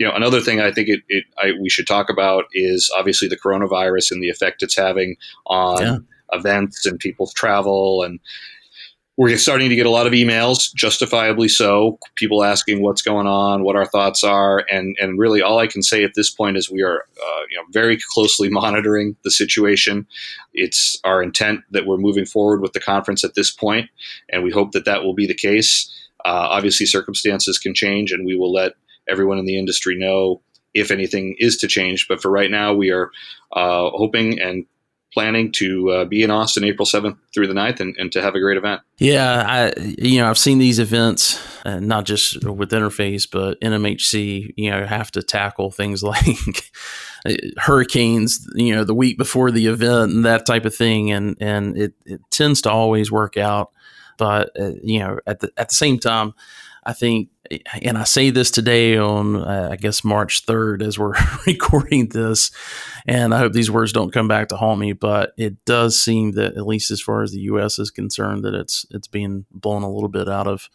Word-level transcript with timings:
you 0.00 0.06
know, 0.06 0.14
another 0.14 0.40
thing 0.40 0.60
I 0.60 0.72
think 0.72 0.88
it, 0.88 1.02
it 1.08 1.24
I, 1.36 1.52
we 1.60 1.68
should 1.68 1.86
talk 1.86 2.08
about 2.08 2.46
is 2.54 2.90
obviously 2.96 3.28
the 3.28 3.36
coronavirus 3.36 4.12
and 4.12 4.22
the 4.22 4.30
effect 4.30 4.62
it's 4.62 4.74
having 4.74 5.16
on 5.46 5.82
yeah. 5.82 5.96
events 6.32 6.86
and 6.86 6.98
people's 6.98 7.34
travel 7.34 8.02
and 8.02 8.18
we're 9.18 9.36
starting 9.36 9.68
to 9.68 9.76
get 9.76 9.84
a 9.84 9.90
lot 9.90 10.06
of 10.06 10.14
emails, 10.14 10.72
justifiably 10.74 11.48
so. 11.48 11.98
People 12.14 12.42
asking 12.42 12.82
what's 12.82 13.02
going 13.02 13.26
on, 13.26 13.64
what 13.64 13.76
our 13.76 13.84
thoughts 13.84 14.24
are, 14.24 14.64
and 14.70 14.96
and 14.98 15.18
really 15.18 15.42
all 15.42 15.58
I 15.58 15.66
can 15.66 15.82
say 15.82 16.04
at 16.04 16.12
this 16.14 16.30
point 16.30 16.56
is 16.56 16.70
we 16.70 16.80
are 16.80 17.04
uh, 17.22 17.40
you 17.50 17.58
know 17.58 17.64
very 17.70 17.98
closely 18.14 18.48
monitoring 18.48 19.16
the 19.22 19.30
situation. 19.30 20.06
It's 20.54 20.98
our 21.04 21.22
intent 21.22 21.60
that 21.72 21.84
we're 21.84 21.98
moving 21.98 22.24
forward 22.24 22.62
with 22.62 22.72
the 22.72 22.80
conference 22.80 23.22
at 23.22 23.34
this 23.34 23.50
point, 23.50 23.90
and 24.30 24.42
we 24.42 24.50
hope 24.50 24.72
that 24.72 24.86
that 24.86 25.04
will 25.04 25.14
be 25.14 25.26
the 25.26 25.34
case. 25.34 25.94
Uh, 26.24 26.48
obviously, 26.50 26.86
circumstances 26.86 27.58
can 27.58 27.74
change, 27.74 28.12
and 28.12 28.24
we 28.24 28.36
will 28.36 28.52
let 28.52 28.72
everyone 29.10 29.38
in 29.38 29.44
the 29.44 29.58
industry 29.58 29.98
know 29.98 30.42
if 30.74 30.90
anything 30.90 31.36
is 31.38 31.56
to 31.58 31.68
change. 31.68 32.06
But 32.08 32.22
for 32.22 32.30
right 32.30 32.50
now, 32.50 32.74
we 32.74 32.90
are 32.90 33.10
uh, 33.52 33.90
hoping 33.90 34.40
and 34.40 34.66
planning 35.12 35.50
to 35.50 35.90
uh, 35.90 36.04
be 36.04 36.22
in 36.22 36.30
Austin 36.30 36.62
April 36.62 36.86
7th 36.86 37.16
through 37.34 37.48
the 37.48 37.54
9th 37.54 37.80
and, 37.80 37.96
and, 37.98 38.12
to 38.12 38.22
have 38.22 38.36
a 38.36 38.40
great 38.40 38.56
event. 38.56 38.80
Yeah, 38.98 39.44
I 39.44 39.72
you 39.98 40.20
know, 40.20 40.30
I've 40.30 40.38
seen 40.38 40.58
these 40.58 40.78
events 40.78 41.44
uh, 41.66 41.80
not 41.80 42.04
just 42.04 42.44
with 42.44 42.70
Interface 42.70 43.28
but 43.28 43.60
NMHC, 43.60 44.54
you 44.56 44.70
know, 44.70 44.86
have 44.86 45.10
to 45.12 45.22
tackle 45.22 45.72
things 45.72 46.02
like 46.04 46.70
hurricanes, 47.58 48.46
you 48.54 48.72
know, 48.72 48.84
the 48.84 48.94
week 48.94 49.18
before 49.18 49.50
the 49.50 49.66
event 49.66 50.12
and 50.12 50.24
that 50.24 50.46
type 50.46 50.64
of 50.64 50.74
thing 50.74 51.10
and 51.10 51.36
and 51.40 51.76
it, 51.76 51.94
it 52.06 52.20
tends 52.30 52.62
to 52.62 52.70
always 52.70 53.10
work 53.10 53.36
out 53.36 53.72
but 54.20 54.50
uh, 54.60 54.72
you 54.82 54.98
know, 54.98 55.18
at 55.26 55.40
the 55.40 55.50
at 55.56 55.70
the 55.70 55.74
same 55.74 55.98
time 55.98 56.34
I 56.84 56.92
think, 56.94 57.28
and 57.82 57.98
I 57.98 58.04
say 58.04 58.30
this 58.30 58.50
today 58.50 58.96
on, 58.96 59.36
uh, 59.36 59.68
I 59.72 59.76
guess, 59.76 60.02
March 60.02 60.46
3rd 60.46 60.82
as 60.82 60.98
we're 60.98 61.14
recording 61.46 62.08
this, 62.08 62.50
and 63.06 63.34
I 63.34 63.38
hope 63.38 63.52
these 63.52 63.70
words 63.70 63.92
don't 63.92 64.12
come 64.12 64.28
back 64.28 64.48
to 64.48 64.56
haunt 64.56 64.80
me, 64.80 64.92
but 64.92 65.32
it 65.36 65.64
does 65.64 66.00
seem 66.00 66.32
that, 66.32 66.56
at 66.56 66.66
least 66.66 66.90
as 66.90 67.00
far 67.00 67.22
as 67.22 67.32
the 67.32 67.40
U.S. 67.40 67.78
is 67.78 67.90
concerned, 67.90 68.44
that 68.44 68.54
it's 68.54 68.86
it's 68.90 69.08
being 69.08 69.44
blown 69.50 69.82
a 69.82 69.90
little 69.90 70.08
bit 70.08 70.28
out 70.28 70.46
of 70.46 70.70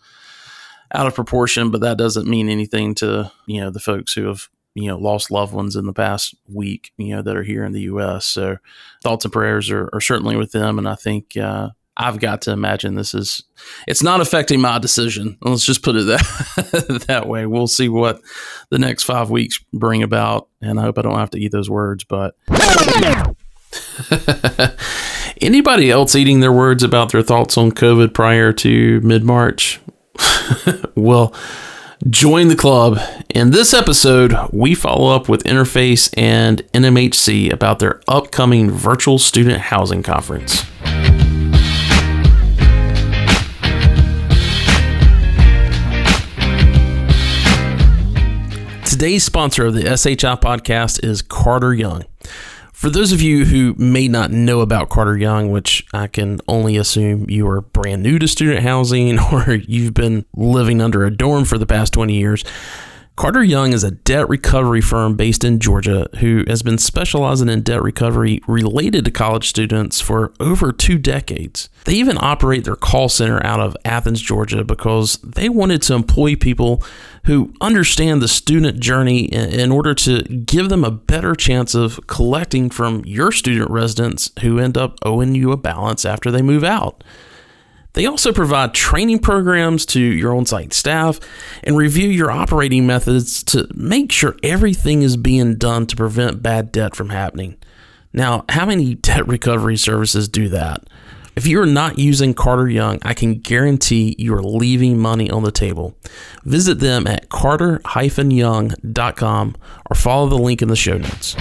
out 0.93 1.07
of 1.07 1.15
proportion, 1.15 1.71
but 1.71 1.81
that 1.81 1.97
doesn't 1.97 2.27
mean 2.27 2.49
anything 2.49 2.93
to 2.95 3.31
you 3.47 3.61
know 3.61 3.71
the 3.71 3.79
folks 3.79 4.13
who 4.13 4.27
have 4.27 4.49
you 4.75 4.87
know 4.87 4.97
lost 4.97 5.31
loved 5.31 5.53
ones 5.53 5.75
in 5.75 5.85
the 5.85 5.93
past 5.93 6.35
week 6.47 6.91
you 6.97 7.15
know 7.15 7.21
that 7.21 7.35
are 7.35 7.43
here 7.43 7.63
in 7.63 7.71
the 7.71 7.81
U.S. 7.81 8.25
So 8.25 8.57
thoughts 9.01 9.25
and 9.25 9.31
prayers 9.31 9.71
are, 9.71 9.89
are 9.91 10.01
certainly 10.01 10.35
with 10.35 10.51
them, 10.51 10.77
and 10.77 10.87
I 10.87 10.95
think 10.95 11.35
uh, 11.35 11.69
I've 11.97 12.19
got 12.19 12.41
to 12.43 12.51
imagine 12.51 12.95
this 12.95 13.13
is 13.13 13.43
it's 13.87 14.03
not 14.03 14.19
affecting 14.19 14.59
my 14.59 14.79
decision. 14.79 15.37
Let's 15.41 15.65
just 15.65 15.81
put 15.81 15.95
it 15.95 16.03
that 16.07 17.05
that 17.07 17.27
way. 17.27 17.45
We'll 17.45 17.67
see 17.67 17.89
what 17.89 18.21
the 18.69 18.79
next 18.79 19.03
five 19.03 19.29
weeks 19.29 19.63
bring 19.73 20.03
about, 20.03 20.49
and 20.61 20.79
I 20.79 20.83
hope 20.83 20.97
I 20.97 21.03
don't 21.03 21.17
have 21.17 21.31
to 21.31 21.39
eat 21.39 21.51
those 21.51 21.69
words. 21.69 22.03
But 22.03 22.35
anybody 25.41 25.89
else 25.89 26.15
eating 26.15 26.41
their 26.41 26.51
words 26.51 26.83
about 26.83 27.11
their 27.11 27.21
thoughts 27.21 27.57
on 27.57 27.71
COVID 27.71 28.13
prior 28.13 28.51
to 28.53 28.99
mid 29.01 29.23
March? 29.23 29.79
well, 30.95 31.33
join 32.09 32.49
the 32.49 32.57
club. 32.57 32.99
In 33.29 33.51
this 33.51 33.73
episode, 33.73 34.35
we 34.51 34.75
follow 34.75 35.15
up 35.15 35.29
with 35.29 35.43
Interface 35.43 36.13
and 36.17 36.61
NMHC 36.73 37.53
about 37.53 37.79
their 37.79 38.01
upcoming 38.07 38.69
virtual 38.69 39.17
student 39.17 39.59
housing 39.59 40.03
conference. 40.03 40.65
Today's 48.95 49.25
sponsor 49.25 49.65
of 49.65 49.73
the 49.73 49.81
SHI 49.81 50.37
podcast 50.37 51.03
is 51.03 51.21
Carter 51.21 51.73
Young. 51.73 52.05
For 52.71 52.89
those 52.89 53.11
of 53.11 53.21
you 53.21 53.43
who 53.43 53.75
may 53.77 54.07
not 54.07 54.31
know 54.31 54.61
about 54.61 54.87
Carter 54.87 55.17
Young, 55.17 55.51
which 55.51 55.85
I 55.93 56.07
can 56.07 56.39
only 56.47 56.77
assume 56.77 57.29
you 57.29 57.45
are 57.49 57.59
brand 57.59 58.03
new 58.03 58.19
to 58.19 58.27
student 58.29 58.61
housing 58.61 59.19
or 59.33 59.55
you've 59.55 59.93
been 59.93 60.23
living 60.33 60.79
under 60.79 61.03
a 61.03 61.11
dorm 61.11 61.43
for 61.43 61.57
the 61.57 61.65
past 61.65 61.91
20 61.91 62.13
years, 62.13 62.45
Carter 63.15 63.45
Young 63.45 63.71
is 63.71 63.85
a 63.85 63.91
debt 63.91 64.27
recovery 64.27 64.81
firm 64.81 65.15
based 65.15 65.45
in 65.45 65.59
Georgia 65.59 66.09
who 66.19 66.43
has 66.49 66.61
been 66.61 66.77
specializing 66.77 67.47
in 67.47 67.61
debt 67.61 67.81
recovery 67.81 68.41
related 68.45 69.05
to 69.05 69.11
college 69.11 69.47
students 69.47 70.01
for 70.01 70.33
over 70.41 70.73
two 70.73 70.97
decades. 70.97 71.69
They 71.85 71.93
even 71.93 72.17
operate 72.19 72.65
their 72.65 72.75
call 72.75 73.07
center 73.07 73.43
out 73.45 73.61
of 73.61 73.77
Athens, 73.85 74.21
Georgia, 74.21 74.65
because 74.65 75.15
they 75.19 75.47
wanted 75.47 75.81
to 75.83 75.93
employ 75.93 76.35
people 76.35 76.83
who 77.23 77.53
understand 77.61 78.21
the 78.21 78.27
student 78.27 78.81
journey 78.81 79.21
in 79.21 79.71
order 79.71 79.93
to 79.93 80.21
give 80.23 80.67
them 80.67 80.83
a 80.83 80.91
better 80.91 81.35
chance 81.35 81.73
of 81.73 82.05
collecting 82.07 82.69
from 82.69 83.01
your 83.05 83.31
student 83.31 83.71
residents 83.71 84.29
who 84.41 84.59
end 84.59 84.77
up 84.77 84.99
owing 85.03 85.35
you 85.35 85.53
a 85.53 85.57
balance 85.57 86.03
after 86.03 86.31
they 86.31 86.41
move 86.41 86.65
out. 86.65 87.01
They 87.95 88.05
also 88.05 88.31
provide 88.33 88.73
training 88.73 89.19
programs 89.19 89.85
to 89.87 89.99
your 89.99 90.33
on 90.35 90.45
site 90.45 90.73
staff 90.73 91.19
and 91.63 91.75
review 91.77 92.09
your 92.09 92.29
operating 92.29 92.85
methods 92.85 93.41
to 93.45 93.67
make 93.73 94.11
sure 94.11 94.35
everything 94.43 95.01
is 95.01 95.17
being 95.17 95.55
done 95.55 95.87
to 95.87 95.95
prevent 95.95 96.43
bad 96.43 96.73
debt 96.73 96.95
from 96.95 97.09
happening. 97.09 97.57
Now, 98.13 98.45
how 98.49 98.65
many 98.65 98.95
debt 98.95 99.25
recovery 99.27 99.77
services 99.77 100.27
do 100.27 100.49
that? 100.49 100.83
If 101.37 101.47
you're 101.47 101.65
not 101.65 101.97
using 101.99 102.33
Carter 102.33 102.69
Young, 102.69 102.99
I 103.01 103.13
can 103.13 103.39
guarantee 103.39 104.15
you're 104.17 104.41
leaving 104.41 104.97
money 104.97 105.29
on 105.29 105.43
the 105.43 105.51
table. 105.51 105.93
Visit 106.43 106.79
them 106.79 107.07
at 107.07 107.27
carter-young.com 107.29 109.55
or 109.89 109.95
follow 109.95 110.29
the 110.29 110.37
link 110.37 110.61
in 110.61 110.69
the 110.69 110.77
show 110.77 110.97
notes. 110.97 111.35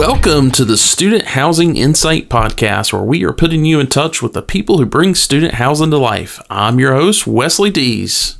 Welcome 0.00 0.50
to 0.52 0.64
the 0.64 0.78
Student 0.78 1.26
Housing 1.26 1.76
Insight 1.76 2.30
Podcast, 2.30 2.90
where 2.90 3.02
we 3.02 3.22
are 3.22 3.34
putting 3.34 3.66
you 3.66 3.80
in 3.80 3.86
touch 3.88 4.22
with 4.22 4.32
the 4.32 4.40
people 4.40 4.78
who 4.78 4.86
bring 4.86 5.14
student 5.14 5.52
housing 5.52 5.90
to 5.90 5.98
life. 5.98 6.40
I'm 6.48 6.80
your 6.80 6.94
host, 6.94 7.26
Wesley 7.26 7.68
Dees. 7.68 8.38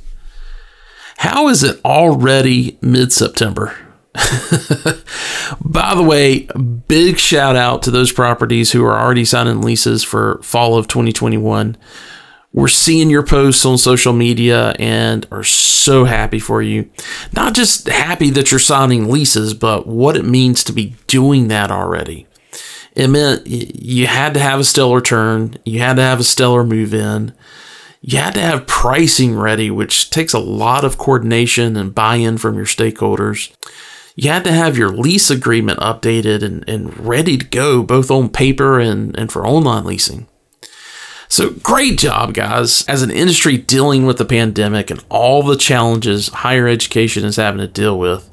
How 1.17 1.49
is 1.49 1.61
it 1.61 1.79
already 1.85 2.79
mid 2.81 3.11
September? 3.11 3.77
By 5.63 5.93
the 5.93 6.03
way, 6.03 6.47
big 6.87 7.19
shout 7.19 7.55
out 7.55 7.83
to 7.83 7.91
those 7.91 8.11
properties 8.11 8.71
who 8.71 8.83
are 8.83 8.99
already 8.99 9.23
signing 9.23 9.61
leases 9.61 10.03
for 10.03 10.41
fall 10.41 10.79
of 10.79 10.87
2021. 10.87 11.77
We're 12.53 12.67
seeing 12.67 13.09
your 13.09 13.23
posts 13.25 13.65
on 13.65 13.77
social 13.77 14.11
media 14.11 14.71
and 14.77 15.25
are 15.31 15.43
so 15.43 16.03
happy 16.03 16.39
for 16.39 16.61
you. 16.61 16.89
Not 17.33 17.53
just 17.53 17.87
happy 17.87 18.29
that 18.31 18.51
you're 18.51 18.59
signing 18.59 19.09
leases, 19.09 19.53
but 19.53 19.87
what 19.87 20.17
it 20.17 20.25
means 20.25 20.63
to 20.65 20.73
be 20.73 20.95
doing 21.07 21.47
that 21.47 21.71
already. 21.71 22.27
It 22.93 23.07
meant 23.07 23.47
you 23.47 24.07
had 24.07 24.33
to 24.33 24.41
have 24.41 24.59
a 24.59 24.65
stellar 24.65 24.99
turn, 24.99 25.57
you 25.63 25.79
had 25.79 25.95
to 25.95 26.01
have 26.01 26.19
a 26.19 26.25
stellar 26.25 26.65
move 26.65 26.93
in, 26.93 27.33
you 28.01 28.17
had 28.17 28.33
to 28.33 28.41
have 28.41 28.67
pricing 28.67 29.37
ready, 29.37 29.71
which 29.71 30.09
takes 30.09 30.33
a 30.33 30.39
lot 30.39 30.83
of 30.83 30.97
coordination 30.97 31.77
and 31.77 31.95
buy 31.95 32.15
in 32.15 32.37
from 32.37 32.55
your 32.55 32.65
stakeholders. 32.65 33.55
You 34.15 34.29
had 34.29 34.43
to 34.43 34.51
have 34.51 34.77
your 34.77 34.89
lease 34.89 35.29
agreement 35.29 35.79
updated 35.79 36.43
and, 36.43 36.67
and 36.67 36.97
ready 36.99 37.37
to 37.37 37.45
go, 37.45 37.81
both 37.81 38.11
on 38.11 38.27
paper 38.27 38.77
and, 38.77 39.17
and 39.17 39.31
for 39.31 39.47
online 39.47 39.85
leasing. 39.85 40.27
So 41.31 41.51
great 41.63 41.97
job, 41.97 42.33
guys, 42.33 42.83
as 42.89 43.03
an 43.03 43.09
industry 43.09 43.55
dealing 43.57 44.05
with 44.05 44.17
the 44.17 44.25
pandemic 44.25 44.91
and 44.91 45.01
all 45.07 45.41
the 45.43 45.55
challenges 45.55 46.27
higher 46.27 46.67
education 46.67 47.23
is 47.23 47.37
having 47.37 47.61
to 47.61 47.67
deal 47.67 47.97
with. 47.97 48.29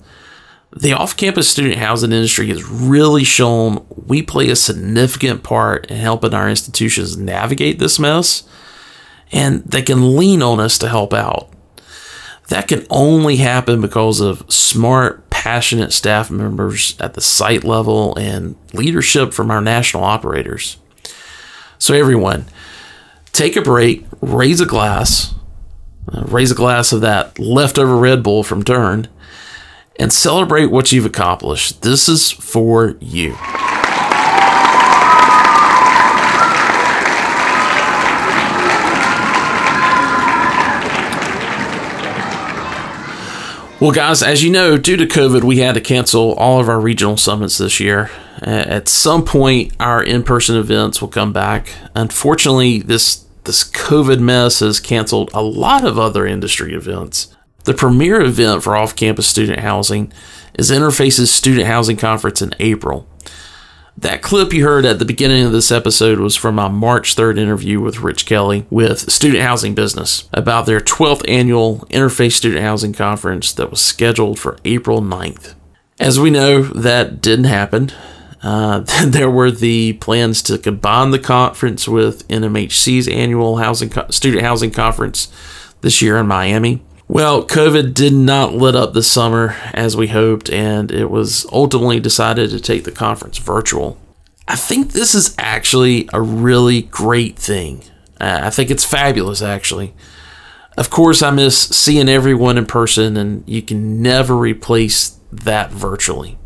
The 0.77 0.95
off 0.95 1.17
campus 1.17 1.49
student 1.49 1.77
housing 1.77 2.11
industry 2.11 2.49
has 2.49 2.69
really 2.69 3.23
shown 3.23 3.87
we 3.89 4.21
play 4.21 4.51
a 4.51 4.57
significant 4.57 5.45
part 5.45 5.87
in 5.87 5.99
helping 5.99 6.35
our 6.35 6.51
institutions 6.51 7.17
navigate 7.17 7.79
this 7.79 8.01
mess, 8.01 8.43
and 9.31 9.63
they 9.63 9.83
can 9.83 10.17
lean 10.17 10.43
on 10.43 10.59
us 10.59 10.77
to 10.79 10.89
help 10.89 11.15
out. 11.15 11.49
That 12.49 12.67
can 12.67 12.85
only 12.91 13.37
happen 13.37 13.81
because 13.81 14.19
of 14.19 14.45
smart, 14.53 15.31
passionate 15.31 15.93
staff 15.93 16.33
members 16.33 16.99
at 16.99 17.15
the 17.15 17.21
site 17.21 17.63
level 17.63 18.17
and 18.17 18.57
leadership 18.73 19.33
from 19.33 19.53
our 19.53 19.61
national 19.61 20.03
operators. 20.03 20.79
So, 21.79 21.95
everyone, 21.95 22.47
take 23.39 23.55
a 23.55 23.63
break, 23.63 24.05
raise 24.21 24.61
a 24.61 24.67
glass, 24.67 25.33
uh, 26.13 26.25
raise 26.25 26.51
a 26.51 26.57
glass 26.57 26.93
of 26.93 27.03
that 27.03 27.39
leftover 27.39 27.97
Red 27.97 28.21
Bull 28.21 28.43
from 28.43 28.65
Turn, 28.65 29.07
and 29.95 30.13
celebrate 30.13 30.67
what 30.67 30.91
you've 30.91 31.07
accomplished. 31.07 31.83
This 31.83 32.09
is 32.09 32.33
for 32.33 32.97
you. 32.99 33.37
Well, 43.81 43.93
guys, 43.93 44.25
as 44.25 44.43
you 44.43 44.51
know, 44.51 44.77
due 44.77 44.97
to 44.97 45.07
COVID, 45.07 45.45
we 45.45 45.59
had 45.59 45.77
to 45.77 45.81
cancel 45.81 46.33
all 46.33 46.59
of 46.59 46.69
our 46.69 46.81
regional 46.81 47.17
summits 47.17 47.59
this 47.59 47.79
year. 47.79 48.11
At 48.43 48.89
some 48.89 49.25
point, 49.25 49.75
our 49.79 50.03
in 50.03 50.25
person 50.25 50.57
events 50.57 51.01
will 51.01 51.09
come 51.09 51.33
back. 51.33 51.73
Unfortunately, 51.95 52.81
this 52.81 53.28
this 53.49 53.65
COVID 53.65 54.21
mess 54.21 54.61
has 54.61 54.79
canceled 54.79 55.31
a 55.33 55.41
lot 55.43 55.83
of 55.83 55.99
other 55.99 56.27
industry 56.27 56.75
events. 56.75 57.35
The 57.65 57.73
premier 57.73 58.21
event 58.21 58.63
for 58.63 58.77
off 58.77 58.95
campus 58.95 59.27
student 59.27 59.61
housing 59.61 60.13
is 60.53 60.71
Interface's 60.71 61.35
Student 61.35 61.67
Housing 61.67 61.97
Conference 61.97 62.43
in 62.43 62.55
April. 62.61 63.09
That 63.97 64.21
clip 64.21 64.53
you 64.53 64.65
heard 64.65 64.85
at 64.85 64.99
the 64.99 65.07
beginning 65.07 65.47
of 65.47 65.53
this 65.53 65.73
episode 65.73 66.21
was 66.21 66.37
from 66.37 66.57
my 66.57 66.69
March 66.69 67.17
3rd 67.17 67.39
interview 67.39 67.81
with 67.81 68.01
Rich 68.01 68.27
Kelly 68.27 68.67
with 68.69 69.11
Student 69.11 69.43
Housing 69.43 69.75
Business 69.75 70.29
about 70.35 70.67
their 70.67 70.81
12th 70.81 71.27
annual 71.27 71.87
Interface 71.89 72.33
Student 72.33 72.61
Housing 72.61 72.93
Conference 72.93 73.51
that 73.55 73.71
was 73.71 73.81
scheduled 73.81 74.39
for 74.39 74.59
April 74.67 75.01
9th. 75.01 75.55
As 75.99 76.21
we 76.21 76.29
know, 76.29 76.61
that 76.65 77.23
didn't 77.23 77.47
happen. 77.47 77.93
Uh, 78.43 78.81
there 79.05 79.31
were 79.31 79.51
the 79.51 79.95
plans 79.95 80.43
to 80.43 80.59
combine 80.59 81.11
the 81.11 81.19
conference 81.19 81.89
with 81.89 82.27
NMHC's 82.29 83.09
annual 83.09 83.57
housing 83.57 83.93
student 84.11 84.43
housing 84.43 84.71
conference 84.71 85.29
this 85.81 86.03
year 86.03 86.17
in 86.19 86.27
Miami. 86.27 86.83
Well, 87.11 87.47
COVID 87.47 87.95
did 87.95 88.13
not 88.13 88.53
let 88.53 88.77
up 88.77 88.93
this 88.93 89.11
summer 89.11 89.57
as 89.73 89.97
we 89.97 90.09
hoped, 90.09 90.51
and 90.51 90.93
it 90.93 91.11
was 91.11 91.47
ultimately 91.51 92.01
decided 92.01 92.51
to 92.51 92.61
take 92.61 92.85
the 92.85 92.93
conference 92.93 93.39
virtual. 93.39 93.99
I 94.47 94.57
think 94.57 94.93
this 94.93 95.15
is 95.15 95.35
actually 95.39 96.09
a 96.13 96.21
really 96.21 96.83
great 96.83 97.39
thing. 97.39 97.83
Uh, 98.21 98.41
I 98.45 98.51
think 98.51 98.71
it's 98.71 98.85
fabulous, 98.85 99.41
actually. 99.41 99.95
Of 100.77 100.91
course, 100.91 101.23
I 101.23 101.31
miss 101.31 101.59
seeing 101.59 102.11
everyone 102.11 102.59
in 102.59 102.67
person, 102.67 103.17
and 103.17 103.43
you 103.47 103.63
can 103.63 104.03
never 104.03 104.37
replace 104.37 105.19
that 105.33 105.71
virtually. 105.71 106.39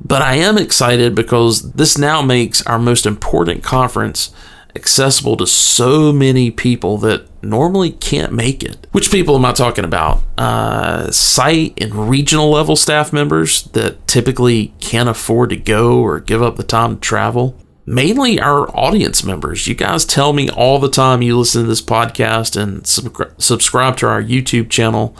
But 0.00 0.22
I 0.22 0.34
am 0.34 0.58
excited 0.58 1.14
because 1.14 1.72
this 1.72 1.98
now 1.98 2.22
makes 2.22 2.62
our 2.66 2.78
most 2.78 3.06
important 3.06 3.62
conference 3.64 4.32
accessible 4.76 5.36
to 5.36 5.46
so 5.46 6.12
many 6.12 6.50
people 6.50 6.98
that 6.98 7.26
normally 7.42 7.90
can't 7.90 8.32
make 8.32 8.62
it. 8.62 8.86
Which 8.92 9.10
people 9.10 9.34
am 9.34 9.44
I 9.44 9.52
talking 9.52 9.84
about? 9.84 10.22
Uh, 10.36 11.10
site 11.10 11.80
and 11.82 12.08
regional 12.08 12.50
level 12.50 12.76
staff 12.76 13.12
members 13.12 13.64
that 13.72 14.06
typically 14.06 14.74
can't 14.80 15.08
afford 15.08 15.50
to 15.50 15.56
go 15.56 16.00
or 16.00 16.20
give 16.20 16.42
up 16.42 16.56
the 16.56 16.62
time 16.62 16.94
to 16.94 17.00
travel. 17.00 17.56
Mainly 17.86 18.38
our 18.38 18.68
audience 18.76 19.24
members. 19.24 19.66
You 19.66 19.74
guys 19.74 20.04
tell 20.04 20.32
me 20.32 20.50
all 20.50 20.78
the 20.78 20.90
time 20.90 21.22
you 21.22 21.38
listen 21.38 21.62
to 21.62 21.68
this 21.68 21.82
podcast 21.82 22.60
and 22.60 22.86
sub- 22.86 23.40
subscribe 23.40 23.96
to 23.96 24.06
our 24.06 24.22
YouTube 24.22 24.68
channel 24.68 25.16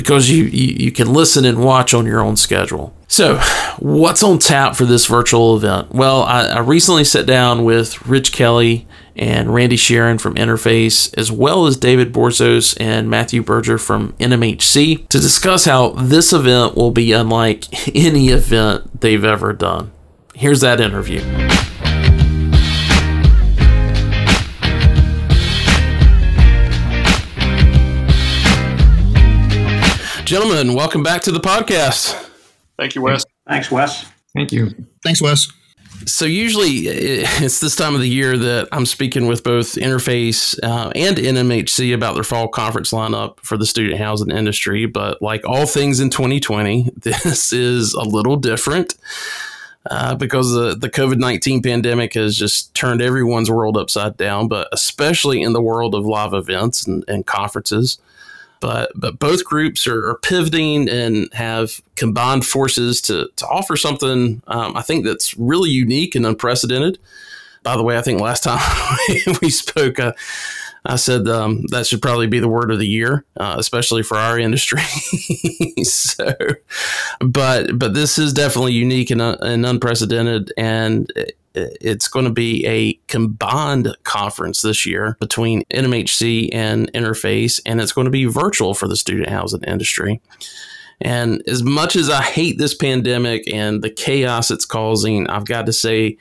because 0.00 0.30
you, 0.30 0.44
you, 0.44 0.86
you 0.86 0.92
can 0.92 1.12
listen 1.12 1.44
and 1.44 1.62
watch 1.62 1.92
on 1.92 2.06
your 2.06 2.20
own 2.20 2.34
schedule. 2.34 2.94
So, 3.06 3.36
what's 3.78 4.22
on 4.22 4.38
tap 4.38 4.74
for 4.74 4.86
this 4.86 5.04
virtual 5.04 5.58
event? 5.58 5.92
Well, 5.92 6.22
I, 6.22 6.46
I 6.46 6.58
recently 6.60 7.04
sat 7.04 7.26
down 7.26 7.64
with 7.64 8.06
Rich 8.06 8.32
Kelly 8.32 8.86
and 9.14 9.52
Randy 9.52 9.76
Shearin 9.76 10.18
from 10.18 10.36
Interface, 10.36 11.12
as 11.18 11.30
well 11.30 11.66
as 11.66 11.76
David 11.76 12.14
Borsos 12.14 12.74
and 12.80 13.10
Matthew 13.10 13.42
Berger 13.42 13.76
from 13.76 14.14
NMHC, 14.14 15.06
to 15.08 15.20
discuss 15.20 15.66
how 15.66 15.90
this 15.90 16.32
event 16.32 16.76
will 16.76 16.92
be 16.92 17.12
unlike 17.12 17.66
any 17.94 18.28
event 18.28 19.02
they've 19.02 19.24
ever 19.24 19.52
done. 19.52 19.92
Here's 20.34 20.62
that 20.62 20.80
interview. 20.80 21.20
Gentlemen, 30.30 30.74
welcome 30.74 31.02
back 31.02 31.22
to 31.22 31.32
the 31.32 31.40
podcast. 31.40 32.12
Thank 32.78 32.94
you, 32.94 33.02
Wes. 33.02 33.24
Thanks, 33.48 33.68
Wes. 33.68 34.06
Thank 34.32 34.52
you. 34.52 34.70
Thanks, 35.02 35.20
Wes. 35.20 35.48
So 36.06 36.24
usually 36.24 36.86
it's 36.86 37.58
this 37.58 37.74
time 37.74 37.96
of 37.96 38.00
the 38.00 38.08
year 38.08 38.38
that 38.38 38.68
I'm 38.70 38.86
speaking 38.86 39.26
with 39.26 39.42
both 39.42 39.74
Interface 39.74 40.56
uh, 40.62 40.92
and 40.94 41.16
NMHC 41.16 41.92
about 41.92 42.14
their 42.14 42.22
fall 42.22 42.46
conference 42.46 42.92
lineup 42.92 43.40
for 43.40 43.56
the 43.56 43.66
student 43.66 43.98
housing 43.98 44.30
industry. 44.30 44.86
But 44.86 45.20
like 45.20 45.44
all 45.44 45.66
things 45.66 45.98
in 45.98 46.10
2020, 46.10 46.92
this 46.96 47.52
is 47.52 47.92
a 47.94 48.04
little 48.04 48.36
different. 48.36 48.94
Uh, 49.90 50.14
because 50.14 50.52
the, 50.52 50.76
the 50.76 50.90
COVID 50.90 51.18
19 51.18 51.60
pandemic 51.60 52.14
has 52.14 52.36
just 52.36 52.72
turned 52.72 53.02
everyone's 53.02 53.50
world 53.50 53.76
upside 53.76 54.16
down, 54.16 54.46
but 54.46 54.68
especially 54.70 55.42
in 55.42 55.54
the 55.54 55.60
world 55.62 55.92
of 55.92 56.06
live 56.06 56.34
events 56.34 56.86
and, 56.86 57.02
and 57.08 57.26
conferences 57.26 57.98
but 58.60 58.92
but 58.94 59.18
both 59.18 59.44
groups 59.44 59.86
are, 59.86 60.10
are 60.10 60.18
pivoting 60.18 60.88
and 60.88 61.32
have 61.32 61.80
combined 61.96 62.46
forces 62.46 63.00
to 63.02 63.28
to 63.36 63.46
offer 63.46 63.76
something 63.76 64.42
um, 64.46 64.76
I 64.76 64.82
think 64.82 65.04
that's 65.04 65.36
really 65.36 65.70
unique 65.70 66.14
and 66.14 66.26
unprecedented. 66.26 66.98
By 67.62 67.76
the 67.76 67.82
way, 67.82 67.98
I 67.98 68.02
think 68.02 68.20
last 68.20 68.42
time 68.42 68.58
we 69.42 69.50
spoke, 69.50 70.00
uh, 70.00 70.12
I 70.84 70.96
said 70.96 71.28
um, 71.28 71.66
that 71.70 71.86
should 71.86 72.00
probably 72.00 72.26
be 72.26 72.40
the 72.40 72.48
word 72.48 72.70
of 72.70 72.78
the 72.78 72.86
year, 72.86 73.26
uh, 73.36 73.56
especially 73.58 74.02
for 74.02 74.16
our 74.16 74.38
industry. 74.46 74.82
so, 75.84 76.34
but 77.20 77.78
but 77.78 77.94
this 77.94 78.18
is 78.18 78.32
definitely 78.32 78.72
unique 78.72 79.10
and, 79.10 79.20
uh, 79.20 79.36
and 79.40 79.66
unprecedented, 79.66 80.52
and 80.56 81.12
it's 81.54 82.08
going 82.08 82.24
to 82.24 82.30
be 82.30 82.66
a 82.66 82.94
combined 83.08 83.96
conference 84.04 84.62
this 84.62 84.86
year 84.86 85.16
between 85.20 85.64
NMHC 85.64 86.50
and 86.52 86.92
Interface, 86.92 87.60
and 87.66 87.80
it's 87.80 87.92
going 87.92 88.04
to 88.04 88.10
be 88.10 88.24
virtual 88.24 88.74
for 88.74 88.88
the 88.88 88.96
student 88.96 89.28
housing 89.28 89.62
industry. 89.64 90.20
And 91.00 91.42
as 91.48 91.62
much 91.62 91.96
as 91.96 92.10
I 92.10 92.22
hate 92.22 92.58
this 92.58 92.74
pandemic 92.74 93.50
and 93.52 93.82
the 93.82 93.90
chaos 93.90 94.50
it's 94.50 94.66
causing, 94.66 95.26
I've 95.28 95.46
got 95.46 95.66
to 95.66 95.72
say, 95.72 96.18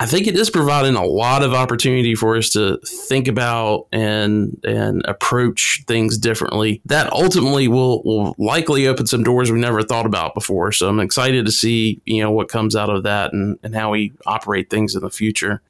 I 0.00 0.06
think 0.06 0.26
it 0.26 0.34
is 0.34 0.48
providing 0.48 0.94
a 0.94 1.04
lot 1.04 1.42
of 1.42 1.52
opportunity 1.52 2.14
for 2.14 2.34
us 2.38 2.48
to 2.50 2.78
think 2.86 3.28
about 3.28 3.86
and 3.92 4.58
and 4.64 5.04
approach 5.04 5.84
things 5.86 6.16
differently. 6.16 6.80
That 6.86 7.12
ultimately 7.12 7.68
will 7.68 8.02
will 8.02 8.34
likely 8.38 8.86
open 8.86 9.06
some 9.06 9.22
doors 9.22 9.52
we 9.52 9.60
never 9.60 9.82
thought 9.82 10.06
about 10.06 10.32
before. 10.32 10.72
So 10.72 10.88
I'm 10.88 11.00
excited 11.00 11.44
to 11.44 11.52
see 11.52 12.00
you 12.06 12.22
know 12.22 12.30
what 12.30 12.48
comes 12.48 12.74
out 12.74 12.88
of 12.88 13.02
that 13.02 13.34
and, 13.34 13.58
and 13.62 13.74
how 13.74 13.90
we 13.90 14.14
operate 14.26 14.70
things 14.70 14.94
in 14.94 15.02
the 15.02 15.10
future 15.10 15.60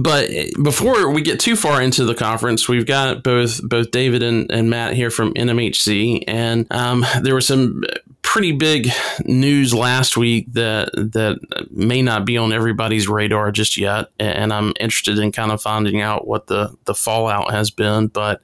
but 0.00 0.30
before 0.62 1.10
we 1.10 1.20
get 1.20 1.38
too 1.38 1.56
far 1.56 1.82
into 1.82 2.06
the 2.06 2.14
conference, 2.14 2.68
we've 2.68 2.86
got 2.86 3.22
both 3.22 3.62
both 3.62 3.90
David 3.90 4.22
and, 4.22 4.50
and 4.50 4.70
Matt 4.70 4.94
here 4.94 5.10
from 5.10 5.34
NMHC, 5.34 6.24
and 6.26 6.66
um, 6.72 7.04
there 7.22 7.34
was 7.34 7.46
some 7.46 7.82
pretty 8.34 8.50
big 8.50 8.90
news 9.24 9.72
last 9.72 10.16
week 10.16 10.52
that 10.54 10.90
that 10.92 11.38
may 11.70 12.02
not 12.02 12.24
be 12.24 12.36
on 12.36 12.52
everybody's 12.52 13.06
radar 13.06 13.52
just 13.52 13.76
yet, 13.76 14.10
and 14.18 14.52
I'm 14.52 14.72
interested 14.80 15.20
in 15.20 15.30
kind 15.30 15.52
of 15.52 15.62
finding 15.62 16.00
out 16.00 16.26
what 16.26 16.48
the 16.48 16.76
the 16.84 16.96
fallout 16.96 17.52
has 17.52 17.70
been. 17.70 18.08
But 18.08 18.42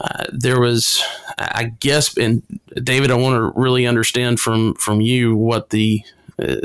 uh, 0.00 0.24
there 0.32 0.58
was, 0.58 1.00
I 1.38 1.74
guess, 1.78 2.16
and 2.16 2.42
David, 2.82 3.12
I 3.12 3.14
want 3.14 3.36
to 3.36 3.60
really 3.60 3.86
understand 3.86 4.40
from 4.40 4.74
from 4.74 5.00
you 5.00 5.36
what 5.36 5.70
the 5.70 6.02
uh, 6.36 6.56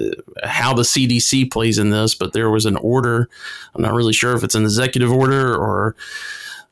how 0.43 0.73
the 0.73 0.81
CDC 0.81 1.51
plays 1.51 1.77
in 1.77 1.91
this, 1.91 2.15
but 2.15 2.33
there 2.33 2.49
was 2.49 2.65
an 2.65 2.77
order. 2.77 3.29
I'm 3.75 3.83
not 3.83 3.93
really 3.93 4.13
sure 4.13 4.35
if 4.35 4.43
it's 4.43 4.55
an 4.55 4.63
executive 4.63 5.11
order 5.11 5.55
or 5.55 5.95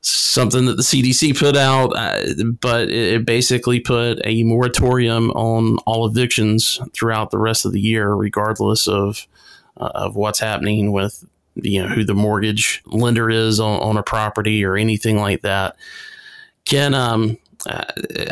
something 0.02 0.66
that 0.66 0.78
the 0.78 0.84
CDC 0.84 1.38
put 1.38 1.58
out, 1.58 1.96
uh, 1.96 2.44
but 2.62 2.90
it, 2.90 3.26
basically 3.26 3.80
put 3.80 4.20
a 4.24 4.44
moratorium 4.44 5.32
on 5.32 5.78
all 5.80 6.08
evictions 6.08 6.80
throughout 6.94 7.32
the 7.32 7.38
rest 7.38 7.66
of 7.66 7.74
the 7.74 7.82
year, 7.82 8.14
regardless 8.14 8.88
of 8.88 9.28
uh, 9.78 9.92
of 9.96 10.16
what's 10.16 10.40
happening 10.40 10.92
with 10.92 11.26
you 11.56 11.82
know 11.82 11.90
who 11.90 12.04
the 12.04 12.14
mortgage 12.14 12.82
lender 12.86 13.30
is 13.30 13.60
on, 13.60 13.82
on 13.82 13.98
a 13.98 14.04
property 14.04 14.64
or 14.64 14.78
anything 14.78 15.18
like 15.18 15.42
that. 15.42 15.76
Can 16.66 16.94
um, 16.94 17.38
uh, 17.68 17.84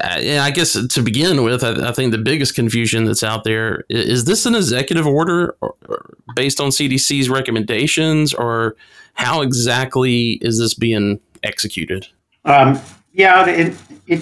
I 0.04 0.52
guess 0.54 0.74
to 0.74 1.02
begin 1.02 1.44
with, 1.44 1.64
I, 1.64 1.90
I, 1.90 1.92
think 1.92 2.12
the 2.12 2.18
biggest 2.18 2.56
confusion 2.56 3.06
that's 3.06 3.24
out 3.24 3.44
there 3.44 3.84
is 3.90 4.26
this 4.26 4.46
an 4.46 4.56
executive 4.56 5.08
order 5.08 5.56
or, 5.62 5.76
or 5.90 6.14
based 6.36 6.60
on 6.60 6.70
CDC's 6.70 7.30
recommendations, 7.30 8.34
or 8.34 8.76
how 9.14 9.42
exactly 9.42 10.34
is 10.42 10.60
this 10.60 10.74
being 10.74 11.20
executed? 11.46 12.08
Um, 12.44 12.80
yeah, 13.14 13.48
it, 13.48 13.76
it 14.08 14.22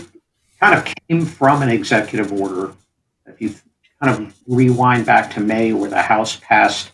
kind 0.59 0.77
of 0.77 0.85
came 0.85 1.25
from 1.25 1.61
an 1.61 1.69
executive 1.69 2.31
order. 2.31 2.73
If 3.25 3.41
you 3.41 3.55
kind 4.01 4.27
of 4.27 4.33
rewind 4.47 5.05
back 5.05 5.31
to 5.31 5.39
May, 5.39 5.73
where 5.73 5.89
the 5.89 6.01
House 6.01 6.37
passed 6.37 6.91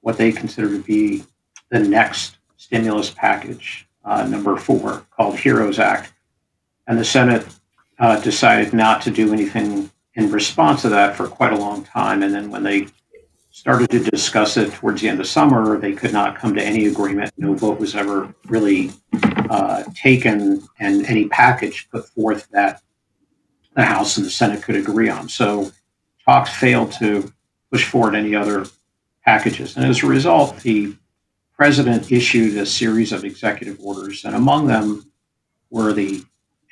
what 0.00 0.18
they 0.18 0.32
consider 0.32 0.68
to 0.68 0.82
be 0.82 1.24
the 1.70 1.78
next 1.78 2.38
stimulus 2.56 3.10
package, 3.10 3.86
uh, 4.04 4.26
number 4.26 4.56
four, 4.56 5.06
called 5.10 5.36
HEROES 5.36 5.78
Act 5.78 6.12
and 6.90 6.98
the 6.98 7.04
Senate 7.04 7.46
uh, 8.00 8.18
decided 8.20 8.74
not 8.74 9.00
to 9.02 9.12
do 9.12 9.32
anything 9.32 9.88
in 10.14 10.30
response 10.32 10.82
to 10.82 10.88
that 10.88 11.14
for 11.14 11.28
quite 11.28 11.52
a 11.52 11.56
long 11.56 11.84
time. 11.84 12.24
And 12.24 12.34
then 12.34 12.50
when 12.50 12.64
they 12.64 12.88
started 13.52 13.90
to 13.90 14.00
discuss 14.00 14.56
it 14.56 14.72
towards 14.72 15.00
the 15.00 15.08
end 15.08 15.20
of 15.20 15.28
summer, 15.28 15.78
they 15.78 15.92
could 15.92 16.12
not 16.12 16.36
come 16.36 16.52
to 16.56 16.62
any 16.62 16.86
agreement. 16.86 17.32
No 17.38 17.54
vote 17.54 17.78
was 17.78 17.94
ever 17.94 18.34
really 18.46 18.90
uh, 19.54 19.82
taken, 19.94 20.62
and 20.78 21.04
any 21.06 21.24
package 21.28 21.88
put 21.90 22.04
forth 22.14 22.48
that 22.50 22.74
the 23.74 23.84
House 23.94 24.16
and 24.16 24.24
the 24.26 24.30
Senate 24.30 24.62
could 24.62 24.76
agree 24.76 25.10
on. 25.10 25.28
So 25.28 25.70
talks 26.24 26.50
failed 26.64 26.92
to 27.00 27.10
push 27.70 27.84
forward 27.84 28.14
any 28.14 28.34
other 28.34 28.66
packages. 29.24 29.76
And 29.76 29.84
as 29.84 30.02
a 30.02 30.06
result, 30.06 30.50
the 30.60 30.94
president 31.60 32.10
issued 32.10 32.56
a 32.56 32.64
series 32.64 33.12
of 33.12 33.24
executive 33.24 33.78
orders, 33.80 34.24
and 34.24 34.34
among 34.34 34.66
them 34.66 35.10
were 35.70 35.92
the 35.92 36.22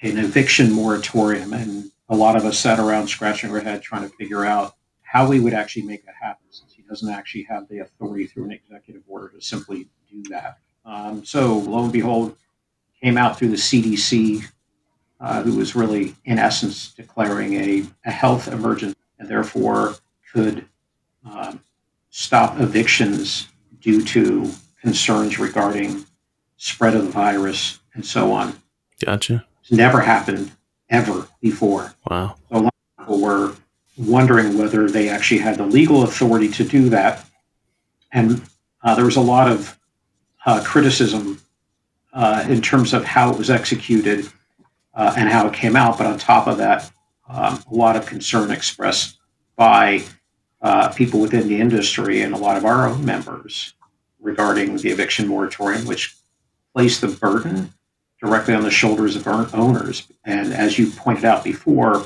an 0.03 0.19
eviction 0.19 0.73
moratorium. 0.73 1.53
And 1.53 1.91
a 2.09 2.17
lot 2.25 2.37
of 2.37 2.45
us 2.45 2.59
sat 2.59 2.79
around 2.79 3.09
scratching 3.09 3.51
our 3.51 3.61
head 3.61 3.83
trying 3.83 4.09
to 4.09 4.17
figure 4.17 4.45
out 4.45 4.77
how 5.03 5.29
we 5.29 5.41
would 5.41 5.55
actually 5.61 5.83
make 5.83 6.05
that 6.07 6.15
happen, 6.21 6.47
since 6.51 6.73
he 6.73 6.83
doesn't 6.83 7.11
actually 7.11 7.45
have 7.51 7.67
the 7.69 7.81
authority 7.81 8.27
through 8.27 8.45
an 8.45 8.53
executive 8.53 9.03
order 9.09 9.29
to 9.29 9.41
simply 9.41 9.89
do 10.11 10.23
that. 10.31 10.59
Um, 10.85 11.25
so 11.25 11.59
lo 11.59 11.85
and 11.85 11.93
behold, 11.93 12.37
came 13.01 13.17
out 13.17 13.39
through 13.39 13.49
the 13.49 13.57
CDC, 13.57 14.45
uh, 15.21 15.43
who 15.43 15.57
was 15.57 15.75
really, 15.75 16.15
in 16.25 16.39
essence, 16.39 16.93
declaring 16.93 17.55
a, 17.55 17.85
a 18.05 18.11
health 18.11 18.49
emergency 18.49 18.97
and 19.19 19.29
therefore 19.29 19.97
could 20.33 20.65
um, 21.25 21.61
stop 22.11 22.61
evictions 22.61 23.49
due 23.81 24.03
to 24.05 24.51
concerns 24.81 25.39
regarding 25.39 26.05
spread 26.57 26.95
of 26.95 27.05
the 27.05 27.11
virus 27.11 27.81
and 27.95 28.05
so 28.05 28.33
on. 28.33 28.61
Gotcha. 29.05 29.45
It's 29.61 29.73
never 29.73 30.01
happened 30.01 30.53
ever 30.91 31.29
before. 31.41 31.95
Wow. 32.11 32.37
So 32.51 32.57
a 32.57 32.61
lot 32.61 32.75
of 32.99 33.05
people 33.05 33.21
were 33.21 33.55
wondering 33.97 34.57
whether 34.59 34.89
they 34.89 35.09
actually 35.09 35.39
had 35.39 35.57
the 35.57 35.67
legal 35.67 36.03
authority 36.05 36.49
to 36.49 36.65
do 36.65 36.89
that. 36.91 37.25
And 38.13 38.43
uh, 38.83 38.95
there 38.95 39.05
was 39.05 39.17
a 39.17 39.21
lot 39.21 39.51
of 39.51 39.79
uh, 40.47 40.63
criticism 40.65 41.41
uh, 42.13 42.45
in 42.49 42.61
terms 42.63 42.93
of 42.93 43.05
how 43.05 43.31
it 43.31 43.39
was 43.39 43.51
executed 43.51 44.29
uh, 44.95 45.15
and 45.17 45.29
how 45.29 45.47
it 45.47 45.55
came 45.55 45.77
out. 45.77 45.99
But 45.99 46.07
on 46.07 46.19
top 46.19 46.47
of 46.47 46.59
that, 46.59 46.91
um, 47.29 47.63
a 47.71 47.75
lot 47.75 47.97
of 47.97 48.07
concern 48.07 48.51
expressed 48.51 49.19
by 49.57 50.03
uh, 50.61 50.89
people 50.91 51.21
within 51.21 51.49
the 51.49 51.61
industry 51.61 52.23
and 52.23 52.35
a 52.35 52.39
lot 52.39 52.57
of 52.57 52.65
our 52.65 52.89
own 52.89 53.05
members 53.05 53.75
regarding 54.21 54.77
the 54.79 54.91
eviction 54.91 55.29
moratorium, 55.29 55.87
which 55.87 56.17
placed 56.75 57.01
the 57.01 57.09
burden 57.09 57.73
directly 58.21 58.55
on 58.55 58.63
the 58.63 58.71
shoulders 58.71 59.15
of 59.15 59.27
owners. 59.55 60.09
And 60.25 60.53
as 60.53 60.79
you 60.79 60.91
pointed 60.91 61.25
out 61.25 61.45
before, 61.45 62.05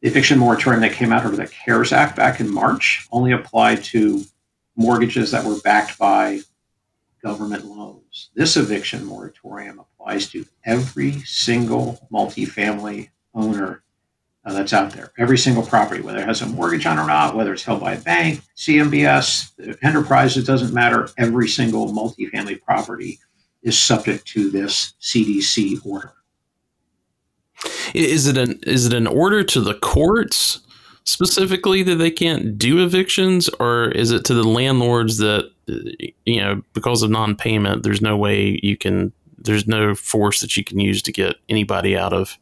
the 0.00 0.08
eviction 0.08 0.38
moratorium 0.38 0.82
that 0.82 0.92
came 0.92 1.12
out 1.12 1.24
under 1.24 1.36
the 1.36 1.46
CARES 1.46 1.92
Act 1.92 2.16
back 2.16 2.40
in 2.40 2.52
March 2.52 3.06
only 3.10 3.32
applied 3.32 3.82
to 3.84 4.24
mortgages 4.76 5.30
that 5.30 5.44
were 5.44 5.58
backed 5.60 5.98
by 5.98 6.40
government 7.22 7.64
loans. 7.64 8.30
This 8.34 8.56
eviction 8.56 9.04
moratorium 9.04 9.78
applies 9.78 10.28
to 10.30 10.44
every 10.64 11.12
single 11.20 12.06
multifamily 12.12 13.10
owner 13.34 13.82
uh, 14.44 14.52
that's 14.52 14.72
out 14.72 14.92
there. 14.92 15.12
Every 15.18 15.38
single 15.38 15.64
property, 15.64 16.02
whether 16.02 16.18
it 16.18 16.26
has 16.26 16.42
a 16.42 16.46
mortgage 16.46 16.84
on 16.84 16.98
or 16.98 17.06
not, 17.06 17.36
whether 17.36 17.52
it's 17.52 17.62
held 17.62 17.80
by 17.80 17.94
a 17.94 18.00
bank, 18.00 18.40
CMBS, 18.56 19.78
enterprise, 19.82 20.36
it 20.36 20.46
doesn't 20.46 20.74
matter. 20.74 21.08
Every 21.16 21.48
single 21.48 21.92
multifamily 21.92 22.60
property 22.62 23.20
is 23.62 23.78
subject 23.78 24.26
to 24.28 24.50
this 24.50 24.94
CDC 25.00 25.86
order. 25.86 26.12
Is 27.94 28.26
it 28.26 28.36
an 28.36 28.58
is 28.64 28.86
it 28.86 28.92
an 28.92 29.06
order 29.06 29.44
to 29.44 29.60
the 29.60 29.74
courts 29.74 30.60
specifically 31.04 31.82
that 31.82 31.96
they 31.96 32.10
can't 32.10 32.56
do 32.58 32.82
evictions, 32.82 33.48
or 33.60 33.88
is 33.90 34.10
it 34.10 34.24
to 34.26 34.34
the 34.34 34.44
landlords 34.44 35.18
that 35.18 35.50
you 36.24 36.40
know 36.40 36.62
because 36.74 37.02
of 37.02 37.10
non-payment, 37.10 37.82
there's 37.82 38.02
no 38.02 38.16
way 38.16 38.58
you 38.62 38.76
can 38.76 39.12
there's 39.38 39.66
no 39.66 39.94
force 39.94 40.40
that 40.40 40.56
you 40.56 40.64
can 40.64 40.78
use 40.78 41.02
to 41.02 41.12
get 41.12 41.36
anybody 41.48 41.96
out 41.96 42.12
of 42.12 42.38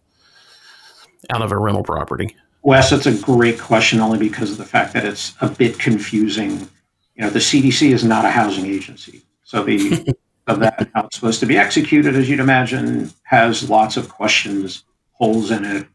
out 1.31 1.43
of 1.43 1.53
a 1.53 1.59
rental 1.59 1.83
property? 1.83 2.37
Wes, 2.63 2.91
that's 2.91 3.07
a 3.07 3.17
great 3.19 3.59
question, 3.59 4.01
only 4.01 4.19
because 4.19 4.51
of 4.51 4.59
the 4.59 4.67
fact 4.67 4.93
that 4.93 5.05
it's 5.05 5.35
a 5.41 5.49
bit 5.49 5.79
confusing. 5.79 6.69
You 7.15 7.25
know, 7.25 7.31
the 7.31 7.39
CDC 7.39 7.93
is 7.93 8.05
not 8.05 8.25
a 8.25 8.31
housing 8.31 8.67
agency, 8.67 9.23
so 9.45 9.63
the 9.63 10.15
of 10.47 10.61
that 10.61 10.91
how 10.95 11.05
it's 11.05 11.17
supposed 11.17 11.41
to 11.41 11.47
be 11.47 11.57
executed, 11.57 12.17
as 12.17 12.29
you'd 12.29 12.41
imagine, 12.41 13.11
has 13.23 13.71
lots 13.71 13.97
of 13.97 14.09
questions, 14.09 14.85
holes 15.13 15.51
in 15.51 15.65
it, 15.65 15.87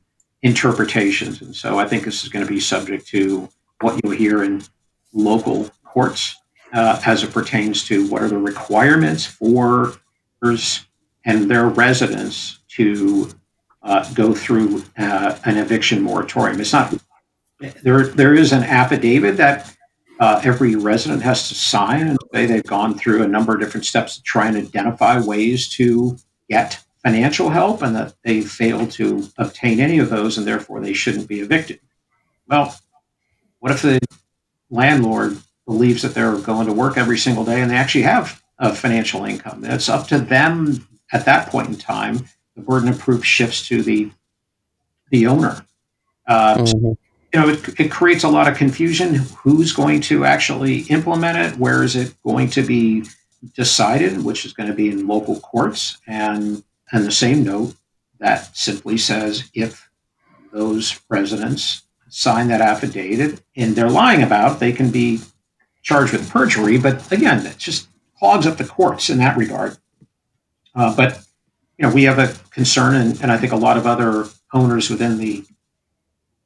interpretations, 0.46 1.42
and 1.42 1.56
so 1.56 1.80
I 1.80 1.88
think 1.88 2.04
this 2.04 2.24
is 2.24 2.30
going 2.30 2.46
to 2.46 2.52
be 2.52 2.60
subject 2.60 3.08
to 3.08 3.50
what 3.82 4.00
you'll 4.04 4.14
hear 4.14 4.44
in 4.44 4.64
local 5.12 5.72
courts 5.84 6.36
uh, 6.72 7.02
as 7.04 7.24
it 7.24 7.32
pertains 7.32 7.84
to 7.86 8.08
what 8.10 8.22
are 8.22 8.28
the 8.28 8.38
requirements 8.38 9.26
for 9.26 9.96
and 11.26 11.50
their 11.50 11.70
residents 11.70 12.60
to 12.68 13.32
uh, 13.82 14.08
go 14.14 14.36
through 14.36 14.84
uh, 15.00 15.36
an 15.46 15.58
eviction 15.58 16.04
moratorium. 16.04 16.62
It's 16.62 16.72
not 16.72 16.94
there. 17.82 18.06
There 18.06 18.36
is 18.36 18.52
an 18.52 18.62
affidavit 18.64 19.38
that 19.38 19.76
uh, 20.20 20.42
every 20.44 20.76
resident 20.76 21.24
has 21.24 21.50
to 21.50 21.56
sign 21.56 22.10
and 22.10 22.20
say 22.32 22.46
they've 22.46 22.64
gone 22.64 22.96
through 22.96 23.24
a 23.24 23.28
number 23.28 23.56
of 23.56 23.60
different 23.60 23.88
steps 23.88 24.18
to 24.18 24.22
try 24.22 24.48
and 24.48 24.56
identify 24.56 25.20
ways 25.20 25.68
to 25.70 26.16
get 26.48 26.80
financial 27.06 27.50
help, 27.50 27.84
and 27.84 27.96
that 27.96 28.16
they 28.24 28.42
failed 28.42 28.90
to 28.90 29.30
obtain 29.38 29.80
any 29.80 30.00
of 30.00 30.10
those, 30.10 30.40
and 30.40 30.48
therefore 30.48 30.82
they 30.82 30.94
shouldn't 30.94 31.28
be 31.28 31.40
evicted. 31.40 31.80
Well, 32.48 32.76
what 33.60 33.72
if 33.72 33.84
the 33.84 34.00
landlord 34.72 35.38
believes 35.68 36.02
that 36.02 36.16
they're 36.16 36.38
going 36.38 36.66
to 36.66 36.74
work 36.74 36.98
every 36.98 37.20
single 37.20 37.46
day 37.46 37.62
and 37.62 37.70
they 37.70 37.76
actually 37.76 38.02
have 38.02 38.42
a 38.58 38.74
financial 38.74 39.24
income? 39.24 39.64
It's 39.64 39.88
up 39.88 40.08
to 40.08 40.18
them 40.18 40.88
at 41.12 41.26
that 41.26 41.50
point 41.50 41.70
in 41.70 41.76
time 41.76 42.26
the 42.56 42.64
burden 42.64 42.90
of 42.90 42.98
proof 42.98 43.24
shifts 43.24 43.68
to 43.68 43.84
the 43.84 44.10
the 45.12 45.28
owner. 45.28 45.64
Uh, 46.28 46.56
mm-hmm. 46.58 46.94
You 47.34 47.40
know, 47.40 47.50
it, 47.50 47.80
it 47.80 47.92
creates 47.92 48.24
a 48.24 48.30
lot 48.30 48.48
of 48.48 48.58
confusion. 48.58 49.16
Who's 49.44 49.74
going 49.74 50.02
to 50.02 50.26
actually 50.26 50.80
implement 50.84 51.38
it? 51.38 51.60
Where 51.60 51.84
is 51.84 51.96
it 51.96 52.16
going 52.24 52.50
to 52.52 52.64
be 52.64 53.06
decided? 53.54 54.24
Which 54.24 54.44
is 54.46 54.54
going 54.54 54.70
to 54.70 54.76
be 54.76 54.90
in 54.90 55.06
local 55.06 55.40
courts. 55.40 55.98
And 56.08 56.64
and 56.96 57.06
the 57.06 57.12
same 57.12 57.44
note 57.44 57.76
that 58.20 58.56
simply 58.56 58.98
says 58.98 59.50
if 59.54 59.90
those 60.54 61.02
residents 61.10 61.84
sign 62.08 62.48
that 62.48 62.62
affidavit 62.62 63.44
and 63.58 63.76
they're 63.76 63.90
lying 63.90 64.24
about, 64.24 64.62
they 64.62 64.72
can 64.72 64.92
be 64.92 65.20
charged 65.84 66.14
with 66.14 66.30
perjury. 66.30 66.78
But 66.78 67.12
again, 67.12 67.46
it 67.46 67.58
just 67.58 67.90
clogs 68.18 68.48
up 68.48 68.58
the 68.58 68.64
courts 68.64 69.10
in 69.10 69.18
that 69.18 69.36
regard. 69.36 69.78
Uh, 70.74 70.96
but 70.96 71.22
you 71.78 71.86
know, 71.86 71.94
we 71.94 72.04
have 72.04 72.18
a 72.18 72.34
concern, 72.52 72.96
and, 72.96 73.22
and 73.22 73.30
I 73.30 73.38
think 73.38 73.52
a 73.52 73.58
lot 73.58 73.76
of 73.76 73.86
other 73.86 74.28
owners 74.54 74.90
within 74.90 75.18
the 75.18 75.44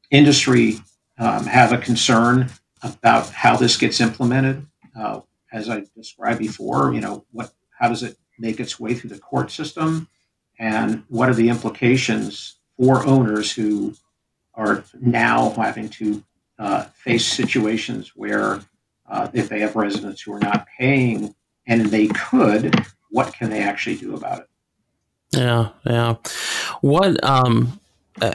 industry 0.10 0.80
um, 1.20 1.46
have 1.46 1.72
a 1.72 1.78
concern 1.78 2.50
about 2.82 3.30
how 3.30 3.56
this 3.56 3.78
gets 3.78 4.02
implemented. 4.02 4.66
Uh, 5.00 5.22
as 5.54 5.70
I 5.70 5.84
described 5.96 6.40
before, 6.40 6.92
you 6.92 7.02
know, 7.02 7.26
what 7.32 7.52
how 7.78 7.88
does 7.88 8.02
it 8.02 8.18
make 8.40 8.60
its 8.60 8.80
way 8.80 8.96
through 8.96 9.12
the 9.12 9.20
court 9.20 9.52
system, 9.52 10.08
and 10.60 11.04
what 11.08 11.30
are 11.30 11.34
the 11.34 11.50
implications 11.50 12.58
for 12.78 13.06
owners 13.06 13.52
who 13.52 13.96
are 14.54 14.84
now 15.02 15.50
having 15.52 15.90
to 15.90 16.24
uh, 16.60 16.84
face 16.84 17.26
situations 17.26 18.12
where 18.16 18.60
uh, 19.10 19.30
if 19.34 19.48
they 19.50 19.62
have 19.62 19.76
residents 19.76 20.22
who 20.22 20.34
are 20.34 20.40
not 20.40 20.68
paying 20.78 21.34
and 21.66 21.86
they 21.88 22.08
could, 22.08 22.76
what 23.10 23.34
can 23.34 23.50
they 23.50 23.64
actually 23.64 23.96
do 23.96 24.16
about 24.16 24.40
it? 24.42 24.50
Yeah, 25.32 25.70
yeah. 25.86 26.16
What 26.82 27.24
um 27.24 27.80
uh, 28.22 28.34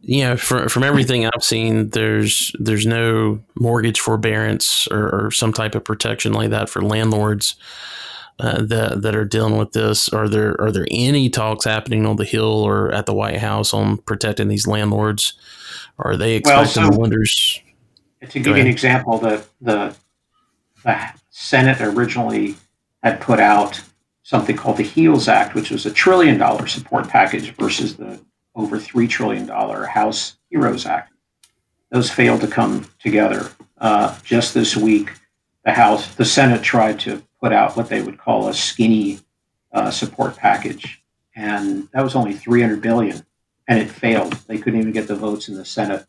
you 0.00 0.24
know, 0.24 0.36
from 0.36 0.68
from 0.68 0.82
everything 0.82 1.26
I've 1.26 1.44
seen, 1.44 1.90
there's 1.90 2.52
there's 2.58 2.86
no 2.86 3.40
mortgage 3.56 4.00
forbearance 4.00 4.88
or, 4.90 5.26
or 5.26 5.30
some 5.30 5.52
type 5.52 5.74
of 5.74 5.84
protection 5.84 6.32
like 6.32 6.50
that 6.50 6.70
for 6.70 6.80
landlords 6.80 7.56
uh, 8.40 8.62
that 8.62 9.02
that 9.02 9.16
are 9.16 9.24
dealing 9.24 9.56
with 9.56 9.72
this. 9.72 10.08
Are 10.10 10.28
there 10.28 10.60
are 10.60 10.70
there 10.70 10.86
any 10.90 11.28
talks 11.30 11.64
happening 11.64 12.06
on 12.06 12.16
the 12.16 12.24
Hill 12.24 12.62
or 12.62 12.92
at 12.92 13.06
the 13.06 13.14
White 13.14 13.38
House 13.38 13.74
on 13.74 13.98
protecting 13.98 14.48
these 14.48 14.66
landlords? 14.66 15.34
Are 15.98 16.16
they 16.16 16.36
expecting 16.36 16.84
well, 16.84 16.92
so, 16.92 16.98
lenders? 16.98 17.60
To 18.28 18.40
give 18.40 18.56
you 18.56 18.62
an 18.62 18.68
example, 18.68 19.18
the 19.18 19.44
the 19.60 19.94
the 20.84 21.12
Senate 21.30 21.80
originally 21.80 22.56
had 23.02 23.20
put 23.20 23.40
out 23.40 23.80
something 24.22 24.56
called 24.56 24.76
the 24.76 24.82
HEALS 24.82 25.28
Act, 25.28 25.54
which 25.54 25.70
was 25.70 25.86
a 25.86 25.90
trillion 25.90 26.38
dollar 26.38 26.66
support 26.66 27.08
package 27.08 27.54
versus 27.56 27.96
the 27.96 28.20
over 28.54 28.76
$3 28.76 29.08
trillion 29.08 29.48
House 29.48 30.36
HEROES 30.50 30.84
Act. 30.84 31.12
Those 31.90 32.10
failed 32.10 32.40
to 32.42 32.48
come 32.48 32.86
together. 32.98 33.50
Uh, 33.78 34.18
just 34.24 34.52
this 34.52 34.76
week, 34.76 35.12
the 35.64 35.70
House, 35.70 36.14
the 36.16 36.24
Senate 36.24 36.62
tried 36.62 36.98
to 37.00 37.22
put 37.40 37.52
out 37.52 37.76
what 37.76 37.88
they 37.88 38.02
would 38.02 38.18
call 38.18 38.48
a 38.48 38.54
skinny 38.54 39.20
uh, 39.72 39.90
support 39.90 40.36
package, 40.36 41.02
and 41.34 41.88
that 41.92 42.02
was 42.02 42.14
only 42.14 42.34
300 42.34 42.80
billion, 42.80 43.24
and 43.66 43.78
it 43.78 43.90
failed. 43.90 44.32
They 44.46 44.58
couldn't 44.58 44.80
even 44.80 44.92
get 44.92 45.08
the 45.08 45.16
votes 45.16 45.48
in 45.48 45.54
the 45.54 45.64
Senate. 45.64 46.06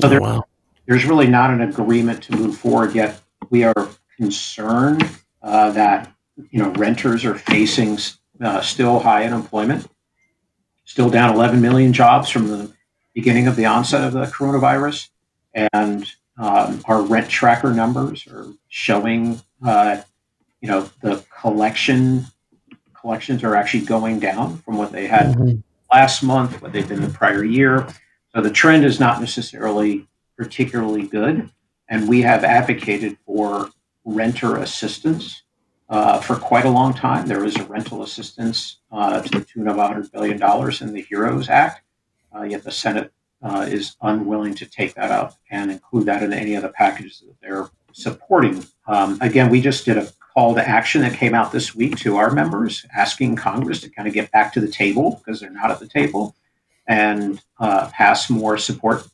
So 0.00 0.06
oh, 0.06 0.10
there, 0.10 0.20
wow. 0.20 0.44
there's 0.86 1.04
really 1.04 1.26
not 1.26 1.50
an 1.50 1.60
agreement 1.60 2.22
to 2.24 2.36
move 2.36 2.56
forward 2.56 2.94
yet. 2.94 3.20
We 3.50 3.64
are 3.64 3.88
concerned 4.18 5.08
uh, 5.42 5.70
that 5.70 6.12
you 6.50 6.62
know, 6.62 6.70
renters 6.70 7.24
are 7.24 7.34
facing 7.34 7.98
uh, 8.40 8.60
still 8.60 8.98
high 8.98 9.24
unemployment, 9.24 9.88
still 10.84 11.10
down 11.10 11.34
11 11.34 11.60
million 11.60 11.92
jobs 11.92 12.28
from 12.28 12.48
the 12.48 12.72
beginning 13.14 13.46
of 13.46 13.56
the 13.56 13.64
onset 13.64 14.04
of 14.04 14.12
the 14.12 14.26
coronavirus. 14.26 15.08
And 15.54 16.06
um, 16.38 16.82
our 16.84 17.00
rent 17.00 17.30
tracker 17.30 17.72
numbers 17.72 18.26
are 18.26 18.46
showing, 18.68 19.40
uh, 19.64 20.02
you 20.66 20.72
know 20.72 20.90
the 21.00 21.24
collection 21.40 22.26
collections 22.92 23.44
are 23.44 23.54
actually 23.54 23.84
going 23.84 24.18
down 24.18 24.56
from 24.58 24.76
what 24.76 24.90
they 24.90 25.06
had 25.06 25.26
mm-hmm. 25.26 25.58
last 25.92 26.24
month, 26.24 26.60
what 26.60 26.72
they've 26.72 26.88
been 26.88 27.02
the 27.02 27.08
prior 27.08 27.44
year. 27.44 27.86
So 28.34 28.40
the 28.40 28.50
trend 28.50 28.84
is 28.84 28.98
not 28.98 29.20
necessarily 29.20 30.08
particularly 30.36 31.06
good. 31.06 31.48
And 31.88 32.08
we 32.08 32.22
have 32.22 32.42
advocated 32.42 33.16
for 33.24 33.70
renter 34.04 34.56
assistance 34.56 35.44
uh, 35.88 36.18
for 36.18 36.34
quite 36.34 36.64
a 36.64 36.70
long 36.70 36.92
time. 36.92 37.28
There 37.28 37.44
is 37.44 37.54
a 37.54 37.64
rental 37.66 38.02
assistance 38.02 38.78
uh, 38.90 39.20
to 39.22 39.38
the 39.38 39.44
tune 39.44 39.68
of 39.68 39.76
$100 39.76 40.10
billion 40.10 40.34
in 40.80 40.92
the 40.92 41.06
HEROES 41.08 41.48
Act, 41.48 41.82
uh, 42.34 42.42
yet 42.42 42.64
the 42.64 42.72
Senate 42.72 43.12
uh, 43.40 43.64
is 43.68 43.94
unwilling 44.02 44.56
to 44.56 44.66
take 44.66 44.94
that 44.94 45.12
up 45.12 45.38
and 45.48 45.70
include 45.70 46.06
that 46.06 46.24
in 46.24 46.32
any 46.32 46.56
of 46.56 46.62
the 46.62 46.70
packages 46.70 47.22
that 47.24 47.36
they're 47.40 47.70
supporting. 47.92 48.66
Um, 48.88 49.18
again, 49.20 49.48
we 49.48 49.60
just 49.60 49.84
did 49.84 49.96
a 49.96 50.08
call 50.36 50.54
to 50.54 50.68
action 50.68 51.00
that 51.00 51.14
came 51.14 51.34
out 51.34 51.50
this 51.50 51.74
week 51.74 51.96
to 51.96 52.16
our 52.16 52.30
members 52.30 52.84
asking 52.94 53.36
Congress 53.36 53.80
to 53.80 53.88
kind 53.88 54.06
of 54.06 54.12
get 54.12 54.30
back 54.32 54.52
to 54.52 54.60
the 54.60 54.68
table 54.68 55.22
because 55.24 55.40
they're 55.40 55.50
not 55.50 55.70
at 55.70 55.80
the 55.80 55.88
table 55.88 56.36
and 56.86 57.40
uh, 57.58 57.88
pass 57.94 58.28
more 58.28 58.58
support 58.58 59.08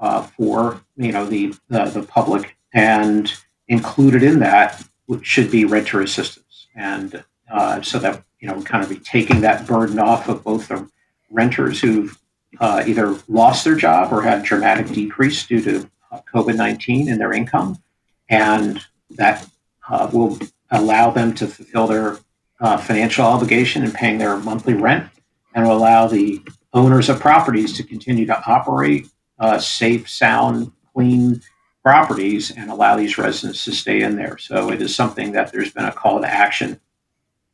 uh, 0.00 0.22
for 0.22 0.80
you 0.96 1.12
know 1.12 1.26
the, 1.26 1.54
the, 1.68 1.84
the 1.84 2.02
public 2.02 2.56
and 2.72 3.32
included 3.68 4.24
in 4.24 4.40
that 4.40 4.82
should 5.22 5.48
be 5.48 5.64
renter 5.64 6.00
assistance. 6.00 6.66
And 6.74 7.22
uh, 7.48 7.80
so 7.82 8.00
that 8.00 8.24
you 8.40 8.48
know 8.48 8.60
kind 8.62 8.82
of 8.82 8.90
be 8.90 8.96
taking 8.96 9.42
that 9.42 9.68
burden 9.68 10.00
off 10.00 10.28
of 10.28 10.42
both 10.42 10.66
the 10.66 10.90
renters 11.30 11.80
who've 11.80 12.18
uh, 12.58 12.82
either 12.84 13.16
lost 13.28 13.64
their 13.64 13.76
job 13.76 14.12
or 14.12 14.22
had 14.22 14.42
dramatic 14.42 14.88
decrease 14.88 15.46
due 15.46 15.62
to 15.62 15.88
uh, 16.10 16.18
COVID-19 16.34 17.06
in 17.06 17.18
their 17.18 17.32
income 17.32 17.80
and 18.28 18.80
that 19.10 19.48
uh, 19.88 20.10
will 20.12 20.36
allow 20.70 21.10
them 21.10 21.34
to 21.34 21.46
fulfill 21.46 21.86
their 21.86 22.18
uh, 22.60 22.76
financial 22.76 23.24
obligation 23.24 23.82
in 23.82 23.90
paying 23.90 24.18
their 24.18 24.36
monthly 24.38 24.74
rent 24.74 25.08
and 25.54 25.66
will 25.66 25.76
allow 25.76 26.06
the 26.06 26.42
owners 26.72 27.08
of 27.08 27.20
properties 27.20 27.76
to 27.76 27.82
continue 27.82 28.26
to 28.26 28.42
operate 28.46 29.08
uh, 29.38 29.58
safe, 29.58 30.08
sound, 30.08 30.72
clean 30.92 31.40
properties 31.82 32.50
and 32.50 32.70
allow 32.70 32.96
these 32.96 33.18
residents 33.18 33.64
to 33.64 33.72
stay 33.72 34.02
in 34.02 34.16
there. 34.16 34.38
So 34.38 34.70
it 34.70 34.80
is 34.80 34.94
something 34.94 35.32
that 35.32 35.52
there's 35.52 35.72
been 35.72 35.84
a 35.84 35.92
call 35.92 36.20
to 36.20 36.26
action, 36.26 36.80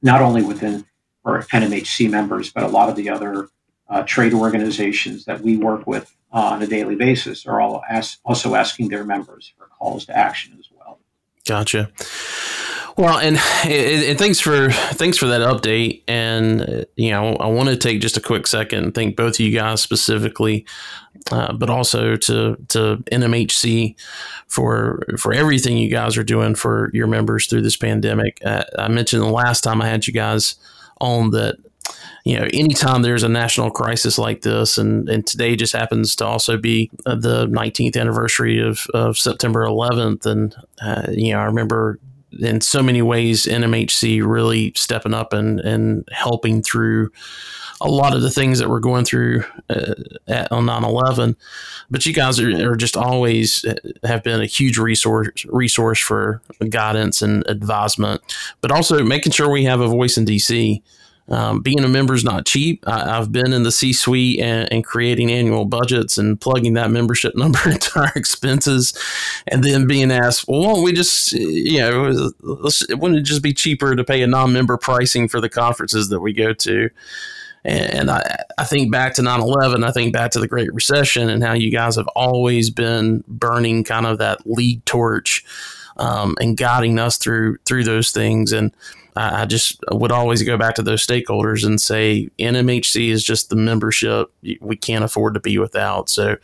not 0.02 0.22
only 0.22 0.42
within 0.42 0.86
our 1.24 1.42
NMHC 1.44 2.08
members, 2.08 2.52
but 2.52 2.62
a 2.62 2.68
lot 2.68 2.88
of 2.88 2.96
the 2.96 3.10
other 3.10 3.48
uh, 3.88 4.04
trade 4.04 4.32
organizations 4.32 5.24
that 5.24 5.40
we 5.40 5.56
work 5.56 5.86
with 5.86 6.14
on 6.32 6.62
a 6.62 6.66
daily 6.66 6.94
basis 6.94 7.44
are 7.44 7.60
all 7.60 7.82
also 8.24 8.54
asking 8.54 8.88
their 8.88 9.04
members 9.04 9.52
for 9.58 9.66
calls 9.66 10.06
to 10.06 10.16
action 10.16 10.56
as. 10.58 10.69
Gotcha. 11.50 11.90
Well, 12.96 13.18
and, 13.18 13.36
and, 13.64 14.16
thanks 14.16 14.38
for 14.38 14.70
thanks 14.70 15.16
for 15.16 15.26
that 15.26 15.40
update. 15.40 16.04
And 16.06 16.86
you 16.94 17.10
know, 17.10 17.34
I 17.40 17.48
want 17.48 17.68
to 17.68 17.76
take 17.76 18.00
just 18.00 18.16
a 18.16 18.20
quick 18.20 18.46
second 18.46 18.84
and 18.84 18.94
thank 18.94 19.16
both 19.16 19.34
of 19.34 19.40
you 19.40 19.50
guys 19.50 19.82
specifically, 19.82 20.64
uh, 21.32 21.52
but 21.52 21.68
also 21.68 22.14
to 22.14 22.56
to 22.68 23.02
NMHC 23.10 23.96
for 24.46 25.02
for 25.18 25.32
everything 25.32 25.76
you 25.76 25.90
guys 25.90 26.16
are 26.16 26.22
doing 26.22 26.54
for 26.54 26.88
your 26.92 27.08
members 27.08 27.48
through 27.48 27.62
this 27.62 27.76
pandemic. 27.76 28.38
Uh, 28.44 28.62
I 28.78 28.86
mentioned 28.86 29.22
the 29.22 29.28
last 29.28 29.62
time 29.62 29.82
I 29.82 29.88
had 29.88 30.06
you 30.06 30.12
guys 30.12 30.54
on 31.00 31.30
that 31.30 31.56
you 32.24 32.38
know, 32.38 32.46
anytime 32.52 33.02
there's 33.02 33.22
a 33.22 33.28
national 33.28 33.70
crisis 33.70 34.18
like 34.18 34.42
this, 34.42 34.78
and, 34.78 35.08
and 35.08 35.26
today 35.26 35.56
just 35.56 35.72
happens 35.72 36.14
to 36.16 36.26
also 36.26 36.56
be 36.56 36.90
uh, 37.06 37.14
the 37.14 37.46
19th 37.46 37.96
anniversary 37.96 38.60
of, 38.60 38.86
of 38.92 39.16
September 39.16 39.64
11th. 39.64 40.26
And, 40.26 40.54
uh, 40.82 41.06
you 41.10 41.32
know, 41.32 41.40
I 41.40 41.44
remember 41.44 41.98
in 42.38 42.60
so 42.60 42.82
many 42.82 43.02
ways, 43.02 43.46
NMHC 43.46 44.24
really 44.24 44.72
stepping 44.76 45.14
up 45.14 45.32
and, 45.32 45.60
and 45.60 46.08
helping 46.12 46.62
through 46.62 47.10
a 47.80 47.88
lot 47.88 48.14
of 48.14 48.22
the 48.22 48.30
things 48.30 48.58
that 48.58 48.68
we're 48.68 48.80
going 48.80 49.04
through 49.04 49.42
uh, 49.70 49.94
at, 50.28 50.52
on 50.52 50.66
9-11 50.66 51.34
but 51.90 52.04
you 52.06 52.12
guys 52.12 52.38
are, 52.38 52.70
are, 52.70 52.76
just 52.76 52.96
always 52.96 53.64
uh, 53.64 53.74
have 54.04 54.22
been 54.22 54.40
a 54.40 54.46
huge 54.46 54.78
resource 54.78 55.46
resource 55.48 55.98
for 55.98 56.42
guidance 56.68 57.22
and 57.22 57.42
advisement 57.48 58.20
but 58.60 58.70
also 58.70 59.02
making 59.02 59.32
sure 59.32 59.50
we 59.50 59.64
have 59.64 59.80
a 59.80 59.88
voice 59.88 60.18
in 60.18 60.26
dc 60.26 60.82
um, 61.28 61.60
being 61.60 61.84
a 61.84 61.88
member 61.88 62.14
is 62.14 62.24
not 62.24 62.46
cheap. 62.46 62.82
I, 62.88 63.16
have 63.16 63.30
been 63.30 63.52
in 63.52 63.62
the 63.62 63.70
C 63.70 63.92
suite 63.92 64.40
and, 64.40 64.70
and, 64.72 64.84
creating 64.84 65.30
annual 65.30 65.64
budgets 65.64 66.18
and 66.18 66.40
plugging 66.40 66.74
that 66.74 66.90
membership 66.90 67.34
number 67.36 67.60
into 67.70 68.00
our 68.00 68.12
expenses, 68.16 68.92
and 69.46 69.62
then 69.62 69.86
being 69.86 70.10
asked, 70.10 70.48
well, 70.48 70.60
won't 70.60 70.82
we 70.82 70.92
just, 70.92 71.32
you 71.32 71.78
know, 71.78 72.30
wouldn't 72.42 73.20
it 73.20 73.22
just 73.22 73.42
be 73.42 73.52
cheaper 73.52 73.94
to 73.94 74.02
pay 74.02 74.22
a 74.22 74.26
non 74.26 74.52
member 74.52 74.76
pricing 74.76 75.28
for 75.28 75.40
the 75.40 75.48
conferences 75.48 76.08
that 76.08 76.20
we 76.20 76.32
go 76.32 76.52
to? 76.52 76.90
And 77.62 78.10
I, 78.10 78.44
I 78.56 78.64
think 78.64 78.90
back 78.90 79.14
to 79.14 79.22
9 79.22 79.40
11, 79.40 79.84
I 79.84 79.92
think 79.92 80.12
back 80.12 80.30
to 80.32 80.40
the 80.40 80.48
Great 80.48 80.72
Recession 80.72 81.28
and 81.28 81.42
how 81.42 81.52
you 81.52 81.70
guys 81.70 81.96
have 81.96 82.08
always 82.08 82.70
been 82.70 83.22
burning 83.28 83.84
kind 83.84 84.06
of 84.06 84.18
that 84.18 84.46
lead 84.46 84.84
torch 84.86 85.44
um, 85.98 86.36
and 86.40 86.56
guiding 86.56 86.98
us 86.98 87.18
through 87.18 87.58
through 87.66 87.84
those 87.84 88.10
things. 88.10 88.52
And 88.52 88.74
I, 89.20 89.44
just 89.44 89.78
would 89.90 90.12
always 90.12 90.42
go 90.42 90.56
back 90.56 90.74
to 90.76 90.82
those 90.82 91.06
stakeholders 91.06 91.64
and 91.64 91.80
say 91.80 92.30
NMHC 92.38 93.10
is 93.10 93.22
just 93.22 93.50
the 93.50 93.56
membership 93.56 94.32
we 94.60 94.76
can't 94.76 95.04
afford 95.04 95.34
to 95.34 95.40
be 95.40 95.58
without. 95.58 96.08
So 96.08 96.36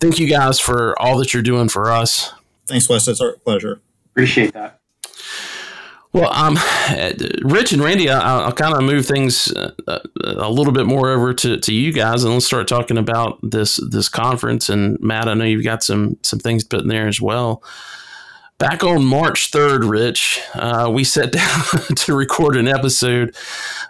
thank 0.00 0.18
you 0.18 0.28
guys 0.28 0.60
for 0.60 1.00
all 1.00 1.18
that 1.18 1.32
you're 1.32 1.42
doing 1.42 1.68
for 1.68 1.90
us. 1.90 2.32
Thanks, 2.66 2.88
Wes. 2.88 3.08
It's 3.08 3.20
our 3.20 3.32
pleasure. 3.38 3.80
Appreciate 4.12 4.52
that. 4.54 4.80
Well, 6.12 6.32
um, 6.32 6.58
Rich 7.42 7.72
and 7.72 7.82
Randy, 7.82 8.10
I'll, 8.10 8.46
I'll 8.46 8.52
kind 8.52 8.74
of 8.74 8.82
move 8.82 9.06
things 9.06 9.52
uh, 9.52 10.00
a 10.24 10.50
little 10.50 10.72
bit 10.72 10.86
more 10.86 11.08
over 11.10 11.32
to, 11.34 11.56
to 11.56 11.72
you 11.72 11.92
guys, 11.92 12.24
and 12.24 12.32
let's 12.32 12.46
start 12.46 12.66
talking 12.66 12.98
about 12.98 13.38
this 13.42 13.78
this 13.90 14.08
conference. 14.08 14.68
And 14.68 14.98
Matt, 15.00 15.28
I 15.28 15.34
know 15.34 15.44
you've 15.44 15.62
got 15.62 15.84
some 15.84 16.16
some 16.22 16.40
things 16.40 16.64
put 16.64 16.80
in 16.80 16.88
there 16.88 17.06
as 17.06 17.20
well. 17.20 17.62
Back 18.60 18.84
on 18.84 19.06
March 19.06 19.52
3rd, 19.52 19.88
Rich, 19.88 20.42
uh, 20.52 20.90
we 20.92 21.02
sat 21.02 21.32
down 21.32 21.64
to 21.96 22.14
record 22.14 22.58
an 22.58 22.68
episode 22.68 23.34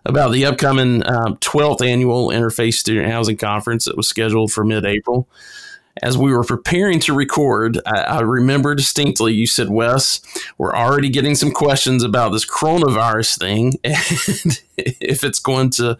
about 0.07 0.31
the 0.31 0.47
upcoming 0.47 1.05
um, 1.05 1.39
12th 1.39 1.85
annual 1.85 2.29
Interface 2.29 2.75
Student 2.75 3.11
Housing 3.11 3.37
Conference 3.37 3.87
that 3.87 3.97
was 3.97 4.07
scheduled 4.07 4.53
for 4.53 4.65
mid 4.65 4.85
April. 4.85 5.29
As 6.01 6.17
we 6.17 6.33
were 6.33 6.45
preparing 6.45 7.01
to 7.01 7.13
record, 7.13 7.81
I, 7.85 8.03
I, 8.03 8.21
remember 8.21 8.77
distinctly 8.77 9.35
you 9.35 9.49
said, 9.49 9.71
Wes, 9.71 10.21
we're 10.57 10.73
already 10.73 11.09
getting 11.09 11.35
some 11.35 11.51
questions 11.51 12.05
about 12.05 12.29
this 12.29 12.47
coronavirus 12.47 13.41
thing 13.41 13.73
and 13.83 14.63
if 14.79 15.25
it's 15.25 15.41
going 15.41 15.71
to, 15.71 15.99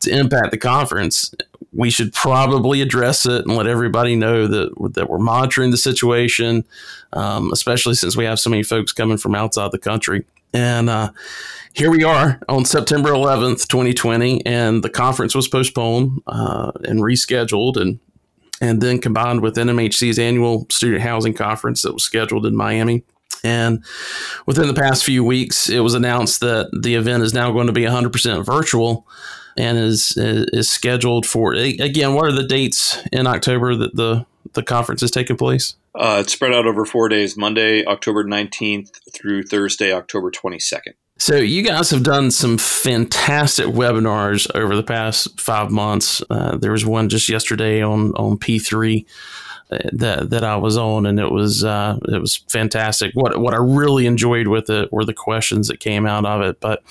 to 0.00 0.10
impact 0.10 0.50
the 0.50 0.58
conference 0.58 1.34
we 1.72 1.90
should 1.90 2.12
probably 2.12 2.80
address 2.80 3.26
it 3.26 3.44
and 3.46 3.56
let 3.56 3.66
everybody 3.66 4.16
know 4.16 4.46
that 4.46 4.70
that 4.94 5.08
we're 5.08 5.18
monitoring 5.18 5.70
the 5.70 5.76
situation, 5.76 6.64
um, 7.12 7.52
especially 7.52 7.94
since 7.94 8.16
we 8.16 8.24
have 8.24 8.40
so 8.40 8.50
many 8.50 8.62
folks 8.62 8.92
coming 8.92 9.16
from 9.16 9.34
outside 9.34 9.70
the 9.72 9.78
country. 9.78 10.24
And 10.52 10.90
uh, 10.90 11.12
here 11.72 11.90
we 11.90 12.02
are 12.02 12.40
on 12.48 12.64
September 12.64 13.10
11th, 13.10 13.68
2020, 13.68 14.44
and 14.44 14.82
the 14.82 14.90
conference 14.90 15.34
was 15.34 15.46
postponed 15.46 16.20
uh, 16.26 16.72
and 16.84 17.00
rescheduled, 17.00 17.76
and 17.76 18.00
and 18.60 18.82
then 18.82 19.00
combined 19.00 19.40
with 19.40 19.56
NMHC's 19.56 20.18
annual 20.18 20.66
student 20.70 21.02
housing 21.02 21.34
conference 21.34 21.82
that 21.82 21.94
was 21.94 22.04
scheduled 22.04 22.44
in 22.44 22.54
Miami. 22.54 23.04
And 23.42 23.82
within 24.44 24.66
the 24.66 24.74
past 24.74 25.04
few 25.04 25.24
weeks, 25.24 25.70
it 25.70 25.80
was 25.80 25.94
announced 25.94 26.40
that 26.40 26.68
the 26.82 26.94
event 26.94 27.22
is 27.22 27.32
now 27.32 27.52
going 27.52 27.68
to 27.68 27.72
be 27.72 27.84
100% 27.84 28.44
virtual 28.44 29.06
and 29.56 29.78
is 29.78 30.14
is 30.16 30.68
scheduled 30.68 31.26
for 31.26 31.54
again. 31.54 32.14
What 32.14 32.26
are 32.26 32.32
the 32.32 32.46
dates 32.46 32.98
in 33.12 33.26
October 33.26 33.74
that 33.76 33.96
the 33.96 34.26
the 34.52 34.62
conference 34.62 35.02
is 35.02 35.10
taking 35.10 35.36
place? 35.36 35.74
Uh, 35.94 36.18
it's 36.20 36.32
spread 36.32 36.52
out 36.52 36.66
over 36.66 36.84
four 36.84 37.08
days: 37.08 37.36
Monday, 37.36 37.84
October 37.84 38.24
nineteenth, 38.24 38.92
through 39.12 39.44
Thursday, 39.44 39.92
October 39.92 40.30
twenty 40.30 40.58
second. 40.58 40.94
So 41.18 41.36
you 41.36 41.62
guys 41.62 41.90
have 41.90 42.02
done 42.02 42.30
some 42.30 42.56
fantastic 42.56 43.66
webinars 43.66 44.50
over 44.54 44.74
the 44.74 44.82
past 44.82 45.38
five 45.38 45.70
months. 45.70 46.22
Uh, 46.30 46.56
there 46.56 46.72
was 46.72 46.86
one 46.86 47.10
just 47.10 47.28
yesterday 47.28 47.82
on 47.82 48.12
on 48.12 48.38
P 48.38 48.58
three 48.58 49.06
that 49.70 50.30
that 50.30 50.44
I 50.44 50.56
was 50.56 50.76
on, 50.76 51.06
and 51.06 51.20
it 51.20 51.30
was 51.30 51.64
uh, 51.64 51.98
it 52.08 52.20
was 52.20 52.36
fantastic. 52.48 53.12
What 53.14 53.40
what 53.40 53.54
I 53.54 53.58
really 53.58 54.06
enjoyed 54.06 54.48
with 54.48 54.68
it 54.68 54.92
were 54.92 55.04
the 55.04 55.14
questions 55.14 55.68
that 55.68 55.80
came 55.80 56.06
out 56.06 56.24
of 56.24 56.42
it. 56.42 56.60
But 56.60 56.82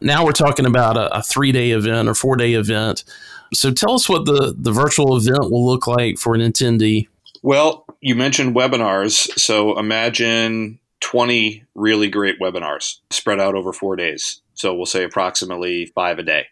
now 0.00 0.24
we're 0.24 0.32
talking 0.32 0.66
about 0.66 0.96
a, 0.96 1.18
a 1.18 1.22
three 1.22 1.52
day 1.52 1.70
event 1.70 2.08
or 2.08 2.14
four 2.14 2.36
day 2.36 2.54
event. 2.54 3.04
So 3.52 3.70
tell 3.70 3.92
us 3.92 4.08
what 4.08 4.26
the 4.26 4.54
the 4.56 4.72
virtual 4.72 5.16
event 5.16 5.50
will 5.50 5.64
look 5.64 5.86
like 5.86 6.18
for 6.18 6.34
an 6.34 6.40
attendee. 6.40 7.08
Well, 7.42 7.84
you 8.00 8.14
mentioned 8.14 8.56
webinars, 8.56 9.38
so 9.38 9.78
imagine 9.78 10.78
20 11.00 11.62
really 11.74 12.08
great 12.08 12.40
webinars 12.40 12.98
spread 13.10 13.38
out 13.38 13.54
over 13.54 13.72
four 13.72 13.96
days. 13.96 14.40
So 14.54 14.74
we'll 14.74 14.86
say 14.86 15.04
approximately 15.04 15.86
five 15.86 16.18
a 16.18 16.22
day. 16.22 16.46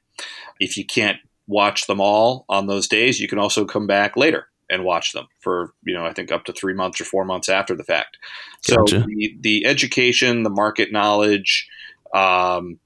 If 0.61 0.77
you 0.77 0.85
can't 0.85 1.17
watch 1.47 1.87
them 1.87 2.01
all 2.01 2.45
on 2.49 2.67
those 2.67 2.87
days, 2.87 3.19
you 3.21 3.27
can 3.27 3.39
also 3.39 3.65
come 3.65 3.87
back 3.87 4.17
later 4.17 4.49
and 4.73 4.85
watch 4.85 5.13
them 5.13 5.27
for 5.39 5.75
you 5.85 5.95
know 5.95 6.05
I 6.05 6.13
think 6.13 6.33
up 6.33 6.45
to 6.47 6.53
three 6.53 6.75
months 6.75 7.01
or 7.01 7.05
four 7.05 7.25
months 7.25 7.49
after 7.49 7.77
the 7.77 7.85
fact. 7.85 8.17
So 8.63 8.79
gotcha. 8.79 9.05
the, 9.07 9.37
the 9.41 9.67
education, 9.67 10.43
the 10.43 10.51
market 10.51 10.91
knowledge, 10.91 11.69
Um, 12.13 12.79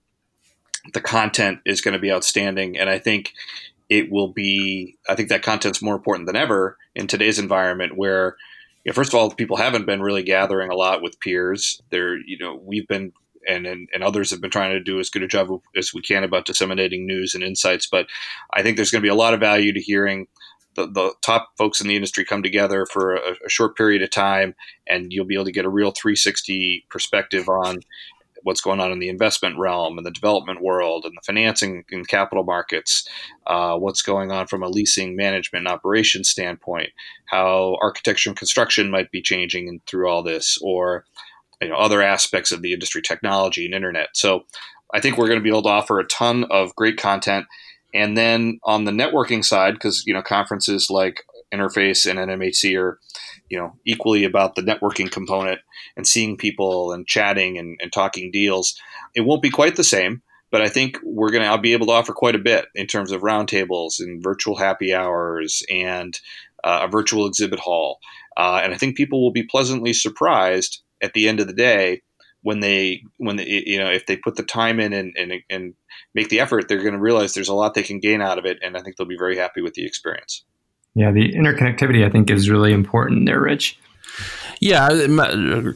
the 0.92 1.00
content 1.00 1.58
is 1.64 1.80
going 1.80 1.94
to 1.94 2.00
be 2.00 2.12
outstanding, 2.12 2.78
and 2.78 2.88
I 2.88 2.98
think 2.98 3.32
it 3.88 4.10
will 4.10 4.32
be. 4.32 4.96
I 5.08 5.14
think 5.14 5.28
that 5.30 5.42
content's 5.42 5.82
more 5.82 5.96
important 5.96 6.26
than 6.26 6.36
ever 6.36 6.76
in 6.94 7.06
today's 7.06 7.38
environment, 7.38 7.96
where 7.96 8.36
you 8.84 8.90
know, 8.90 8.94
first 8.94 9.12
of 9.12 9.18
all, 9.18 9.30
people 9.30 9.56
haven't 9.56 9.86
been 9.86 10.00
really 10.00 10.22
gathering 10.22 10.70
a 10.70 10.76
lot 10.76 11.02
with 11.02 11.18
peers. 11.18 11.82
They're, 11.90 12.16
you 12.16 12.38
know, 12.38 12.60
we've 12.62 12.86
been 12.86 13.12
and, 13.48 13.66
and, 13.66 13.88
and 13.92 14.02
others 14.02 14.30
have 14.30 14.40
been 14.40 14.50
trying 14.50 14.72
to 14.72 14.80
do 14.80 14.98
as 14.98 15.10
good 15.10 15.22
a 15.22 15.28
job 15.28 15.48
as 15.76 15.94
we 15.94 16.02
can 16.02 16.24
about 16.24 16.46
disseminating 16.46 17.06
news 17.06 17.34
and 17.34 17.44
insights. 17.44 17.86
But 17.86 18.06
I 18.52 18.62
think 18.62 18.76
there's 18.76 18.90
going 18.90 19.02
to 19.02 19.06
be 19.06 19.10
a 19.10 19.14
lot 19.14 19.34
of 19.34 19.40
value 19.40 19.72
to 19.72 19.80
hearing 19.80 20.26
the, 20.76 20.86
the 20.86 21.14
top 21.22 21.50
folks 21.58 21.80
in 21.80 21.88
the 21.88 21.96
industry 21.96 22.24
come 22.24 22.42
together 22.42 22.86
for 22.86 23.14
a, 23.14 23.32
a, 23.44 23.48
short 23.48 23.76
period 23.76 24.02
of 24.02 24.10
time, 24.10 24.54
and 24.86 25.12
you'll 25.12 25.26
be 25.26 25.34
able 25.34 25.44
to 25.46 25.52
get 25.52 25.64
a 25.64 25.70
real 25.70 25.90
360 25.90 26.86
perspective 26.90 27.48
on 27.48 27.80
what's 28.42 28.60
going 28.60 28.78
on 28.78 28.92
in 28.92 29.00
the 29.00 29.08
investment 29.08 29.58
realm 29.58 29.98
and 29.98 30.06
the 30.06 30.12
development 30.12 30.62
world 30.62 31.04
and 31.04 31.14
the 31.16 31.24
financing 31.26 31.84
and 31.90 32.06
capital 32.06 32.44
markets, 32.44 33.08
uh, 33.48 33.76
what's 33.76 34.02
going 34.02 34.30
on 34.30 34.46
from 34.46 34.62
a 34.62 34.68
leasing 34.68 35.16
management 35.16 35.66
and 35.66 35.74
operations 35.74 36.28
standpoint, 36.28 36.90
how 37.24 37.76
architecture 37.82 38.30
and 38.30 38.38
construction 38.38 38.88
might 38.88 39.10
be 39.10 39.20
changing 39.20 39.80
through 39.88 40.08
all 40.08 40.22
this, 40.22 40.58
or 40.62 41.04
you 41.60 41.68
know, 41.68 41.76
other 41.76 42.00
aspects 42.02 42.52
of 42.52 42.62
the 42.62 42.72
industry, 42.72 43.02
technology 43.02 43.64
and 43.64 43.74
internet. 43.74 44.10
So 44.12 44.44
I 44.94 45.00
think 45.00 45.18
we're 45.18 45.26
going 45.26 45.40
to 45.40 45.44
be 45.44 45.50
able 45.50 45.62
to 45.62 45.68
offer 45.68 45.98
a 45.98 46.06
ton 46.06 46.44
of 46.44 46.74
great 46.76 46.98
content. 46.98 47.46
And 47.96 48.16
then 48.16 48.60
on 48.62 48.84
the 48.84 48.92
networking 48.92 49.44
side, 49.44 49.74
because 49.74 50.04
you 50.06 50.12
know 50.12 50.22
conferences 50.22 50.88
like 50.90 51.24
Interface 51.52 52.08
and 52.08 52.18
NMHC 52.18 52.78
are 52.80 52.98
you 53.48 53.58
know 53.58 53.74
equally 53.86 54.24
about 54.24 54.54
the 54.54 54.62
networking 54.62 55.10
component 55.10 55.60
and 55.96 56.06
seeing 56.06 56.36
people 56.36 56.92
and 56.92 57.06
chatting 57.06 57.58
and, 57.58 57.78
and 57.80 57.92
talking 57.92 58.30
deals. 58.30 58.78
It 59.14 59.22
won't 59.22 59.42
be 59.42 59.50
quite 59.50 59.76
the 59.76 59.84
same, 59.84 60.22
but 60.50 60.60
I 60.60 60.68
think 60.68 60.98
we're 61.02 61.30
going 61.30 61.50
to 61.50 61.58
be 61.58 61.72
able 61.72 61.86
to 61.86 61.92
offer 61.92 62.12
quite 62.12 62.34
a 62.34 62.40
bit 62.40 62.66
in 62.74 62.86
terms 62.86 63.12
of 63.12 63.22
roundtables 63.22 63.98
and 63.98 64.22
virtual 64.22 64.56
happy 64.56 64.94
hours 64.94 65.62
and 65.70 66.18
uh, 66.64 66.80
a 66.82 66.88
virtual 66.88 67.26
exhibit 67.26 67.60
hall. 67.60 67.98
Uh, 68.36 68.60
and 68.62 68.74
I 68.74 68.76
think 68.76 68.96
people 68.96 69.22
will 69.22 69.32
be 69.32 69.42
pleasantly 69.42 69.94
surprised 69.94 70.82
at 71.00 71.14
the 71.14 71.28
end 71.28 71.40
of 71.40 71.46
the 71.46 71.54
day 71.54 72.02
when 72.46 72.60
they 72.60 73.02
when 73.16 73.34
they, 73.34 73.64
you 73.66 73.76
know 73.76 73.90
if 73.90 74.06
they 74.06 74.16
put 74.16 74.36
the 74.36 74.42
time 74.44 74.78
in 74.78 74.92
and 74.92 75.12
and, 75.16 75.32
and 75.50 75.74
make 76.14 76.28
the 76.28 76.38
effort 76.38 76.68
they're 76.68 76.80
going 76.80 76.92
to 76.92 77.00
realize 77.00 77.34
there's 77.34 77.48
a 77.48 77.54
lot 77.54 77.74
they 77.74 77.82
can 77.82 77.98
gain 77.98 78.22
out 78.22 78.38
of 78.38 78.44
it 78.44 78.56
and 78.62 78.76
i 78.76 78.80
think 78.80 78.94
they'll 78.94 79.06
be 79.06 79.18
very 79.18 79.36
happy 79.36 79.60
with 79.60 79.74
the 79.74 79.84
experience. 79.84 80.44
Yeah 80.94 81.10
the 81.10 81.32
interconnectivity 81.32 82.06
i 82.06 82.08
think 82.08 82.30
is 82.30 82.48
really 82.48 82.72
important 82.72 83.26
there 83.26 83.40
rich 83.40 83.80
yeah, 84.60 84.88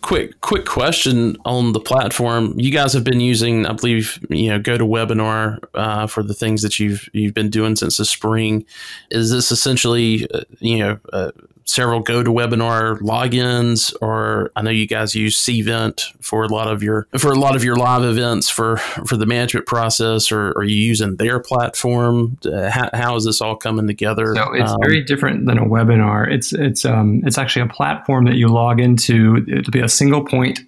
quick 0.03 0.41
quick 0.41 0.67
question 0.67 1.37
on 1.45 1.73
the 1.73 1.81
platform. 1.81 2.59
You 2.59 2.71
guys 2.71 2.93
have 2.93 3.05
been 3.05 3.21
using, 3.21 3.67
I 3.67 3.73
believe, 3.73 4.19
you 4.29 4.49
know, 4.49 4.61
GoToWebinar 4.61 5.59
uh, 5.75 6.07
for 6.07 6.23
the 6.23 6.35
things 6.35 6.63
that 6.63 6.79
you've 6.79 7.09
you've 7.13 7.35
been 7.35 7.51
doing 7.51 7.77
since 7.77 7.99
the 7.99 8.05
spring. 8.05 8.65
Is 9.11 9.31
this 9.31 9.51
essentially, 9.51 10.27
uh, 10.31 10.43
you 10.61 10.79
know, 10.79 10.99
uh, 11.13 11.33
several 11.71 12.03
GoToWebinar 12.03 12.99
logins, 13.01 13.95
or 14.03 14.51
I 14.57 14.63
know 14.63 14.71
you 14.71 14.87
guys 14.87 15.15
use 15.15 15.37
Cvent 15.37 16.03
for 16.21 16.43
a 16.43 16.49
lot 16.49 16.69
of 16.69 16.83
your 16.83 17.07
for 17.19 17.31
a 17.31 17.39
lot 17.39 17.57
of 17.57 17.65
your 17.65 17.77
live 17.77 18.03
events 18.03 18.51
for 18.51 18.79
for 18.79 19.17
the 19.17 19.27
management 19.27 19.67
process, 19.67 20.33
or 20.33 20.51
are 20.51 20.65
you 20.65 20.77
using 20.77 21.17
their 21.17 21.41
platform? 21.41 22.39
Uh, 22.45 22.71
how, 22.71 22.91
how 22.93 23.17
is 23.17 23.25
this 23.25 23.41
all 23.41 23.57
coming 23.57 23.87
together? 23.87 24.35
So 24.35 24.53
it's 24.53 24.71
um, 24.71 24.79
very 24.83 25.03
different 25.03 25.47
than 25.47 25.59
a 25.59 25.65
webinar. 25.65 26.31
It's 26.31 26.53
it's 26.53 26.85
um 26.85 27.23
it's 27.25 27.39
actually 27.39 27.63
a 27.63 27.73
platform 27.73 28.25
that 28.25 28.35
you 28.35 28.49
log 28.49 28.70
into. 28.79 29.45
It'll 29.49 29.71
be 29.71 29.81
a 29.81 29.89
single 29.89 30.25
point 30.25 30.61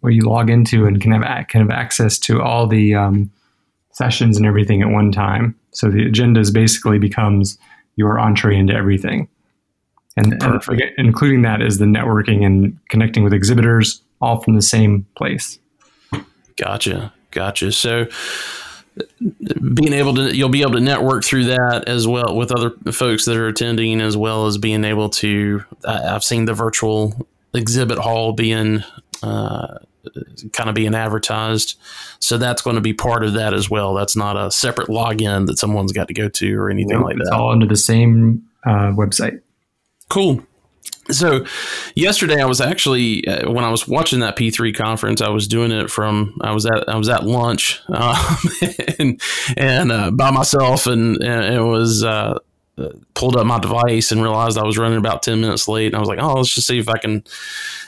where 0.00 0.12
you 0.12 0.22
log 0.22 0.50
into 0.50 0.86
and 0.86 1.00
can 1.00 1.12
have 1.12 1.48
kind 1.48 1.64
of 1.64 1.70
access 1.70 2.18
to 2.20 2.40
all 2.40 2.66
the 2.66 2.94
um, 2.94 3.30
sessions 3.92 4.36
and 4.36 4.46
everything 4.46 4.82
at 4.82 4.88
one 4.88 5.10
time. 5.10 5.58
So 5.72 5.90
the 5.90 6.06
agenda 6.06 6.40
is 6.40 6.50
basically 6.50 6.98
becomes 6.98 7.58
your 7.96 8.18
entree 8.18 8.56
into 8.56 8.74
everything. 8.74 9.28
And, 10.16 10.40
and 10.42 10.62
including 10.98 11.42
that 11.42 11.60
is 11.60 11.78
the 11.78 11.86
networking 11.86 12.44
and 12.44 12.78
connecting 12.88 13.24
with 13.24 13.32
exhibitors, 13.32 14.02
all 14.20 14.40
from 14.40 14.54
the 14.54 14.62
same 14.62 15.06
place. 15.16 15.58
Gotcha, 16.56 17.12
gotcha. 17.32 17.72
So 17.72 18.06
being 19.74 19.92
able 19.92 20.14
to 20.14 20.36
you'll 20.36 20.48
be 20.48 20.62
able 20.62 20.72
to 20.72 20.80
network 20.80 21.24
through 21.24 21.46
that 21.46 21.88
as 21.88 22.06
well 22.06 22.36
with 22.36 22.52
other 22.52 22.70
folks 22.92 23.24
that 23.24 23.36
are 23.36 23.48
attending 23.48 24.00
as 24.00 24.16
well 24.16 24.46
as 24.46 24.56
being 24.56 24.84
able 24.84 25.08
to 25.08 25.64
i've 25.84 26.22
seen 26.22 26.44
the 26.44 26.54
virtual 26.54 27.26
exhibit 27.54 27.98
hall 27.98 28.32
being 28.32 28.82
uh, 29.22 29.78
kind 30.52 30.68
of 30.68 30.74
being 30.74 30.94
advertised. 30.94 31.78
So 32.18 32.38
that's 32.38 32.62
going 32.62 32.76
to 32.76 32.82
be 32.82 32.92
part 32.92 33.24
of 33.24 33.34
that 33.34 33.54
as 33.54 33.70
well. 33.70 33.94
That's 33.94 34.16
not 34.16 34.36
a 34.36 34.50
separate 34.50 34.88
login 34.88 35.46
that 35.46 35.58
someone's 35.58 35.92
got 35.92 36.08
to 36.08 36.14
go 36.14 36.28
to 36.28 36.58
or 36.58 36.70
anything 36.70 36.98
nope, 36.98 37.04
like 37.04 37.16
that. 37.16 37.22
it's 37.22 37.30
all 37.30 37.50
under 37.50 37.66
the 37.66 37.76
same 37.76 38.44
uh, 38.64 38.92
website. 38.92 39.40
Cool. 40.08 40.44
So 41.10 41.44
yesterday 41.94 42.40
I 42.40 42.46
was 42.46 42.60
actually 42.62 43.26
uh, 43.26 43.50
when 43.50 43.64
I 43.64 43.70
was 43.70 43.86
watching 43.86 44.20
that 44.20 44.36
P3 44.36 44.74
conference 44.74 45.20
I 45.20 45.28
was 45.28 45.46
doing 45.46 45.70
it 45.70 45.90
from 45.90 46.34
I 46.40 46.52
was 46.52 46.64
at 46.64 46.88
I 46.88 46.96
was 46.96 47.10
at 47.10 47.24
lunch 47.24 47.82
um, 47.88 48.38
and 48.98 49.20
and 49.56 49.92
uh, 49.92 50.10
by 50.10 50.30
myself 50.30 50.86
and, 50.86 51.22
and 51.22 51.54
it 51.54 51.60
was 51.60 52.02
uh, 52.02 52.38
pulled 53.14 53.36
up 53.36 53.46
my 53.46 53.58
device 53.58 54.10
and 54.10 54.22
realized 54.22 54.58
I 54.58 54.64
was 54.64 54.76
running 54.76 54.98
about 54.98 55.22
10 55.22 55.40
minutes 55.40 55.68
late 55.68 55.86
and 55.86 55.96
I 55.96 56.00
was 56.00 56.08
like 56.08 56.18
oh 56.20 56.34
let's 56.34 56.52
just 56.52 56.66
see 56.66 56.78
if 56.78 56.88
I 56.88 56.98
can 56.98 57.22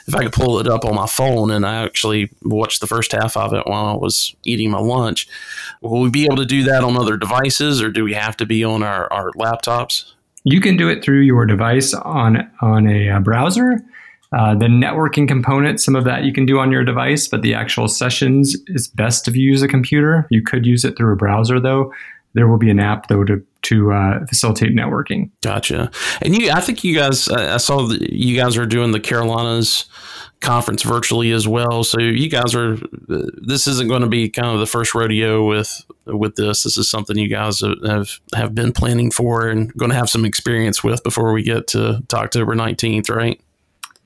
if 0.07 0.15
I 0.15 0.19
can 0.19 0.31
pull 0.31 0.59
it 0.59 0.67
up 0.67 0.85
on 0.85 0.95
my 0.95 1.07
phone 1.07 1.51
and 1.51 1.65
I 1.65 1.83
actually 1.83 2.31
watched 2.43 2.79
the 2.79 2.87
first 2.87 3.11
half 3.11 3.35
of 3.35 3.53
it 3.53 3.67
while 3.67 3.85
I 3.85 3.93
was 3.95 4.33
eating 4.45 4.71
my 4.71 4.79
lunch 4.79 5.27
will 5.81 6.01
we 6.01 6.09
be 6.09 6.23
able 6.23 6.37
to 6.37 6.45
do 6.45 6.63
that 6.63 6.85
on 6.85 6.95
other 6.95 7.17
devices 7.17 7.81
or 7.81 7.91
do 7.91 8.05
we 8.05 8.13
have 8.13 8.37
to 8.37 8.45
be 8.45 8.63
on 8.63 8.81
our, 8.81 9.11
our 9.11 9.31
laptops 9.31 10.13
you 10.49 10.61
can 10.61 10.77
do 10.77 10.87
it 10.87 11.03
through 11.03 11.21
your 11.21 11.45
device 11.45 11.93
on 11.93 12.49
on 12.61 12.87
a, 12.87 13.09
uh, 13.09 13.19
browser. 13.19 13.83
Uh, 14.33 14.55
the 14.55 14.67
networking 14.67 15.27
component, 15.27 15.79
some 15.79 15.95
of 15.95 16.05
that 16.05 16.23
you 16.23 16.33
can 16.33 16.45
do 16.45 16.57
on 16.59 16.71
your 16.71 16.83
device, 16.83 17.27
but 17.27 17.41
the 17.41 17.53
actual 17.53 17.87
sessions 17.87 18.55
is 18.67 18.87
best 18.87 19.27
if 19.27 19.35
you 19.35 19.43
use 19.43 19.61
a 19.61 19.67
computer. 19.67 20.27
You 20.29 20.41
could 20.41 20.65
use 20.65 20.85
it 20.85 20.97
through 20.97 21.13
a 21.13 21.15
browser, 21.17 21.59
though. 21.59 21.93
There 22.33 22.47
will 22.47 22.57
be 22.57 22.69
an 22.69 22.79
app 22.79 23.07
though 23.07 23.23
to 23.23 23.43
to 23.63 23.91
uh, 23.91 24.25
facilitate 24.27 24.75
networking. 24.75 25.31
Gotcha. 25.41 25.91
And 26.21 26.37
you, 26.37 26.51
I 26.51 26.61
think 26.61 26.83
you 26.83 26.95
guys, 26.95 27.27
I 27.27 27.57
saw 27.57 27.87
that 27.87 28.13
you 28.13 28.37
guys 28.37 28.55
are 28.55 28.65
doing 28.65 28.91
the 28.91 28.99
Carolinas 28.99 29.85
conference 30.39 30.83
virtually 30.83 31.31
as 31.31 31.47
well. 31.47 31.83
So 31.83 31.99
you 31.99 32.29
guys 32.29 32.53
are. 32.55 32.77
This 33.07 33.67
isn't 33.67 33.89
going 33.89 34.03
to 34.03 34.07
be 34.07 34.29
kind 34.29 34.47
of 34.47 34.59
the 34.59 34.67
first 34.67 34.93
rodeo 34.93 35.47
with 35.47 35.83
with 36.05 36.35
this. 36.35 36.63
This 36.63 36.77
is 36.77 36.89
something 36.89 37.17
you 37.17 37.27
guys 37.27 37.61
have 37.61 38.19
have 38.35 38.53
been 38.53 38.71
planning 38.71 39.09
for 39.09 39.47
and 39.47 39.73
going 39.73 39.89
to 39.89 39.97
have 39.97 40.09
some 40.09 40.23
experience 40.23 40.83
with 40.83 41.03
before 41.03 41.33
we 41.33 41.41
get 41.41 41.67
to, 41.69 42.03
to 42.07 42.17
October 42.17 42.53
nineteenth, 42.55 43.09
right? 43.09 43.41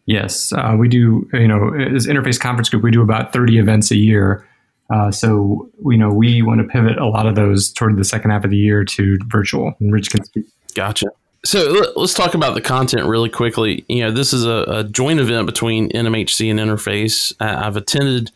Yes, 0.05 0.51
uh, 0.53 0.75
we 0.79 0.87
do. 0.87 1.29
You 1.33 1.47
know, 1.47 1.73
as 1.73 2.07
Interface 2.07 2.39
Conference 2.39 2.69
Group, 2.69 2.83
we 2.83 2.91
do 2.91 3.01
about 3.01 3.33
thirty 3.33 3.57
events 3.59 3.91
a 3.91 3.97
year. 3.97 4.47
Uh, 4.91 5.11
so 5.11 5.69
you 5.85 5.97
know, 5.97 6.09
we 6.09 6.41
want 6.41 6.61
to 6.61 6.67
pivot 6.67 6.97
a 6.97 7.07
lot 7.07 7.25
of 7.27 7.35
those 7.35 7.71
toward 7.71 7.97
the 7.97 8.03
second 8.03 8.31
half 8.31 8.43
of 8.43 8.51
the 8.51 8.57
year 8.57 8.83
to 8.83 9.17
virtual. 9.27 9.73
And 9.79 9.91
Rich 9.91 10.11
can 10.11 10.23
speak. 10.23 10.45
Gotcha. 10.75 11.07
So 11.43 11.91
let's 11.95 12.13
talk 12.13 12.35
about 12.35 12.53
the 12.53 12.61
content 12.61 13.07
really 13.07 13.29
quickly. 13.29 13.83
You 13.87 14.01
know, 14.01 14.11
this 14.11 14.31
is 14.31 14.45
a, 14.45 14.63
a 14.67 14.83
joint 14.83 15.19
event 15.19 15.47
between 15.47 15.89
NMHC 15.89 16.51
and 16.51 16.59
Interface. 16.59 17.33
I've 17.39 17.77
attended 17.77 18.31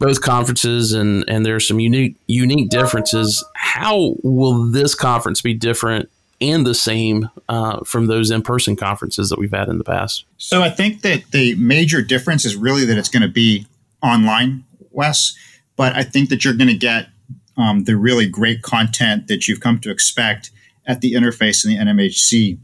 both 0.00 0.20
conferences, 0.20 0.92
and 0.92 1.24
and 1.28 1.46
there 1.46 1.54
are 1.54 1.60
some 1.60 1.78
unique 1.78 2.16
unique 2.26 2.70
differences. 2.70 3.44
How 3.54 4.16
will 4.24 4.64
this 4.64 4.96
conference 4.96 5.40
be 5.40 5.54
different 5.54 6.10
and 6.40 6.66
the 6.66 6.74
same 6.74 7.30
uh, 7.48 7.84
from 7.84 8.06
those 8.06 8.32
in 8.32 8.42
person 8.42 8.74
conferences 8.74 9.28
that 9.28 9.38
we've 9.38 9.52
had 9.52 9.68
in 9.68 9.78
the 9.78 9.84
past? 9.84 10.24
So 10.38 10.62
I 10.62 10.70
think 10.70 11.02
that 11.02 11.30
the 11.30 11.54
major 11.54 12.02
difference 12.02 12.44
is 12.44 12.56
really 12.56 12.84
that 12.86 12.98
it's 12.98 13.10
going 13.10 13.22
to 13.22 13.28
be 13.28 13.66
online, 14.02 14.64
Wes. 14.90 15.36
But 15.80 15.96
I 15.96 16.02
think 16.02 16.28
that 16.28 16.44
you're 16.44 16.52
going 16.52 16.68
to 16.68 16.76
get 16.76 17.08
um, 17.56 17.84
the 17.84 17.96
really 17.96 18.28
great 18.28 18.60
content 18.60 19.28
that 19.28 19.48
you've 19.48 19.60
come 19.60 19.78
to 19.78 19.90
expect 19.90 20.50
at 20.84 21.00
the 21.00 21.14
interface 21.14 21.64
and 21.64 21.72
the 21.72 21.78
NMHC 21.78 22.58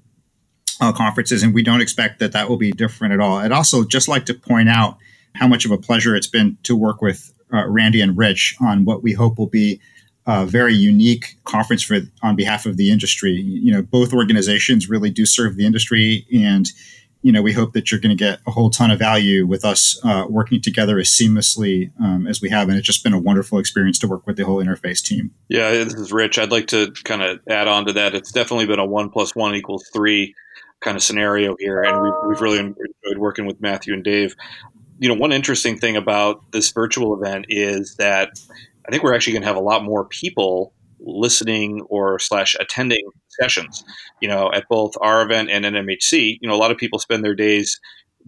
uh, 0.83 0.93
conferences, 0.93 1.43
and 1.43 1.55
we 1.55 1.63
don't 1.63 1.81
expect 1.81 2.19
that 2.19 2.33
that 2.33 2.51
will 2.51 2.59
be 2.59 2.73
different 2.73 3.15
at 3.15 3.21
all. 3.21 3.39
I'd 3.39 3.53
also 3.53 3.85
just 3.85 4.07
like 4.07 4.27
to 4.27 4.35
point 4.35 4.69
out 4.69 4.99
how 5.35 5.49
much 5.49 5.65
of 5.65 5.71
a 5.71 5.79
pleasure 5.79 6.15
it's 6.15 6.27
been 6.27 6.59
to 6.65 6.77
work 6.77 7.01
with 7.01 7.33
uh, 7.55 7.67
Randy 7.67 8.03
and 8.03 8.19
Rich 8.19 8.55
on 8.61 8.85
what 8.85 9.03
we 9.03 9.15
hope 9.15 9.39
will 9.39 9.47
be 9.47 9.81
a 10.27 10.45
very 10.45 10.75
unique 10.75 11.39
conference 11.45 11.83
for 11.83 12.01
on 12.23 12.37
behalf 12.37 12.67
of 12.67 12.77
the 12.77 12.91
industry. 12.91 13.33
You 13.33 13.73
know, 13.73 13.81
both 13.81 14.13
organizations 14.13 14.91
really 14.91 15.09
do 15.09 15.25
serve 15.25 15.57
the 15.57 15.65
industry, 15.65 16.27
and 16.35 16.69
you 17.27 17.33
know, 17.33 17.43
we 17.43 17.53
hope 17.53 17.73
that 17.73 17.91
you're 17.91 17.99
going 17.99 18.17
to 18.17 18.25
get 18.25 18.39
a 18.47 18.53
whole 18.53 18.71
ton 18.71 18.93
of 18.93 19.01
value 19.01 19.49
with 19.49 19.65
us 19.65 19.99
uh, 20.05 20.27
working 20.31 20.61
together 20.61 20.97
as 21.01 21.09
seamlessly 21.09 21.91
um, 22.01 22.25
as 22.29 22.41
we 22.41 22.49
have. 22.51 22.69
And 22.69 22.79
it's 22.79 22.87
just 22.87 23.03
been 23.03 23.13
a 23.13 23.19
wonderful 23.19 23.59
experience 23.59 23.99
to 23.99 24.07
work 24.07 24.29
with 24.29 24.37
the 24.37 24.45
whole 24.45 24.65
interface 24.65 25.03
team. 25.03 25.33
Yeah, 25.49 25.73
this 25.73 25.95
is 25.95 26.13
Rich. 26.13 26.39
I'd 26.39 26.53
like 26.53 26.69
to 26.69 26.93
kind 27.03 27.23
of 27.23 27.41
add 27.49 27.67
on 27.67 27.85
to 27.87 27.93
that. 27.95 28.15
It's 28.15 28.31
definitely 28.31 28.67
been 28.67 28.79
a 28.79 28.87
one 28.87 29.11
plus 29.11 29.35
one 29.35 29.57
equals 29.57 29.91
three 29.93 30.37
kind 30.81 30.97
of 30.97 31.03
scenario 31.03 31.57
here, 31.59 31.83
and 31.83 32.01
we've, 32.01 32.13
we've 32.29 32.41
really 32.41 32.61
enjoyed 32.61 33.19
working 33.19 33.45
with 33.45 33.61
Matthew 33.61 33.93
and 33.93 34.05
Dave. 34.05 34.37
you 35.01 35.09
know, 35.09 35.15
one 35.15 35.33
interesting 35.33 35.77
thing 35.77 35.97
about 35.97 36.53
this 36.53 36.71
virtual 36.71 37.21
event 37.21 37.47
is 37.49 37.97
that 37.97 38.39
I 38.87 38.93
think 38.93 39.03
we're 39.03 39.15
actually 39.15 39.33
going 39.33 39.43
to 39.43 39.49
have 39.49 39.57
a 39.57 39.61
lot 39.61 39.83
more 39.83 40.05
people 40.05 40.73
listening 41.01 41.81
or 41.89 42.21
slash 42.21 42.55
attending 42.61 43.11
sessions. 43.41 43.85
You 44.21 44.29
know, 44.29 44.51
at 44.53 44.69
both 44.69 44.95
our 45.01 45.23
event 45.23 45.51
and 45.51 45.65
NMHC, 45.65 46.39
you 46.41 46.49
know, 46.49 46.55
a 46.55 46.59
lot 46.59 46.71
of 46.71 46.79
people 46.79 46.99
spend 46.99 47.25
their 47.25 47.35
days, 47.35 47.81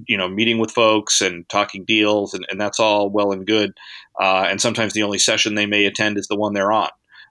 you 0.07 0.16
know, 0.16 0.29
meeting 0.29 0.59
with 0.59 0.71
folks 0.71 1.21
and 1.21 1.49
talking 1.49 1.85
deals, 1.85 2.35
and, 2.35 2.47
and 2.51 2.61
that's 2.61 2.81
all 2.81 3.11
well 3.11 3.33
and 3.33 3.47
good. 3.47 3.77
Uh, 4.21 4.47
and 4.49 4.61
sometimes 4.61 4.92
the 4.92 5.03
only 5.03 5.18
session 5.18 5.55
they 5.55 5.66
may 5.66 5.85
attend 5.85 6.18
is 6.18 6.29
the 6.29 6.37
one 6.37 6.53
they're 6.53 6.73
on, 6.73 6.90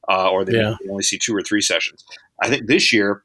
uh, 0.09 0.29
or 0.29 0.45
they, 0.45 0.57
yeah. 0.57 0.75
only 0.89 1.03
see 1.03 1.17
two 1.17 1.35
or 1.35 1.41
three 1.41 1.61
sessions. 1.61 2.03
I 2.41 2.49
think 2.49 2.67
this 2.67 2.91
year, 2.93 3.23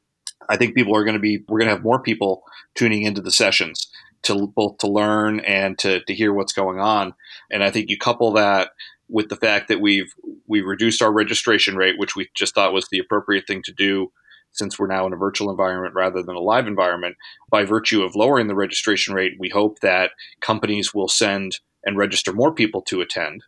I 0.49 0.57
think 0.57 0.75
people 0.75 0.95
are 0.95 1.03
going 1.03 1.15
to 1.15 1.19
be, 1.19 1.43
we're 1.47 1.59
going 1.59 1.69
to 1.69 1.75
have 1.75 1.83
more 1.83 2.01
people 2.01 2.43
tuning 2.75 3.03
into 3.03 3.21
the 3.21 3.31
sessions 3.31 3.89
to 4.23 4.47
both 4.47 4.77
to 4.79 4.87
learn 4.87 5.41
and 5.41 5.77
to, 5.79 6.01
to 6.01 6.13
hear 6.13 6.33
what's 6.33 6.53
going 6.53 6.79
on. 6.79 7.13
And 7.51 7.63
I 7.63 7.69
think 7.69 7.89
you 7.89 7.97
couple 7.97 8.31
that 8.33 8.71
with 9.09 9.29
the 9.29 9.35
fact 9.35 9.67
that 9.67 9.81
we've 9.81 10.13
we 10.47 10.61
reduced 10.61 11.01
our 11.01 11.11
registration 11.11 11.75
rate, 11.75 11.97
which 11.97 12.15
we 12.15 12.29
just 12.33 12.55
thought 12.55 12.73
was 12.73 12.87
the 12.89 12.99
appropriate 12.99 13.45
thing 13.47 13.61
to 13.63 13.71
do 13.71 14.11
since 14.53 14.79
we're 14.79 14.87
now 14.87 15.05
in 15.05 15.13
a 15.13 15.17
virtual 15.17 15.49
environment 15.49 15.93
rather 15.95 16.23
than 16.23 16.35
a 16.35 16.41
live 16.41 16.67
environment. 16.67 17.15
By 17.49 17.65
virtue 17.65 18.03
of 18.03 18.15
lowering 18.15 18.47
the 18.47 18.55
registration 18.55 19.13
rate, 19.13 19.33
we 19.39 19.49
hope 19.49 19.79
that 19.81 20.11
companies 20.39 20.93
will 20.93 21.09
send 21.09 21.59
and 21.85 21.97
register 21.97 22.31
more 22.31 22.53
people 22.53 22.81
to 22.83 23.01
attend. 23.01 23.43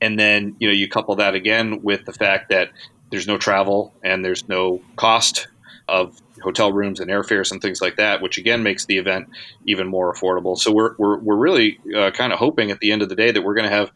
And 0.00 0.18
then, 0.18 0.56
you 0.58 0.68
know, 0.68 0.74
you 0.74 0.88
couple 0.88 1.16
that 1.16 1.34
again 1.34 1.82
with 1.82 2.04
the 2.04 2.12
fact 2.12 2.50
that 2.50 2.70
there's 3.10 3.26
no 3.26 3.38
travel 3.38 3.94
and 4.02 4.24
there's 4.24 4.48
no 4.48 4.80
cost 4.96 5.48
of 5.88 6.20
hotel 6.42 6.72
rooms 6.72 6.98
and 7.00 7.10
airfares 7.10 7.52
and 7.52 7.60
things 7.60 7.80
like 7.80 7.96
that, 7.96 8.22
which 8.22 8.38
again 8.38 8.62
makes 8.62 8.86
the 8.86 8.98
event 8.98 9.28
even 9.66 9.86
more 9.86 10.12
affordable. 10.12 10.56
So 10.56 10.72
we're, 10.72 10.94
we're, 10.98 11.18
we're 11.18 11.36
really 11.36 11.78
uh, 11.96 12.10
kind 12.10 12.32
of 12.32 12.38
hoping 12.38 12.70
at 12.70 12.80
the 12.80 12.92
end 12.92 13.02
of 13.02 13.08
the 13.08 13.16
day 13.16 13.30
that 13.30 13.42
we're 13.42 13.54
going 13.54 13.68
to 13.68 13.74
have 13.74 13.90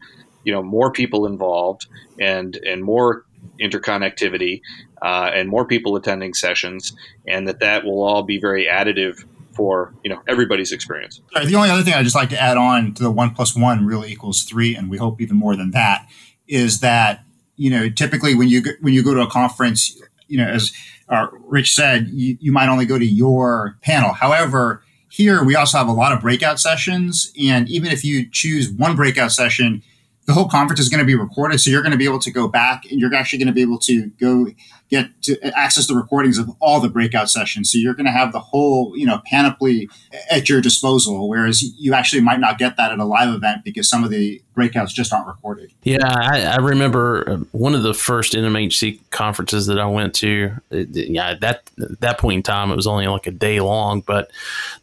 you 0.47 0.53
know 0.53 0.63
more 0.63 0.93
people 0.93 1.25
involved 1.25 1.87
and 2.21 2.55
and 2.65 2.81
more 2.81 3.25
interconnectivity 3.61 4.61
uh, 5.01 5.31
and 5.33 5.49
more 5.49 5.65
people 5.65 5.95
attending 5.95 6.33
sessions, 6.33 6.93
and 7.27 7.47
that 7.47 7.59
that 7.59 7.85
will 7.85 8.03
all 8.03 8.23
be 8.23 8.39
very 8.39 8.65
additive 8.65 9.23
for 9.57 9.93
you 10.03 10.09
know 10.09 10.21
everybody's 10.27 10.71
experience. 10.71 11.21
The 11.33 11.55
only 11.55 11.69
other 11.69 11.83
thing 11.83 11.93
I'd 11.93 12.03
just 12.03 12.15
like 12.15 12.29
to 12.29 12.41
add 12.41 12.57
on 12.57 12.93
to 12.93 13.03
the 13.03 13.11
one 13.11 13.31
plus 13.31 13.55
one 13.55 13.85
really 13.85 14.11
equals 14.11 14.43
three, 14.43 14.75
and 14.75 14.89
we 14.89 14.97
hope 14.97 15.19
even 15.19 15.37
more 15.37 15.55
than 15.55 15.71
that, 15.71 16.07
is 16.47 16.79
that 16.81 17.23
you 17.55 17.69
know 17.69 17.89
typically 17.89 18.35
when 18.35 18.47
you 18.47 18.63
when 18.81 18.93
you 18.93 19.03
go 19.03 19.13
to 19.13 19.21
a 19.21 19.29
conference, 19.29 19.99
you 20.27 20.37
know 20.37 20.47
as 20.47 20.71
uh, 21.09 21.27
Rich 21.45 21.73
said, 21.73 22.09
you, 22.09 22.37
you 22.39 22.51
might 22.51 22.69
only 22.69 22.85
go 22.85 22.99
to 22.99 23.05
your 23.05 23.77
panel. 23.81 24.11
However, 24.11 24.83
here 25.09 25.41
we 25.43 25.55
also 25.55 25.77
have 25.77 25.87
a 25.87 25.93
lot 25.93 26.11
of 26.11 26.21
breakout 26.21 26.59
sessions, 26.59 27.31
and 27.41 27.69
even 27.69 27.91
if 27.91 28.03
you 28.03 28.29
choose 28.29 28.69
one 28.69 28.95
breakout 28.95 29.31
session 29.31 29.83
the 30.27 30.33
whole 30.33 30.49
conference 30.49 30.81
is 30.81 30.89
going 30.89 30.99
to 30.99 31.05
be 31.05 31.15
recorded. 31.15 31.59
So 31.59 31.71
you're 31.71 31.81
going 31.81 31.93
to 31.93 31.97
be 31.97 32.05
able 32.05 32.19
to 32.19 32.31
go 32.31 32.49
back 32.49 32.83
and 32.91 32.99
you're 32.99 33.13
actually 33.15 33.39
going 33.39 33.47
to 33.47 33.53
be 33.53 33.61
able 33.61 33.79
to 33.79 34.07
go 34.19 34.47
get 34.89 35.09
to 35.21 35.39
access 35.57 35.87
the 35.87 35.95
recordings 35.95 36.37
of 36.37 36.49
all 36.59 36.81
the 36.81 36.89
breakout 36.89 37.29
sessions. 37.29 37.71
So 37.71 37.77
you're 37.77 37.93
going 37.93 38.05
to 38.05 38.11
have 38.11 38.33
the 38.33 38.39
whole, 38.39 38.93
you 38.97 39.05
know, 39.05 39.21
panoply 39.25 39.89
at 40.29 40.49
your 40.49 40.59
disposal. 40.59 41.29
Whereas 41.29 41.63
you 41.79 41.93
actually 41.93 42.21
might 42.21 42.41
not 42.41 42.57
get 42.57 42.75
that 42.75 42.91
at 42.91 42.99
a 42.99 43.05
live 43.05 43.33
event 43.33 43.63
because 43.63 43.89
some 43.89 44.03
of 44.03 44.09
the 44.09 44.41
breakouts 44.55 44.89
just 44.89 45.13
aren't 45.13 45.27
recorded. 45.27 45.71
Yeah. 45.83 46.05
I, 46.05 46.43
I 46.43 46.57
remember 46.57 47.29
uh, 47.29 47.37
one 47.51 47.73
of 47.73 47.83
the 47.83 47.93
first 47.93 48.33
NMHC 48.33 48.99
conferences 49.11 49.67
that 49.67 49.79
I 49.79 49.85
went 49.85 50.13
to, 50.15 50.51
yeah, 50.71 51.35
that, 51.35 51.69
that 51.77 52.17
point 52.17 52.37
in 52.37 52.43
time, 52.43 52.69
it 52.69 52.75
was 52.75 52.87
only 52.87 53.07
like 53.07 53.27
a 53.27 53.31
day 53.31 53.61
long, 53.61 54.01
but 54.01 54.29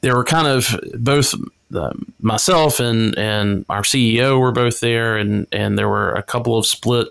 there 0.01 0.17
were 0.17 0.25
kind 0.25 0.47
of 0.47 0.75
both 0.95 1.35
the, 1.71 1.93
myself 2.21 2.81
and 2.81 3.17
and 3.19 3.65
our 3.69 3.83
CEO 3.83 4.39
were 4.39 4.53
both 4.53 4.81
there, 4.81 5.17
and 5.17 5.47
and 5.53 5.79
there 5.79 5.89
were 5.89 6.13
a 6.13 6.23
couple 6.23 6.57
of 6.57 6.67
split. 6.67 7.09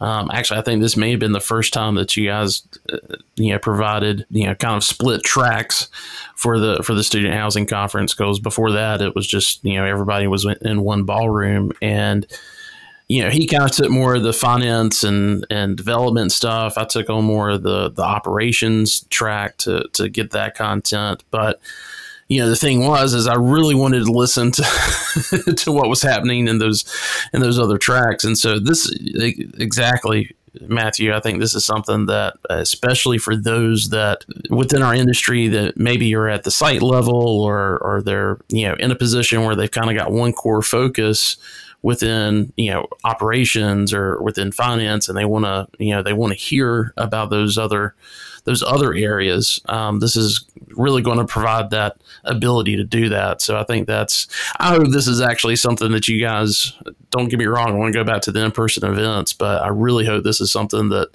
Um, 0.00 0.30
actually, 0.32 0.58
I 0.58 0.62
think 0.62 0.82
this 0.82 0.96
may 0.96 1.12
have 1.12 1.20
been 1.20 1.32
the 1.32 1.40
first 1.40 1.72
time 1.72 1.94
that 1.94 2.16
you 2.16 2.26
guys, 2.26 2.66
uh, 2.92 2.98
you 3.36 3.52
know, 3.52 3.58
provided 3.58 4.26
you 4.30 4.46
know 4.46 4.54
kind 4.54 4.76
of 4.76 4.84
split 4.84 5.22
tracks 5.22 5.88
for 6.34 6.58
the 6.58 6.82
for 6.82 6.94
the 6.94 7.04
student 7.04 7.34
housing 7.34 7.66
conference. 7.66 8.14
Because 8.14 8.40
before 8.40 8.72
that, 8.72 9.00
it 9.00 9.14
was 9.14 9.26
just 9.26 9.64
you 9.64 9.74
know 9.74 9.84
everybody 9.84 10.26
was 10.26 10.46
in 10.62 10.82
one 10.82 11.04
ballroom, 11.04 11.72
and 11.80 12.26
you 13.08 13.22
know 13.22 13.30
he 13.30 13.46
kind 13.46 13.64
of 13.64 13.70
took 13.70 13.90
more 13.90 14.16
of 14.16 14.24
the 14.24 14.32
finance 14.32 15.04
and 15.04 15.46
and 15.48 15.76
development 15.76 16.32
stuff. 16.32 16.76
I 16.76 16.84
took 16.84 17.08
on 17.08 17.24
more 17.24 17.50
of 17.50 17.62
the 17.62 17.90
the 17.90 18.02
operations 18.02 19.04
track 19.10 19.58
to 19.58 19.88
to 19.92 20.08
get 20.08 20.32
that 20.32 20.56
content, 20.56 21.22
but 21.30 21.60
you 22.28 22.40
know 22.40 22.48
the 22.48 22.56
thing 22.56 22.86
was 22.86 23.14
is 23.14 23.26
I 23.26 23.34
really 23.34 23.74
wanted 23.74 24.04
to 24.04 24.12
listen 24.12 24.50
to 24.52 24.62
to 25.56 25.72
what 25.72 25.88
was 25.88 26.02
happening 26.02 26.48
in 26.48 26.58
those 26.58 26.84
in 27.32 27.40
those 27.40 27.58
other 27.58 27.78
tracks, 27.78 28.24
and 28.24 28.36
so 28.36 28.58
this 28.58 28.90
exactly. 29.58 30.34
Matthew, 30.60 31.12
I 31.12 31.18
think 31.18 31.40
this 31.40 31.56
is 31.56 31.64
something 31.64 32.06
that, 32.06 32.34
especially 32.48 33.18
for 33.18 33.34
those 33.34 33.88
that 33.88 34.24
within 34.50 34.82
our 34.82 34.94
industry 34.94 35.48
that 35.48 35.76
maybe 35.76 36.06
you're 36.06 36.28
at 36.28 36.44
the 36.44 36.50
site 36.52 36.80
level 36.80 37.42
or, 37.42 37.78
or 37.78 38.02
they're, 38.02 38.38
you 38.50 38.68
know, 38.68 38.74
in 38.74 38.92
a 38.92 38.94
position 38.94 39.42
where 39.42 39.56
they've 39.56 39.68
kind 39.68 39.90
of 39.90 39.96
got 39.96 40.12
one 40.12 40.32
core 40.32 40.62
focus 40.62 41.38
within, 41.82 42.52
you 42.56 42.70
know, 42.70 42.86
operations 43.02 43.92
or 43.92 44.22
within 44.22 44.52
finance 44.52 45.08
and 45.08 45.18
they 45.18 45.24
want 45.24 45.44
to, 45.44 45.66
you 45.78 45.92
know, 45.92 46.04
they 46.04 46.12
want 46.12 46.32
to 46.32 46.38
hear 46.38 46.94
about 46.96 47.30
those 47.30 47.58
other 47.58 47.96
those 48.44 48.62
other 48.62 48.94
areas. 48.94 49.60
Um, 49.66 50.00
this 50.00 50.16
is 50.16 50.44
really 50.68 51.02
going 51.02 51.18
to 51.18 51.24
provide 51.24 51.70
that 51.70 51.96
ability 52.24 52.76
to 52.76 52.84
do 52.84 53.08
that. 53.08 53.40
So 53.40 53.58
I 53.58 53.64
think 53.64 53.86
that's, 53.86 54.28
I 54.58 54.74
hope 54.74 54.88
this 54.90 55.08
is 55.08 55.20
actually 55.20 55.56
something 55.56 55.92
that 55.92 56.08
you 56.08 56.20
guys, 56.20 56.72
don't 57.10 57.28
get 57.28 57.38
me 57.38 57.46
wrong, 57.46 57.68
I 57.68 57.72
want 57.72 57.92
to 57.92 57.98
go 57.98 58.04
back 58.04 58.22
to 58.22 58.32
the 58.32 58.44
in 58.44 58.50
person 58.50 58.88
events, 58.88 59.32
but 59.32 59.62
I 59.62 59.68
really 59.68 60.04
hope 60.04 60.24
this 60.24 60.40
is 60.40 60.52
something 60.52 60.90
that 60.90 61.08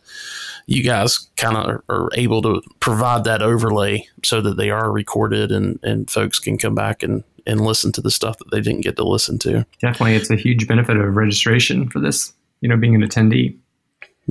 you 0.66 0.84
guys 0.84 1.30
kind 1.36 1.58
of 1.58 1.82
are 1.90 2.10
able 2.14 2.42
to 2.44 2.62
provide 2.80 3.24
that 3.24 3.42
overlay 3.42 4.08
so 4.24 4.42
that 4.42 4.58
they 4.58 4.70
are 4.70 4.92
recorded 4.92 5.52
and, 5.52 5.80
and 5.84 6.10
folks 6.10 6.40
can 6.40 6.58
come 6.58 6.76
back 6.76 7.04
and, 7.04 7.24
and 7.46 7.62
listen 7.62 7.92
to 7.92 8.02
the 8.02 8.12
stuff 8.12 8.38
that 8.38 8.52
they 8.52 8.62
didn't 8.62 8.82
get 8.82 8.96
to 8.96 9.04
listen 9.04 9.40
to. 9.40 9.66
Definitely. 9.82 10.16
It's 10.16 10.30
a 10.30 10.36
huge 10.36 10.68
benefit 10.68 10.98
of 10.98 11.16
registration 11.16 11.90
for 11.90 12.00
this, 12.00 12.34
you 12.62 12.70
know, 12.70 12.78
being 12.78 12.96
an 12.96 13.02
attendee. 13.02 13.58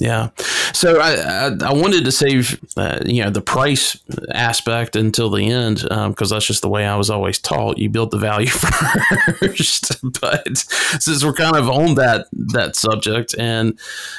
Yeah. 0.01 0.31
So 0.73 1.01
I, 1.01 1.15
I, 1.15 1.71
I 1.71 1.73
wanted 1.73 2.05
to 2.05 2.13
save, 2.13 2.61
uh, 2.77 3.01
you 3.05 3.25
know, 3.25 3.31
the 3.31 3.41
price 3.41 3.99
aspect 4.33 4.95
until 4.95 5.29
the 5.29 5.51
end 5.51 5.79
because 5.79 6.33
um, 6.33 6.37
that's 6.37 6.47
just 6.47 6.63
the 6.63 6.69
way 6.69 6.87
I 6.87 6.95
was 6.95 7.11
always 7.11 7.41
taught. 7.41 7.79
You 7.79 7.91
build 7.91 8.13
the 8.13 8.19
value 8.19 8.47
first. 9.41 10.01
but 10.21 10.57
since 11.01 11.25
we're 11.25 11.33
kind 11.33 11.57
of 11.57 11.69
on 11.69 11.97
that 11.97 12.27
that 12.33 12.77
subject, 12.77 13.35
and 13.39 13.77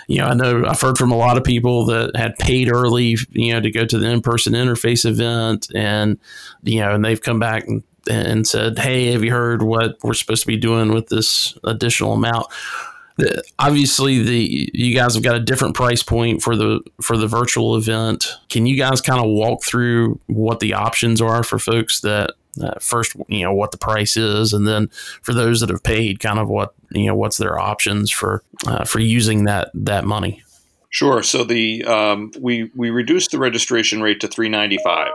you 0.09 0.17
know, 0.17 0.25
I 0.25 0.33
know 0.33 0.65
I've 0.67 0.81
heard 0.81 0.97
from 0.97 1.13
a 1.13 1.17
lot 1.17 1.37
of 1.37 1.45
people 1.45 1.85
that 1.85 2.13
had 2.13 2.37
paid 2.37 2.69
early, 2.69 3.15
you 3.31 3.53
know, 3.53 3.61
to 3.61 3.71
go 3.71 3.85
to 3.85 3.97
the 3.97 4.09
in 4.09 4.21
person 4.21 4.53
interface 4.53 5.05
event, 5.05 5.69
and 5.73 6.19
you 6.63 6.81
know, 6.81 6.93
and 6.93 7.05
they've 7.05 7.21
come 7.21 7.39
back 7.39 7.67
and 7.67 7.83
and 8.09 8.45
said, 8.45 8.79
"Hey, 8.79 9.11
have 9.13 9.23
you 9.23 9.31
heard 9.31 9.61
what 9.61 9.97
we're 10.03 10.13
supposed 10.13 10.41
to 10.41 10.47
be 10.47 10.57
doing 10.57 10.91
with 10.91 11.07
this 11.07 11.57
additional 11.63 12.13
amount?" 12.13 12.47
Obviously 13.57 14.23
the 14.23 14.71
you 14.73 14.95
guys 14.95 15.15
have 15.15 15.23
got 15.23 15.35
a 15.35 15.39
different 15.39 15.75
price 15.75 16.03
point 16.03 16.41
for 16.41 16.55
the 16.55 16.81
for 17.01 17.17
the 17.17 17.27
virtual 17.27 17.75
event. 17.75 18.27
Can 18.49 18.65
you 18.65 18.77
guys 18.77 19.01
kind 19.01 19.19
of 19.19 19.29
walk 19.29 19.63
through 19.63 20.19
what 20.27 20.59
the 20.59 20.73
options 20.73 21.21
are 21.21 21.43
for 21.43 21.59
folks 21.59 22.01
that 22.01 22.33
uh, 22.61 22.79
first 22.79 23.15
you 23.27 23.43
know 23.43 23.53
what 23.53 23.71
the 23.71 23.77
price 23.77 24.17
is? 24.17 24.53
And 24.53 24.67
then 24.67 24.89
for 25.21 25.33
those 25.33 25.59
that 25.61 25.69
have 25.69 25.83
paid 25.83 26.19
kind 26.19 26.39
of 26.39 26.49
what 26.49 26.73
you 26.91 27.05
know 27.05 27.15
what's 27.15 27.37
their 27.37 27.59
options 27.59 28.11
for 28.11 28.43
uh, 28.67 28.85
for 28.85 28.99
using 28.99 29.45
that 29.45 29.71
that 29.73 30.05
money 30.05 30.43
Sure. 30.91 31.21
So 31.21 31.43
the 31.43 31.83
um, 31.85 32.31
we 32.39 32.71
we 32.75 32.89
reduced 32.89 33.29
the 33.29 33.37
registration 33.37 34.01
rate 34.01 34.19
to 34.21 34.27
three 34.27 34.49
ninety 34.49 34.79
five. 34.83 35.13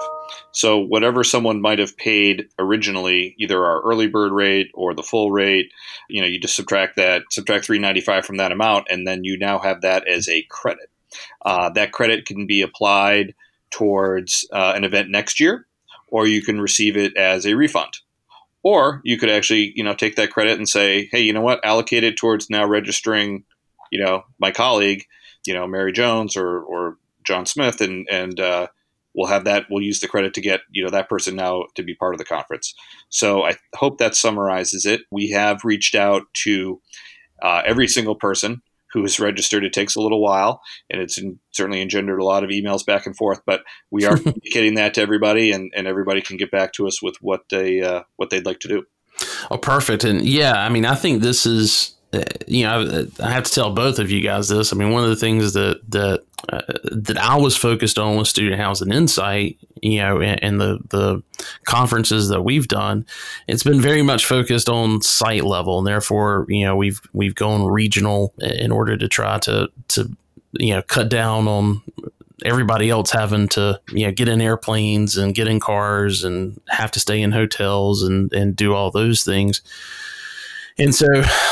So 0.52 0.78
whatever 0.78 1.24
someone 1.24 1.60
might 1.60 1.80
have 1.80 1.96
paid 1.96 2.48
originally, 2.60 3.34
either 3.38 3.64
our 3.64 3.82
early 3.82 4.06
bird 4.06 4.30
rate 4.30 4.70
or 4.72 4.94
the 4.94 5.02
full 5.02 5.32
rate, 5.32 5.72
you 6.08 6.20
know, 6.20 6.28
you 6.28 6.38
just 6.38 6.54
subtract 6.54 6.94
that, 6.96 7.22
subtract 7.30 7.64
three 7.64 7.80
ninety 7.80 8.00
five 8.00 8.24
from 8.24 8.36
that 8.36 8.52
amount, 8.52 8.86
and 8.88 9.04
then 9.04 9.24
you 9.24 9.36
now 9.36 9.58
have 9.58 9.80
that 9.80 10.06
as 10.06 10.28
a 10.28 10.46
credit. 10.48 10.90
Uh, 11.44 11.70
that 11.70 11.90
credit 11.90 12.24
can 12.24 12.46
be 12.46 12.62
applied 12.62 13.34
towards 13.70 14.46
uh, 14.52 14.72
an 14.76 14.84
event 14.84 15.10
next 15.10 15.40
year, 15.40 15.66
or 16.06 16.24
you 16.28 16.40
can 16.40 16.60
receive 16.60 16.96
it 16.96 17.16
as 17.16 17.44
a 17.46 17.54
refund. 17.54 17.98
Or 18.62 19.00
you 19.02 19.18
could 19.18 19.28
actually, 19.28 19.72
you 19.74 19.82
know, 19.82 19.94
take 19.94 20.14
that 20.16 20.30
credit 20.30 20.56
and 20.56 20.68
say, 20.68 21.08
hey, 21.10 21.20
you 21.20 21.32
know 21.32 21.42
what, 21.42 21.64
allocate 21.64 22.04
it 22.04 22.16
towards 22.16 22.48
now 22.48 22.64
registering, 22.64 23.44
you 23.90 24.02
know, 24.02 24.22
my 24.38 24.52
colleague 24.52 25.04
you 25.46 25.54
know 25.54 25.66
Mary 25.66 25.92
Jones 25.92 26.36
or 26.36 26.60
or 26.60 26.96
John 27.24 27.46
Smith, 27.46 27.80
and 27.80 28.06
and 28.10 28.38
uh, 28.38 28.68
we'll 29.14 29.28
have 29.28 29.44
that. 29.44 29.66
We'll 29.70 29.82
use 29.82 30.00
the 30.00 30.08
credit 30.08 30.34
to 30.34 30.40
get 30.40 30.60
you 30.70 30.84
know 30.84 30.90
that 30.90 31.08
person 31.08 31.36
now 31.36 31.64
to 31.74 31.82
be 31.82 31.94
part 31.94 32.14
of 32.14 32.18
the 32.18 32.24
conference. 32.24 32.74
So 33.08 33.44
I 33.44 33.56
hope 33.74 33.98
that 33.98 34.14
summarizes 34.14 34.86
it. 34.86 35.02
We 35.10 35.30
have 35.30 35.64
reached 35.64 35.94
out 35.94 36.22
to 36.44 36.80
uh, 37.42 37.62
every 37.64 37.88
single 37.88 38.14
person 38.14 38.62
who 38.92 39.04
is 39.04 39.18
registered. 39.18 39.64
It 39.64 39.72
takes 39.72 39.96
a 39.96 40.00
little 40.00 40.22
while, 40.22 40.62
and 40.88 41.02
it's 41.02 41.18
in, 41.18 41.38
certainly 41.50 41.82
engendered 41.82 42.20
a 42.20 42.24
lot 42.24 42.44
of 42.44 42.50
emails 42.50 42.86
back 42.86 43.06
and 43.06 43.16
forth. 43.16 43.42
But 43.44 43.62
we 43.90 44.06
are 44.06 44.16
communicating 44.16 44.76
that 44.76 44.94
to 44.94 45.02
everybody, 45.02 45.50
and, 45.50 45.72
and 45.76 45.86
everybody 45.86 46.22
can 46.22 46.36
get 46.36 46.50
back 46.50 46.72
to 46.74 46.86
us 46.86 47.02
with 47.02 47.16
what 47.20 47.42
they 47.50 47.82
uh, 47.82 48.02
what 48.16 48.30
they'd 48.30 48.46
like 48.46 48.60
to 48.60 48.68
do. 48.68 48.84
Oh, 49.50 49.58
perfect. 49.58 50.04
And 50.04 50.22
yeah, 50.22 50.54
I 50.54 50.68
mean, 50.68 50.84
I 50.84 50.94
think 50.94 51.22
this 51.22 51.46
is, 51.46 51.94
you 52.46 52.64
know, 52.64 53.06
I, 53.20 53.24
I 53.26 53.30
have 53.30 53.44
to 53.44 53.52
tell 53.52 53.72
both 53.72 53.98
of 53.98 54.10
you 54.10 54.20
guys 54.20 54.48
this. 54.48 54.72
I 54.72 54.76
mean, 54.76 54.90
one 54.90 55.04
of 55.04 55.10
the 55.10 55.16
things 55.16 55.52
that 55.54 55.80
that 55.90 56.24
uh, 56.48 56.60
that 56.92 57.16
I 57.18 57.36
was 57.36 57.56
focused 57.56 57.98
on 57.98 58.16
with 58.16 58.28
Student 58.28 58.60
Housing 58.60 58.92
Insight, 58.92 59.58
you 59.82 59.98
know, 59.98 60.20
and, 60.20 60.42
and, 60.42 60.60
the 60.60 60.78
the 60.90 61.22
conferences 61.64 62.28
that 62.28 62.42
we've 62.42 62.68
done, 62.68 63.06
it's 63.48 63.62
been 63.62 63.80
very 63.80 64.02
much 64.02 64.26
focused 64.26 64.68
on 64.68 65.00
site 65.00 65.44
level, 65.44 65.78
and 65.78 65.86
therefore, 65.86 66.46
you 66.48 66.64
know, 66.64 66.76
we've 66.76 67.00
we've 67.12 67.34
gone 67.34 67.64
regional 67.66 68.34
in 68.38 68.72
order 68.72 68.96
to 68.96 69.08
try 69.08 69.38
to 69.40 69.70
to 69.88 70.14
you 70.52 70.74
know 70.74 70.82
cut 70.82 71.08
down 71.08 71.48
on 71.48 71.82
everybody 72.44 72.90
else 72.90 73.10
having 73.10 73.48
to 73.48 73.80
you 73.92 74.06
know 74.06 74.12
get 74.12 74.28
in 74.28 74.40
airplanes 74.40 75.16
and 75.16 75.34
get 75.34 75.48
in 75.48 75.60
cars 75.60 76.24
and 76.24 76.60
have 76.68 76.90
to 76.90 77.00
stay 77.00 77.22
in 77.22 77.32
hotels 77.32 78.02
and 78.02 78.32
and 78.32 78.56
do 78.56 78.74
all 78.74 78.90
those 78.90 79.24
things 79.24 79.62
and 80.78 80.94
so 80.94 81.06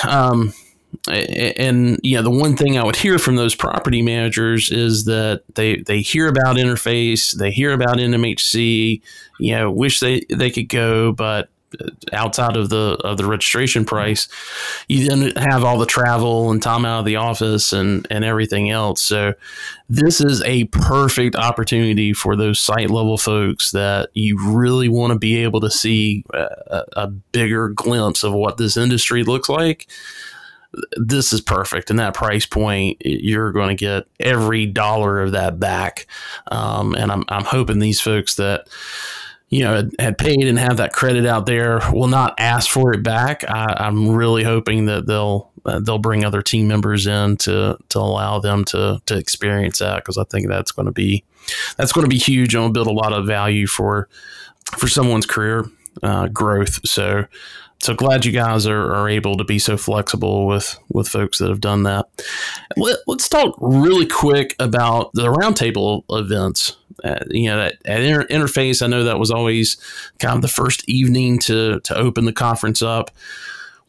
um 0.09 0.53
and 1.09 1.99
you 2.03 2.17
know 2.17 2.23
the 2.23 2.31
one 2.31 2.57
thing 2.57 2.79
I 2.79 2.85
would 2.85 2.97
hear 2.97 3.19
from 3.19 3.37
those 3.37 3.55
property 3.55 4.03
managers 4.03 4.71
is 4.71 5.05
that 5.07 5.43
they 5.55 5.77
they 5.77 6.01
hear 6.01 6.29
about 6.29 6.57
interface, 6.57 7.37
they 7.37 7.51
hear 7.51 7.73
about 7.73 7.97
NMHC, 7.97 9.01
you 9.41 9.55
know, 9.55 9.71
wish 9.71 10.01
they 10.01 10.23
they 10.31 10.51
could 10.51 10.69
go, 10.69 11.13
but 11.13 11.49
outside 12.13 12.57
of 12.57 12.69
the 12.69 12.99
of 13.05 13.17
the 13.17 13.27
registration 13.27 13.85
price, 13.85 14.29
you 14.89 15.09
then 15.09 15.33
have 15.37 15.65
all 15.65 15.79
the 15.79 15.87
travel 15.87 16.51
and 16.51 16.63
time 16.63 16.85
out 16.85 17.01
of 17.01 17.05
the 17.05 17.17
office 17.17 17.73
and 17.73 18.07
and 18.11 18.25
everything 18.25 18.71
else. 18.71 19.03
So 19.03 19.35
this 19.89 20.21
is 20.21 20.43
a 20.43 20.65
perfect 20.65 21.37
opportunity 21.37 22.13
for 22.13 22.37
those 22.37 22.59
site 22.59 22.91
level 22.91 23.19
folks 23.19 23.73
that 23.73 24.11
you 24.15 24.39
really 24.55 24.89
want 24.89 25.13
to 25.13 25.19
be 25.19 25.37
able 25.43 25.61
to 25.61 25.71
see 25.71 26.25
a, 26.33 26.85
a 26.93 27.07
bigger 27.09 27.69
glimpse 27.69 28.25
of 28.25 28.33
what 28.33 28.57
this 28.57 28.77
industry 28.77 29.23
looks 29.23 29.49
like 29.49 29.89
this 30.97 31.33
is 31.33 31.41
perfect. 31.41 31.91
And 31.91 31.99
that 31.99 32.15
price 32.15 32.47
point, 32.47 33.03
you're 33.05 33.53
going 33.53 33.77
to 33.77 33.81
get 33.81 34.07
every 34.19 34.67
dollar 34.67 35.21
of 35.23 35.33
that 35.33 35.61
back. 35.61 36.07
Um, 36.51 36.95
and 36.95 37.13
I'm, 37.13 37.25
I'm 37.29 37.45
hoping 37.45 37.79
these 37.79 38.01
folks 38.01 38.37
that 38.37 38.69
you 39.53 39.61
know, 39.61 39.87
had, 39.99 40.17
paid 40.17 40.47
and 40.47 40.59
have 40.59 40.79
that 40.79 40.95
credit 40.95 41.27
out 41.27 41.45
there 41.45 41.83
will 41.93 42.09
not 42.09 42.35
ask 42.39 42.71
for 42.71 42.95
it 42.95 43.03
back. 43.03 43.45
I, 43.47 43.87
am 43.87 44.09
really 44.09 44.45
hoping 44.45 44.87
that 44.87 45.07
they'll 45.07 45.51
uh, 45.67 45.79
they'll 45.79 45.99
bring 45.99 46.25
other 46.25 46.41
team 46.41 46.67
members 46.69 47.07
in 47.07 47.37
to 47.37 47.77
to 47.91 47.99
allow 47.99 48.39
them 48.39 48.65
to 48.65 49.03
to 49.05 49.19
experience 49.19 49.81
that 49.81 49.97
because 49.97 50.17
I 50.17 50.25
think 50.25 50.49
that's 50.49 50.73
going 50.73 50.87
to 50.87 50.93
be 50.93 51.25
that's 51.77 51.93
going 51.93 52.07
to 52.07 52.09
be 52.09 52.17
huge 52.17 52.55
and 52.55 52.65
will 52.65 52.73
build 52.73 52.87
a 52.87 52.93
lot 52.93 53.13
of 53.13 53.27
value 53.27 53.67
for 53.67 54.09
for 54.79 54.89
someone's 54.89 55.27
career 55.27 55.67
uh, 56.03 56.29
growth. 56.29 56.81
So 56.89 57.27
so 57.83 57.95
glad 57.95 58.25
you 58.25 58.33
guys 58.33 58.67
are, 58.67 58.95
are 58.95 59.09
able 59.09 59.37
to 59.37 59.45
be 59.45 59.59
so 59.59 59.77
flexible 59.77 60.47
with 60.47 60.79
with 60.89 61.09
folks 61.09 61.39
that 61.39 61.51
have 61.51 61.61
done 61.61 61.83
that. 61.83 62.07
Let, 62.79 63.01
us 63.07 63.29
talk 63.29 63.55
really 63.61 64.07
quick 64.07 64.57
about 64.59 65.13
the 65.13 65.31
roundtable 65.31 66.05
events. 66.09 66.79
Uh, 67.03 67.19
you 67.31 67.49
know, 67.49 67.59
that 67.59 67.77
at 67.85 68.03
inter- 68.03 68.27
interface, 68.27 68.83
I 68.83 68.87
know 68.87 69.05
that 69.05 69.19
was 69.19 69.31
always 69.31 69.77
kind 70.19 70.37
of 70.37 70.43
the 70.43 70.49
first 70.49 70.89
evening 70.89 71.39
to 71.41 71.81
to 71.81 71.97
open 71.97 72.25
the 72.25 72.33
conference 72.33 72.83
up 72.83 73.11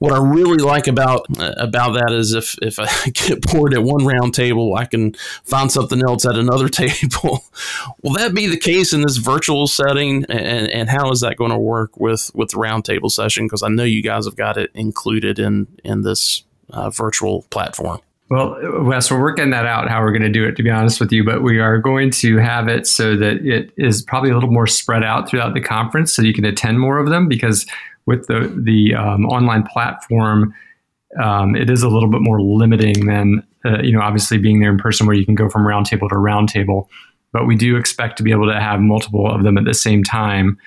what 0.04 0.12
I 0.12 0.18
really 0.18 0.58
like 0.58 0.88
about 0.88 1.26
about 1.40 1.94
that 1.94 2.12
is 2.12 2.34
if 2.34 2.58
if 2.62 2.78
I 2.78 2.90
get 3.14 3.42
bored 3.42 3.74
at 3.74 3.84
one 3.84 4.06
round 4.06 4.34
table, 4.34 4.76
I 4.76 4.84
can 4.84 5.14
find 5.46 5.72
something 5.72 6.04
else 6.04 6.26
at 6.26 6.36
another 6.36 6.68
table. 6.84 7.46
Will 8.02 8.14
that 8.16 8.34
be 8.34 8.48
the 8.48 8.58
case 8.58 8.92
in 8.92 9.00
this 9.00 9.16
virtual 9.16 9.66
setting? 9.66 10.26
And, 10.26 10.70
and 10.70 10.90
how 10.90 11.10
is 11.12 11.22
that 11.22 11.38
going 11.38 11.52
to 11.52 11.58
work 11.58 11.98
with 11.98 12.32
with 12.36 12.50
the 12.50 12.58
roundtable 12.58 13.10
session? 13.10 13.46
Because 13.46 13.64
I 13.64 13.70
know 13.70 13.86
you 13.86 14.04
guys 14.04 14.26
have 14.26 14.36
got 14.36 14.58
it 14.58 14.72
included 14.74 15.40
in 15.40 15.68
in 15.86 16.02
this 16.02 16.44
uh, 16.70 16.90
virtual 16.90 17.44
platform. 17.44 18.02
Well, 18.34 18.58
Wes, 18.84 19.12
we're 19.12 19.22
working 19.22 19.52
that 19.52 19.68
out 19.68 19.88
how 19.90 20.02
we're 20.02 20.10
going 20.10 20.24
to 20.24 20.28
do 20.28 20.44
it, 20.44 20.56
to 20.56 20.64
be 20.64 20.72
honest 20.72 21.00
with 21.00 21.12
you. 21.12 21.24
But 21.24 21.44
we 21.44 21.60
are 21.60 21.78
going 21.78 22.10
to 22.10 22.38
have 22.38 22.68
it 22.68 22.88
so 22.88 23.16
that 23.16 23.46
it 23.46 23.72
is 23.78 24.02
probably 24.02 24.32
a 24.32 24.34
little 24.34 24.50
more 24.50 24.66
spread 24.66 25.04
out 25.04 25.30
throughout 25.30 25.54
the 25.54 25.62
conference, 25.62 26.16
so 26.16 26.24
you 26.24 26.34
can 26.34 26.44
attend 26.44 26.80
more 26.80 26.98
of 26.98 27.10
them. 27.10 27.28
Because 27.28 27.68
with 28.08 28.26
the 28.26 28.52
the 28.60 28.96
um, 28.96 29.28
online 29.28 29.62
platform, 29.62 30.52
um, 31.22 31.56
it 31.56 31.70
is 31.70 31.84
a 31.84 31.90
little 31.90 32.10
bit 32.10 32.22
more 32.22 32.42
limiting 32.42 33.06
than 33.06 33.46
uh, 33.66 33.84
you 33.84 33.92
know 33.92 34.02
obviously 34.02 34.40
being 34.40 34.62
there 34.62 34.72
in 34.72 34.80
person 34.80 35.06
where 35.06 35.16
you 35.16 35.28
can 35.28 35.36
go 35.36 35.48
from 35.48 35.62
roundtable 35.62 36.10
to 36.10 36.16
roundtable. 36.16 36.88
But 37.34 37.46
we 37.46 37.56
do 37.56 37.78
expect 37.78 38.18
to 38.18 38.24
be 38.24 38.32
able 38.32 38.48
to 38.48 38.60
have 38.60 38.80
multiple 38.80 39.30
of 39.30 39.44
them 39.44 39.60
at 39.60 39.66
the 39.66 39.76
same 39.76 40.04
time. 40.04 40.58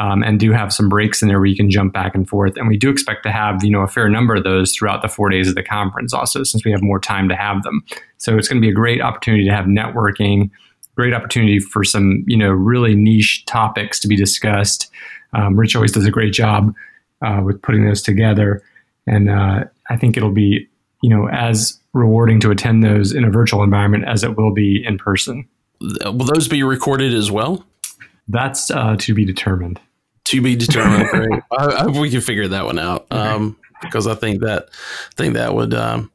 Um, 0.00 0.22
and 0.22 0.40
do 0.40 0.52
have 0.52 0.72
some 0.72 0.88
breaks 0.88 1.20
in 1.20 1.28
there 1.28 1.38
where 1.38 1.44
you 1.44 1.54
can 1.54 1.70
jump 1.70 1.92
back 1.92 2.14
and 2.14 2.26
forth. 2.26 2.56
And 2.56 2.66
we 2.66 2.78
do 2.78 2.88
expect 2.88 3.24
to 3.24 3.30
have 3.30 3.62
you 3.62 3.70
know 3.70 3.82
a 3.82 3.86
fair 3.86 4.08
number 4.08 4.36
of 4.36 4.42
those 4.42 4.74
throughout 4.74 5.02
the 5.02 5.08
four 5.08 5.28
days 5.28 5.48
of 5.48 5.54
the 5.54 5.62
conference, 5.62 6.14
also 6.14 6.44
since 6.44 6.64
we 6.64 6.70
have 6.70 6.82
more 6.82 6.98
time 6.98 7.28
to 7.28 7.36
have 7.36 7.62
them. 7.62 7.84
So 8.16 8.38
it's 8.38 8.48
going 8.48 8.56
to 8.56 8.64
be 8.64 8.70
a 8.70 8.74
great 8.74 9.02
opportunity 9.02 9.44
to 9.44 9.54
have 9.54 9.66
networking, 9.66 10.50
great 10.96 11.12
opportunity 11.12 11.58
for 11.58 11.84
some 11.84 12.24
you 12.26 12.38
know 12.38 12.50
really 12.50 12.94
niche 12.94 13.44
topics 13.44 14.00
to 14.00 14.08
be 14.08 14.16
discussed, 14.16 14.90
um, 15.32 15.56
Rich 15.56 15.76
always 15.76 15.92
does 15.92 16.06
a 16.06 16.10
great 16.10 16.32
job 16.32 16.74
uh, 17.24 17.40
with 17.44 17.60
putting 17.62 17.84
those 17.84 18.02
together, 18.02 18.62
and 19.06 19.30
uh, 19.30 19.64
I 19.90 19.96
think 19.96 20.16
it'll 20.16 20.32
be 20.32 20.68
you 21.02 21.10
know 21.10 21.28
as 21.28 21.78
rewarding 21.92 22.40
to 22.40 22.50
attend 22.50 22.82
those 22.82 23.12
in 23.12 23.24
a 23.24 23.30
virtual 23.30 23.62
environment 23.62 24.04
as 24.06 24.24
it 24.24 24.36
will 24.36 24.52
be 24.52 24.84
in 24.84 24.98
person. 24.98 25.46
Will 25.80 26.26
those 26.26 26.48
be 26.48 26.62
recorded 26.62 27.12
as 27.12 27.30
well? 27.30 27.64
That's 28.28 28.70
uh, 28.70 28.96
to 28.98 29.14
be 29.14 29.24
determined. 29.24 29.80
To 30.24 30.40
be 30.40 30.56
determined. 30.56 31.08
Great. 31.10 31.42
I, 31.50 31.64
I, 31.64 31.86
we 31.86 32.10
can 32.10 32.20
figure 32.20 32.48
that 32.48 32.64
one 32.64 32.78
out 32.78 33.06
um, 33.10 33.56
because 33.80 34.06
I 34.06 34.14
think 34.14 34.42
that 34.42 34.68
I 34.70 35.14
think 35.16 35.34
that 35.34 35.54
would. 35.54 35.74
Um, 35.74 36.10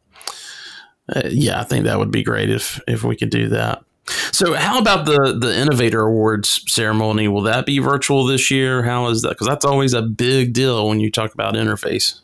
uh, 1.13 1.21
yeah, 1.29 1.61
I 1.61 1.63
think 1.63 1.85
that 1.85 1.99
would 1.99 2.11
be 2.11 2.23
great 2.23 2.49
if 2.49 2.81
if 2.85 3.03
we 3.03 3.15
could 3.15 3.29
do 3.29 3.47
that. 3.49 3.83
So, 4.31 4.53
how 4.53 4.79
about 4.79 5.05
the 5.05 5.37
the 5.39 5.57
Innovator 5.57 6.01
Awards 6.01 6.63
ceremony? 6.67 7.27
Will 7.27 7.43
that 7.43 7.65
be 7.65 7.79
virtual 7.79 8.25
this 8.25 8.51
year? 8.51 8.83
How 8.83 9.07
is 9.07 9.21
that? 9.21 9.29
Because 9.29 9.47
that's 9.47 9.65
always 9.65 9.93
a 9.93 10.01
big 10.01 10.53
deal 10.53 10.87
when 10.87 10.99
you 10.99 11.11
talk 11.11 11.33
about 11.33 11.55
interface. 11.55 12.19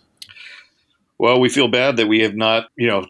Well, 1.18 1.40
we 1.40 1.50
feel 1.50 1.68
bad 1.68 1.98
that 1.98 2.08
we 2.08 2.20
have 2.20 2.36
not, 2.36 2.68
you 2.76 2.88
know, 2.88 3.06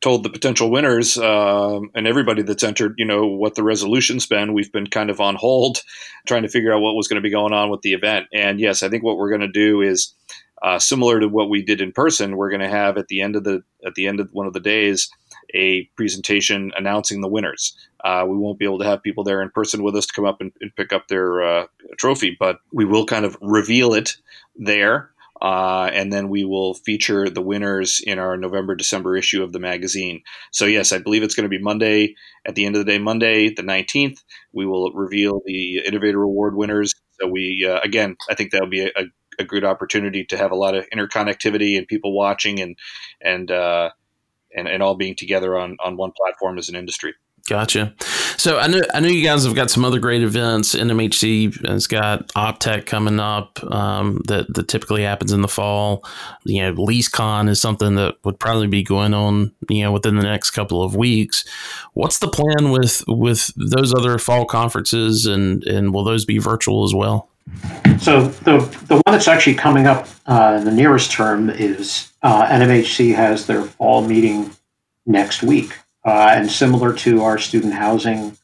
told 0.00 0.22
the 0.22 0.30
potential 0.30 0.70
winners 0.70 1.18
um, 1.18 1.90
and 1.94 2.06
everybody 2.06 2.42
that's 2.42 2.62
entered, 2.62 2.94
you 2.98 3.04
know, 3.04 3.26
what 3.26 3.56
the 3.56 3.64
resolution's 3.64 4.26
been. 4.26 4.54
We've 4.54 4.70
been 4.70 4.86
kind 4.86 5.10
of 5.10 5.20
on 5.20 5.34
hold, 5.34 5.78
trying 6.26 6.42
to 6.42 6.48
figure 6.48 6.72
out 6.72 6.80
what 6.80 6.94
was 6.94 7.08
going 7.08 7.20
to 7.20 7.26
be 7.26 7.30
going 7.30 7.52
on 7.52 7.70
with 7.70 7.82
the 7.82 7.94
event. 7.94 8.26
And 8.32 8.60
yes, 8.60 8.82
I 8.82 8.88
think 8.88 9.02
what 9.02 9.16
we're 9.16 9.30
going 9.30 9.40
to 9.40 9.48
do 9.48 9.80
is 9.80 10.14
uh, 10.62 10.78
similar 10.78 11.20
to 11.20 11.28
what 11.28 11.50
we 11.50 11.62
did 11.62 11.80
in 11.80 11.92
person. 11.92 12.36
We're 12.36 12.50
going 12.50 12.60
to 12.60 12.68
have 12.68 12.96
at 12.98 13.08
the 13.08 13.20
end 13.20 13.36
of 13.36 13.44
the 13.44 13.62
at 13.86 13.94
the 13.94 14.06
end 14.06 14.20
of 14.20 14.28
one 14.32 14.46
of 14.46 14.52
the 14.52 14.60
days 14.60 15.08
a 15.54 15.84
presentation 15.96 16.72
announcing 16.76 17.20
the 17.20 17.28
winners. 17.28 17.76
Uh, 18.04 18.24
we 18.28 18.36
won't 18.36 18.58
be 18.58 18.64
able 18.64 18.78
to 18.78 18.84
have 18.84 19.02
people 19.02 19.24
there 19.24 19.42
in 19.42 19.50
person 19.50 19.82
with 19.82 19.96
us 19.96 20.06
to 20.06 20.12
come 20.12 20.24
up 20.24 20.40
and, 20.40 20.52
and 20.60 20.74
pick 20.76 20.92
up 20.92 21.08
their 21.08 21.42
uh, 21.42 21.66
trophy, 21.96 22.36
but 22.38 22.58
we 22.72 22.84
will 22.84 23.06
kind 23.06 23.24
of 23.24 23.36
reveal 23.40 23.94
it 23.94 24.16
there. 24.56 25.10
Uh, 25.40 25.88
and 25.92 26.12
then 26.12 26.28
we 26.28 26.44
will 26.44 26.74
feature 26.74 27.30
the 27.30 27.40
winners 27.40 28.00
in 28.04 28.18
our 28.18 28.36
November 28.36 28.74
December 28.74 29.16
issue 29.16 29.42
of 29.42 29.52
the 29.52 29.60
magazine. 29.60 30.22
So, 30.52 30.66
yes, 30.66 30.92
I 30.92 30.98
believe 30.98 31.22
it's 31.22 31.34
going 31.34 31.48
to 31.48 31.56
be 31.56 31.62
Monday 31.62 32.14
at 32.44 32.54
the 32.54 32.64
end 32.64 32.74
of 32.74 32.84
the 32.84 32.90
day, 32.90 32.98
Monday, 32.98 33.54
the 33.54 33.62
19th. 33.62 34.18
We 34.52 34.66
will 34.66 34.92
reveal 34.92 35.40
the 35.44 35.78
Innovator 35.86 36.22
Award 36.22 36.56
winners. 36.56 36.94
So, 37.20 37.28
we, 37.28 37.66
uh, 37.68 37.80
again, 37.84 38.16
I 38.28 38.34
think 38.34 38.50
that'll 38.50 38.68
be 38.68 38.86
a, 38.86 38.92
a, 39.38 39.44
good 39.44 39.64
opportunity 39.64 40.24
to 40.24 40.36
have 40.36 40.50
a 40.50 40.56
lot 40.56 40.74
of 40.74 40.88
interconnectivity 40.90 41.78
and 41.78 41.86
people 41.86 42.16
watching 42.16 42.60
and, 42.60 42.76
and, 43.20 43.50
uh, 43.50 43.90
and, 44.54 44.66
and 44.66 44.82
all 44.82 44.96
being 44.96 45.14
together 45.14 45.56
on, 45.56 45.76
on 45.78 45.96
one 45.96 46.12
platform 46.16 46.58
as 46.58 46.68
an 46.68 46.74
industry. 46.74 47.14
Gotcha. 47.48 47.94
So 48.36 48.58
I 48.58 48.66
know 48.66 48.82
I 48.92 49.00
know 49.00 49.08
you 49.08 49.24
guys 49.24 49.44
have 49.44 49.54
got 49.54 49.70
some 49.70 49.82
other 49.82 49.98
great 49.98 50.22
events. 50.22 50.74
NMHC 50.74 51.66
has 51.66 51.86
got 51.86 52.28
OpTech 52.34 52.84
coming 52.84 53.18
up 53.18 53.58
um, 53.72 54.20
that 54.26 54.52
that 54.52 54.68
typically 54.68 55.02
happens 55.02 55.32
in 55.32 55.40
the 55.40 55.48
fall. 55.48 56.04
You 56.44 56.62
know, 56.62 56.74
LeaseCon 56.74 57.48
is 57.48 57.58
something 57.58 57.94
that 57.94 58.16
would 58.22 58.38
probably 58.38 58.66
be 58.66 58.82
going 58.82 59.14
on 59.14 59.52
you 59.70 59.82
know 59.82 59.92
within 59.92 60.16
the 60.16 60.24
next 60.24 60.50
couple 60.50 60.82
of 60.82 60.94
weeks. 60.94 61.46
What's 61.94 62.18
the 62.18 62.28
plan 62.28 62.70
with 62.70 63.02
with 63.08 63.50
those 63.56 63.94
other 63.94 64.18
fall 64.18 64.44
conferences, 64.44 65.24
and 65.24 65.64
and 65.64 65.94
will 65.94 66.04
those 66.04 66.26
be 66.26 66.36
virtual 66.36 66.84
as 66.84 66.94
well? 66.94 67.30
So 67.98 68.28
the 68.28 68.58
the 68.88 68.96
one 68.96 69.02
that's 69.06 69.28
actually 69.28 69.54
coming 69.54 69.86
up 69.86 70.06
uh, 70.26 70.58
in 70.58 70.66
the 70.66 70.72
nearest 70.72 71.12
term 71.12 71.48
is 71.48 72.12
uh, 72.22 72.46
NMHC 72.46 73.14
has 73.14 73.46
their 73.46 73.62
fall 73.62 74.06
meeting 74.06 74.50
next 75.06 75.42
week. 75.42 75.74
Uh, 76.08 76.30
and 76.32 76.50
similar 76.50 76.94
to 76.94 77.22
our 77.22 77.36
student 77.36 77.74
housing 77.74 78.34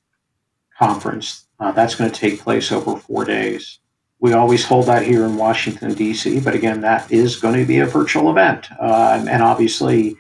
conference, 0.79 1.47
uh, 1.61 1.73
that's 1.73 1.95
going 1.95 2.11
to 2.11 2.21
take 2.21 2.39
place 2.39 2.71
over 2.71 2.99
four 2.99 3.25
days. 3.25 3.79
We 4.21 4.35
always 4.35 4.67
hold 4.67 4.85
that 4.85 5.03
here 5.03 5.25
in 5.25 5.37
Washington, 5.37 5.95
D.C., 5.95 6.41
but 6.41 6.55
again, 6.55 6.83
that 6.83 7.11
is 7.11 7.37
going 7.37 7.59
to 7.59 7.65
be 7.65 7.79
a 7.79 7.87
virtual 7.87 8.29
event. 8.31 8.67
Uh, 8.79 9.25
and 9.27 9.43
obviously, 9.43 10.15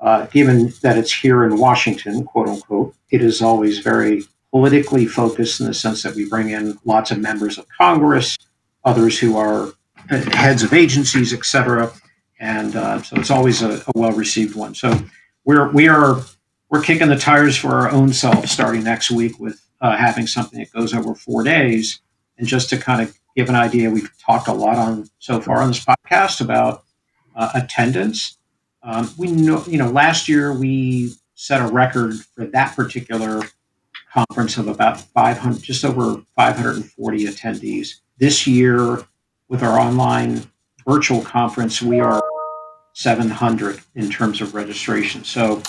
uh, 0.00 0.26
given 0.26 0.72
that 0.82 0.98
it's 0.98 1.12
here 1.12 1.44
in 1.44 1.56
Washington, 1.56 2.24
quote 2.24 2.48
unquote, 2.48 2.96
it 3.10 3.22
is 3.22 3.42
always 3.42 3.78
very 3.78 4.24
politically 4.50 5.06
focused 5.06 5.60
in 5.60 5.66
the 5.66 5.74
sense 5.74 6.02
that 6.02 6.16
we 6.16 6.28
bring 6.28 6.48
in 6.50 6.80
lots 6.84 7.12
of 7.12 7.20
members 7.20 7.58
of 7.58 7.66
Congress, 7.78 8.36
others 8.84 9.16
who 9.16 9.36
are 9.36 9.70
heads 10.08 10.64
of 10.64 10.72
agencies, 10.72 11.32
et 11.32 11.44
cetera. 11.44 11.92
And 12.40 12.74
uh, 12.74 13.02
so 13.02 13.14
it's 13.18 13.30
always 13.30 13.62
a, 13.62 13.84
a 13.86 13.92
well 13.94 14.12
received 14.12 14.56
one. 14.56 14.74
So 14.74 14.98
we're 15.44 15.70
we 15.70 15.86
are 15.86 16.22
we're 16.70 16.82
kicking 16.82 17.08
the 17.08 17.18
tires 17.18 17.56
for 17.56 17.74
our 17.74 17.90
own 17.90 18.12
self 18.12 18.46
starting 18.46 18.84
next 18.84 19.10
week 19.10 19.38
with 19.38 19.60
uh, 19.80 19.96
having 19.96 20.26
something 20.26 20.58
that 20.58 20.72
goes 20.72 20.94
over 20.94 21.14
four 21.14 21.42
days. 21.42 22.00
And 22.36 22.46
just 22.46 22.68
to 22.70 22.78
kind 22.78 23.02
of 23.02 23.18
give 23.36 23.48
an 23.48 23.54
idea, 23.54 23.90
we've 23.90 24.10
talked 24.18 24.48
a 24.48 24.52
lot 24.52 24.76
on 24.76 25.08
so 25.18 25.40
far 25.40 25.58
on 25.58 25.68
this 25.68 25.84
podcast 25.84 26.40
about 26.40 26.84
uh, 27.34 27.50
attendance. 27.54 28.38
Um, 28.82 29.10
we 29.16 29.30
know, 29.30 29.64
you 29.66 29.78
know, 29.78 29.90
last 29.90 30.28
year 30.28 30.52
we 30.52 31.12
set 31.34 31.60
a 31.60 31.66
record 31.66 32.14
for 32.34 32.46
that 32.46 32.74
particular 32.76 33.42
conference 34.12 34.56
of 34.56 34.68
about 34.68 35.00
500, 35.00 35.62
just 35.62 35.84
over 35.84 36.22
540 36.36 37.24
attendees. 37.26 37.96
This 38.18 38.46
year, 38.46 39.04
with 39.48 39.62
our 39.62 39.78
online 39.78 40.50
virtual 40.86 41.22
conference, 41.22 41.80
we 41.80 42.00
are 42.00 42.22
700 42.94 43.80
in 43.94 44.10
terms 44.10 44.40
of 44.40 44.54
registration. 44.54 45.22
So 45.24 45.62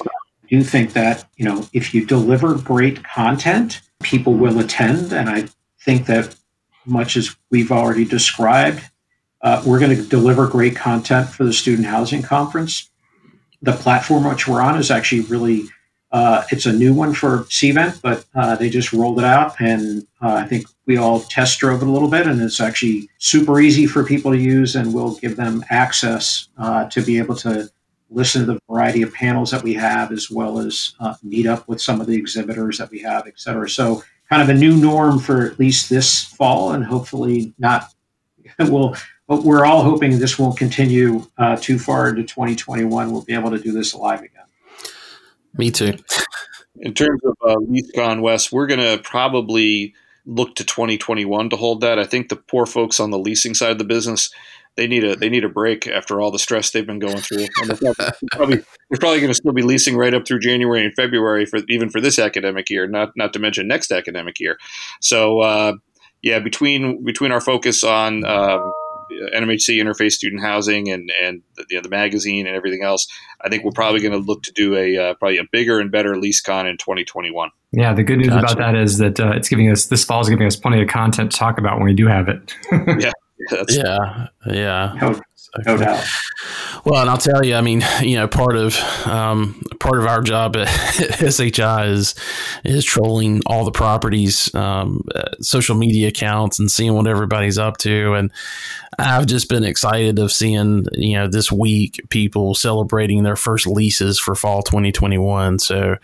do 0.50 0.64
think 0.64 0.94
that, 0.94 1.30
you 1.38 1.46
know, 1.46 1.68
if 1.74 1.94
you 1.94 2.06
deliver 2.06 2.56
great 2.56 3.04
content, 3.04 3.82
people 4.02 4.34
will 4.34 4.60
attend. 4.60 5.14
And 5.14 5.30
I 5.30 5.48
think 5.82 6.08
that 6.08 6.36
much 6.86 7.16
as 7.18 7.36
we've 7.52 7.72
already 7.72 8.06
described, 8.06 8.84
uh, 9.42 9.64
we're 9.66 9.80
going 9.80 9.96
to 9.96 10.04
deliver 10.04 10.48
great 10.48 10.76
content 10.76 11.30
for 11.30 11.44
the 11.44 11.54
Student 11.54 11.88
Housing 11.88 12.22
Conference. 12.22 12.90
The 13.62 13.74
platform 13.74 14.26
which 14.26 14.48
we're 14.48 14.62
on 14.62 14.78
is 14.78 14.92
actually 14.92 15.22
really 15.22 15.70
uh, 16.12 16.44
it's 16.52 16.66
a 16.66 16.74
new 16.74 16.94
one 16.94 17.14
for 17.14 17.40
Cvent, 17.46 18.02
but 18.02 18.26
uh, 18.34 18.56
they 18.56 18.70
just 18.70 18.94
rolled 18.94 19.20
it 19.20 19.26
out, 19.26 19.56
and 19.60 20.08
uh, 20.22 20.34
I 20.34 20.48
think 20.48 20.66
we 20.88 20.98
all 20.98 21.20
test 21.20 21.60
drove 21.60 21.84
it 21.84 21.88
a 21.88 21.92
little 21.92 22.10
bit, 22.10 22.26
and 22.26 22.42
it's 22.42 22.60
actually 22.60 23.10
super 23.20 23.60
easy 23.60 23.86
for 23.86 24.04
people 24.04 24.32
to 24.32 24.38
use, 24.38 24.76
and 24.76 24.92
we'll 24.94 25.16
give 25.16 25.36
them 25.36 25.64
access 25.70 26.48
uh, 26.58 26.90
to 26.90 27.02
be 27.02 27.20
able 27.20 27.36
to 27.36 27.70
listen 28.10 28.46
to 28.46 28.54
the 28.54 28.60
variety 28.70 29.02
of 29.02 29.14
panels 29.14 29.52
that 29.52 29.64
we 29.64 29.74
have, 29.74 30.12
as 30.12 30.30
well 30.30 30.60
as 30.60 30.94
uh, 31.00 31.16
meet 31.24 31.46
up 31.46 31.68
with 31.68 31.82
some 31.82 32.02
of 32.02 32.08
the 32.08 32.16
exhibitors 32.16 32.78
that 32.78 32.90
we 32.92 33.00
have, 33.00 33.28
et 33.28 33.40
cetera. 33.40 33.70
So, 33.70 34.04
kind 34.30 34.42
of 34.42 34.50
a 34.50 34.54
new 34.54 34.76
norm 34.76 35.20
for 35.20 35.46
at 35.46 35.60
least 35.60 35.90
this 35.90 36.24
fall, 36.24 36.72
and 36.72 36.84
hopefully 36.84 37.54
not. 37.58 37.86
We'll, 38.58 38.96
but 39.28 39.44
we're 39.44 39.64
all 39.64 39.84
hoping 39.84 40.18
this 40.18 40.40
won't 40.40 40.58
continue 40.58 41.26
uh, 41.38 41.56
too 41.56 41.78
far 41.78 42.10
into 42.10 42.24
2021. 42.24 43.12
We'll 43.12 43.22
be 43.22 43.36
able 43.36 43.52
to 43.52 43.60
do 43.60 43.72
this 43.72 43.94
live 43.94 44.22
again. 44.22 44.46
Me 45.56 45.70
too. 45.70 45.94
In 46.80 46.94
terms 46.94 47.22
of 47.24 47.38
uh, 47.46 47.56
gone 47.96 48.22
West, 48.22 48.52
we're 48.52 48.66
going 48.66 48.80
to 48.80 49.02
probably 49.04 49.94
look 50.26 50.56
to 50.56 50.64
2021 50.64 51.52
to 51.52 51.56
hold 51.56 51.82
that. 51.82 52.00
I 52.00 52.06
think 52.06 52.30
the 52.30 52.36
poor 52.36 52.66
folks 52.66 53.00
on 53.00 53.12
the 53.12 53.20
leasing 53.20 53.54
side 53.54 53.72
of 53.72 53.78
the 53.78 53.84
business 53.84 54.32
they 54.78 54.88
need 54.88 55.04
a 55.04 55.16
they 55.16 55.30
need 55.30 55.44
a 55.44 55.50
break 55.50 55.88
after 55.88 56.22
all 56.22 56.32
the 56.32 56.40
stress 56.40 56.72
they've 56.72 56.86
been 56.86 57.00
going 57.00 57.18
through. 57.18 57.48
And 57.62 57.72
they're 57.72 57.94
probably 58.32 58.58
they're 58.58 59.00
probably 59.00 59.20
going 59.20 59.32
to 59.32 59.36
still 59.36 59.54
be 59.54 59.62
leasing 59.62 59.98
right 59.98 60.14
up 60.14 60.28
through 60.28 60.40
January 60.40 60.86
and 60.86 60.94
February 60.96 61.46
for 61.46 61.60
even 61.68 61.90
for 61.90 62.00
this 62.02 62.18
academic 62.18 62.70
year, 62.70 62.88
not 62.88 63.10
not 63.16 63.34
to 63.34 63.40
mention 63.40 63.68
next 63.68 63.92
academic 63.92 64.40
year. 64.40 64.58
So 65.02 65.42
uh, 65.42 65.74
yeah, 66.22 66.40
between 66.40 67.04
between 67.04 67.32
our 67.32 67.42
focus 67.42 67.84
on 67.84 68.26
um, 68.26 68.72
NMHC 69.34 69.82
interface 69.82 70.14
student 70.14 70.42
housing 70.42 70.90
and 70.90 71.12
and 71.22 71.42
you 71.70 71.78
know, 71.78 71.82
the 71.82 71.90
magazine 71.90 72.48
and 72.48 72.56
everything 72.56 72.84
else, 72.84 73.08
I 73.42 73.50
think 73.50 73.64
we're 73.64 73.72
probably 73.72 74.02
going 74.02 74.14
to 74.14 74.18
look 74.20 74.44
to 74.44 74.52
do 74.54 74.76
a 74.76 74.98
uh, 74.98 75.14
probably 75.16 75.38
a 75.38 75.46
bigger 75.52 75.80
and 75.80 75.92
better 75.92 76.14
LeaseCon 76.14 76.70
in 76.70 76.78
2021. 76.78 77.50
Yeah, 77.72 77.94
the 77.94 78.04
good 78.04 78.18
news 78.18 78.30
gotcha. 78.30 78.54
about 78.54 78.58
that 78.58 78.76
is 78.76 78.98
that 78.98 79.20
uh, 79.20 79.32
it's 79.32 79.50
giving 79.50 79.70
us 79.70 79.88
this 79.88 80.04
fall 80.04 80.22
is 80.22 80.30
giving 80.30 80.48
us 80.48 80.56
plenty 80.56 80.82
of 80.82 80.88
content 80.88 81.32
to 81.32 81.38
talk 81.38 81.58
about 81.58 81.78
when 81.78 81.86
we 81.86 81.94
do 81.94 82.08
have 82.08 82.28
it. 82.28 82.54
yeah. 83.00 83.12
yeah, 83.70 84.28
yeah. 84.46 85.20
No, 85.58 85.76
no 85.76 85.84
doubt. 85.84 86.06
Well, 86.86 87.02
and 87.02 87.10
I'll 87.10 87.18
tell 87.18 87.44
you, 87.44 87.56
I 87.56 87.62
mean, 87.62 87.84
you 88.02 88.16
know, 88.16 88.28
part 88.28 88.56
of 88.56 88.76
um, 89.06 89.62
part 89.80 90.00
of 90.00 90.06
our 90.06 90.22
job 90.22 90.56
at 90.56 90.68
SHI 91.32 91.88
is 91.88 92.16
is 92.64 92.86
trolling 92.86 93.42
all 93.46 93.66
the 93.66 93.72
properties, 93.72 94.54
um, 94.54 95.04
uh, 95.14 95.32
social 95.42 95.76
media 95.76 96.10
accounts, 96.10 96.60
and 96.60 96.70
seeing 96.70 96.94
what 96.94 97.08
everybody's 97.08 97.58
up 97.58 97.78
to. 97.78 98.14
And 98.14 98.32
I've 98.98 99.26
just 99.26 99.50
been 99.50 99.64
excited 99.64 100.20
of 100.20 100.32
seeing, 100.32 100.86
you 100.94 101.18
know, 101.18 101.28
this 101.28 101.52
week 101.52 102.00
people 102.10 102.54
celebrating 102.54 103.24
their 103.24 103.36
first 103.36 103.66
leases 103.66 104.20
for 104.20 104.36
fall 104.36 104.62
2021. 104.62 105.60
So 105.60 105.98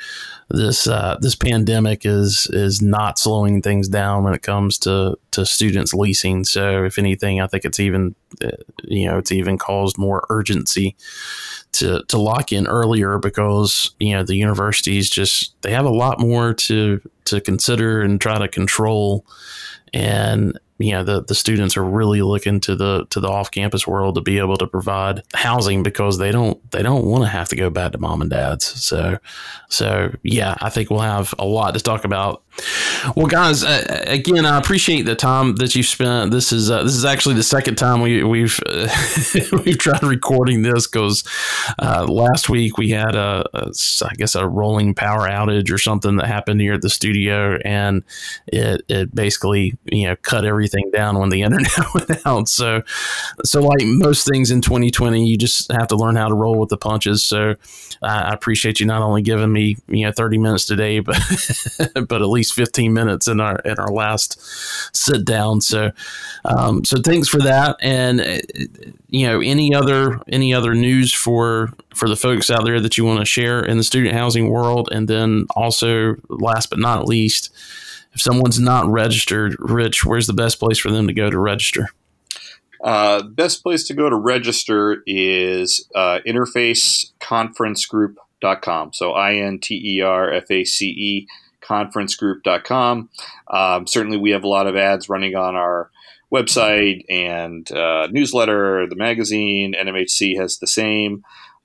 this 0.50 0.88
uh, 0.88 1.18
this 1.22 1.36
pandemic 1.36 2.06
is 2.06 2.48
is 2.52 2.82
not 2.82 3.18
slowing 3.18 3.62
things 3.62 3.88
down 3.88 4.24
when 4.24 4.34
it 4.34 4.43
comes 4.43 4.78
to 4.80 5.18
to 5.32 5.46
students 5.46 5.93
leasing. 5.93 6.46
So 6.46 6.86
if 6.86 7.00
anything, 7.00 7.41
I 7.41 7.48
think 7.48 7.66
it's 7.66 7.80
even 7.80 8.16
uh, 8.43 8.52
you 8.84 9.08
know 9.08 9.18
it's 9.18 9.32
even 9.36 9.58
caused 9.58 9.98
more 9.98 10.26
urgency 10.30 10.96
to 11.74 12.04
to 12.08 12.18
lock 12.18 12.52
in 12.52 12.68
earlier 12.68 13.18
because 13.18 13.92
you 14.00 14.14
know 14.14 14.24
the 14.24 14.36
universities 14.36 15.10
just 15.10 15.60
they 15.62 15.72
have 15.72 15.86
a 15.86 15.90
lot 15.90 16.20
more 16.20 16.54
to 16.54 17.02
to 17.26 17.42
consider 17.42 18.02
and 18.02 18.22
try 18.22 18.40
to 18.40 18.48
control. 18.48 19.26
And 19.94 20.60
you 20.78 20.92
know 20.92 21.04
the, 21.04 21.24
the 21.24 21.36
students 21.36 21.78
are 21.78 21.84
really 21.84 22.22
looking 22.22 22.60
to 22.62 22.76
the 22.76 23.06
to 23.10 23.20
the 23.20 23.30
off 23.30 23.52
campus 23.52 23.88
world 23.88 24.16
to 24.16 24.22
be 24.22 24.40
able 24.40 24.58
to 24.58 24.68
provide 24.68 25.22
housing 25.34 25.84
because 25.84 26.18
they 26.18 26.32
don't 26.32 26.60
they 26.72 26.82
don't 26.82 27.06
want 27.06 27.24
to 27.24 27.30
have 27.30 27.48
to 27.50 27.56
go 27.56 27.70
back 27.70 27.94
to 27.94 27.98
mom 27.98 28.22
and 28.22 28.30
dad's. 28.30 28.66
So 28.84 29.18
so 29.70 30.14
yeah 30.24 30.56
I 30.62 30.70
think 30.70 30.90
we'll 30.90 31.00
have 31.00 31.34
a 31.40 31.46
lot 31.46 31.74
to 31.76 31.80
talk 31.80 32.04
about 32.04 32.44
well, 33.16 33.28
guys, 33.28 33.64
uh, 33.64 34.03
again, 34.08 34.45
I 34.45 34.58
appreciate 34.58 35.03
the 35.03 35.16
time 35.16 35.56
that 35.58 35.76
you've 35.76 35.86
spent. 35.86 36.32
This 36.32 36.51
is 36.51 36.72
uh, 36.72 36.84
this 36.84 36.95
is 36.95 37.06
actually 37.06 37.36
the 37.36 37.43
second 37.43 37.76
time 37.76 38.01
we, 38.01 38.24
we've 38.24 38.60
uh, 38.68 38.88
we've 39.66 39.78
tried 39.78 40.03
recording 40.03 40.62
this 40.62 40.88
because 40.88 41.24
uh, 41.80 42.06
last 42.08 42.49
week 42.49 42.78
we 42.78 42.89
had 42.89 43.16
a, 43.16 43.45
a 43.53 43.72
I 44.03 44.14
guess 44.16 44.36
a 44.36 44.47
rolling 44.47 44.95
power 44.95 45.28
outage 45.28 45.72
or 45.72 45.78
something 45.78 46.16
that 46.18 46.28
happened 46.28 46.62
here 46.62 46.74
at 46.74 46.82
the 46.82 46.89
studio, 46.89 47.58
and 47.66 48.03
it 48.47 48.82
it 48.88 49.14
basically 49.14 49.78
you 49.86 50.08
know 50.08 50.16
cut 50.18 50.45
everything 50.45 50.89
down 50.91 51.20
when 51.20 51.30
the 51.30 51.41
internet 51.43 51.93
went 51.93 52.26
out. 52.26 52.47
So 52.47 52.84
so 53.43 53.62
like 53.62 53.82
most 53.84 54.28
things 54.28 54.51
in 54.51 54.62
2020, 54.62 55.26
you 55.26 55.38
just 55.38 55.72
have 55.72 55.88
to 55.88 55.95
learn 55.95 56.16
how 56.16 56.30
to 56.30 56.36
roll 56.36 56.58
with 56.58 56.70
the 56.70 56.78
punches. 56.78 57.24
So 57.24 57.56
I 58.01 58.34
appreciate 58.34 58.80
you 58.80 58.86
not 58.86 59.01
only 59.01 59.22
giving 59.22 59.51
me 59.51 59.78
you 59.88 60.06
know 60.06 60.12
30 60.12 60.38
minutes 60.38 60.66
today, 60.66 60.99
but 61.01 61.18
but 62.08 62.22
at 62.22 62.30
least 62.30 62.45
least 62.46 62.56
15 62.56 62.93
minutes 62.93 63.28
in 63.28 63.39
our 63.39 63.58
in 63.60 63.78
our 63.80 63.91
last 63.91 64.39
sit 64.96 65.26
down. 65.26 65.62
So 65.62 65.91
um, 66.46 66.86
so 66.86 67.02
thanks 67.02 67.28
for 67.28 67.39
that. 67.39 67.78
And 67.82 68.22
uh, 68.22 68.38
you 69.10 69.28
know 69.28 69.41
any 69.41 69.74
other 69.74 70.22
any 70.28 70.54
other 70.54 70.76
news 70.76 71.12
for 71.14 71.74
for 71.93 72.08
the 72.08 72.16
folks 72.16 72.50
out 72.50 72.64
there 72.66 72.80
that 72.80 72.98
you 72.98 73.04
want 73.06 73.20
to 73.20 73.26
share 73.26 73.64
in 73.64 73.78
the 73.78 73.84
student 73.84 74.16
housing 74.16 74.50
world, 74.50 74.89
and 74.91 75.08
then 75.08 75.46
also 75.56 76.16
last 76.30 76.70
but 76.70 76.80
not 76.80 77.08
least. 77.08 77.52
If 78.14 78.22
someone's 78.22 78.60
not 78.60 78.88
registered, 78.88 79.58
Rich, 79.60 80.06
where's 80.06 80.28
the 80.28 80.34
best 80.34 80.60
place 80.60 80.78
for 80.78 80.89
them 80.89 81.06
to 81.08 81.14
go 81.14 81.30
to 81.30 81.38
register? 81.38 81.89
Uh, 82.82 83.24
best 83.24 83.62
place 83.62 83.86
to 83.88 83.93
go 83.93 84.10
to 84.10 84.16
register 84.16 85.04
is 85.06 85.86
uh, 85.96 86.20
interfaceconferencegroup.com. 86.26 88.93
So 88.93 89.12
I 89.12 89.36
N 89.36 89.60
T 89.60 89.98
E 89.98 90.02
R 90.02 90.32
F 90.32 90.50
A 90.50 90.64
C 90.64 90.88
E 90.88 91.28
conferencegroup.com. 91.66 93.09
Um, 93.47 93.88
certainly, 93.88 94.18
we 94.18 94.32
have 94.32 94.43
a 94.43 94.47
lot 94.47 94.68
of 94.68 94.76
ads 94.76 95.09
running 95.09 95.36
on 95.36 95.55
our 95.55 95.89
website 96.32 97.05
and 97.09 97.72
uh, 97.72 98.07
newsletter, 98.11 98.88
the 98.88 98.95
magazine. 98.95 99.74
NMHC 99.74 100.38
has 100.38 100.59
the 100.59 100.68
same. 100.68 101.24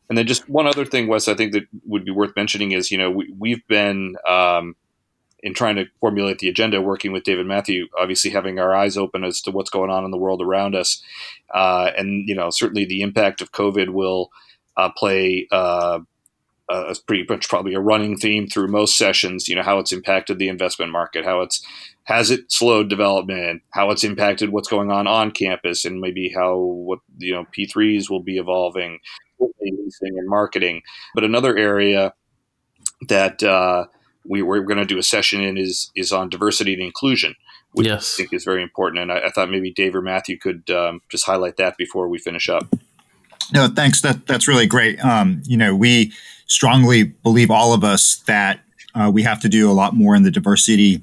And 0.08 0.18
then 0.18 0.26
just 0.26 0.48
one 0.48 0.66
other 0.66 0.84
thing, 0.84 1.06
Wes, 1.06 1.28
I 1.28 1.34
think 1.34 1.52
that 1.52 1.64
would 1.86 2.04
be 2.04 2.10
worth 2.10 2.32
mentioning 2.34 2.72
is, 2.72 2.90
you 2.90 2.98
know, 2.98 3.10
we, 3.10 3.50
have 3.52 3.66
been 3.68 4.16
um, 4.28 4.74
in 5.40 5.54
trying 5.54 5.76
to 5.76 5.86
formulate 6.00 6.40
the 6.40 6.48
agenda, 6.48 6.80
working 6.80 7.12
with 7.12 7.22
David 7.22 7.46
Matthew, 7.46 7.86
obviously 7.96 8.30
having 8.30 8.58
our 8.58 8.74
eyes 8.74 8.96
open 8.96 9.22
as 9.22 9.40
to 9.42 9.52
what's 9.52 9.70
going 9.70 9.90
on 9.90 10.04
in 10.04 10.10
the 10.10 10.18
world 10.18 10.42
around 10.42 10.74
us. 10.74 11.00
Uh, 11.54 11.92
and, 11.96 12.28
you 12.28 12.34
know, 12.34 12.50
certainly 12.50 12.84
the 12.84 13.02
impact 13.02 13.40
of 13.40 13.52
COVID 13.52 13.90
will 13.90 14.30
uh, 14.76 14.90
play 14.90 15.46
uh, 16.70 16.94
pretty 17.06 17.24
much 17.28 17.48
probably 17.48 17.74
a 17.74 17.80
running 17.80 18.16
theme 18.16 18.46
through 18.46 18.68
most 18.68 18.96
sessions. 18.96 19.48
You 19.48 19.56
know 19.56 19.62
how 19.62 19.78
it's 19.78 19.92
impacted 19.92 20.38
the 20.38 20.48
investment 20.48 20.92
market, 20.92 21.24
how 21.24 21.40
it's 21.40 21.64
has 22.04 22.30
it 22.30 22.50
slowed 22.50 22.88
development, 22.88 23.62
how 23.70 23.90
it's 23.90 24.04
impacted 24.04 24.50
what's 24.50 24.68
going 24.68 24.90
on 24.90 25.06
on 25.06 25.32
campus, 25.32 25.84
and 25.84 26.00
maybe 26.00 26.32
how 26.34 26.56
what 26.56 27.00
you 27.18 27.34
know 27.34 27.44
P 27.50 27.66
threes 27.66 28.08
will 28.08 28.22
be 28.22 28.38
evolving, 28.38 29.00
leasing 29.40 30.18
and 30.18 30.28
marketing. 30.28 30.82
But 31.14 31.24
another 31.24 31.56
area 31.56 32.14
that 33.08 33.42
uh, 33.42 33.86
we 34.24 34.42
were 34.42 34.62
going 34.62 34.78
to 34.78 34.84
do 34.84 34.98
a 34.98 35.02
session 35.02 35.40
in 35.40 35.58
is 35.58 35.90
is 35.96 36.12
on 36.12 36.28
diversity 36.28 36.74
and 36.74 36.82
inclusion, 36.82 37.34
which 37.72 37.88
yes. 37.88 38.14
I 38.14 38.22
think 38.22 38.32
is 38.32 38.44
very 38.44 38.62
important. 38.62 39.02
And 39.02 39.12
I, 39.12 39.26
I 39.26 39.30
thought 39.30 39.50
maybe 39.50 39.72
Dave 39.72 39.96
or 39.96 40.02
Matthew 40.02 40.38
could 40.38 40.70
um, 40.70 41.00
just 41.08 41.26
highlight 41.26 41.56
that 41.56 41.76
before 41.76 42.08
we 42.08 42.18
finish 42.18 42.48
up. 42.48 42.72
No, 43.52 43.68
thanks. 43.68 44.00
That 44.00 44.26
that's 44.26 44.46
really 44.46 44.66
great. 44.66 45.02
Um, 45.04 45.42
you 45.44 45.56
know, 45.56 45.74
we 45.74 46.12
strongly 46.46 47.04
believe 47.04 47.50
all 47.50 47.72
of 47.72 47.84
us 47.84 48.16
that 48.26 48.60
uh, 48.94 49.10
we 49.12 49.22
have 49.22 49.40
to 49.40 49.48
do 49.48 49.70
a 49.70 49.72
lot 49.72 49.94
more 49.94 50.14
in 50.14 50.22
the 50.22 50.30
diversity 50.30 51.00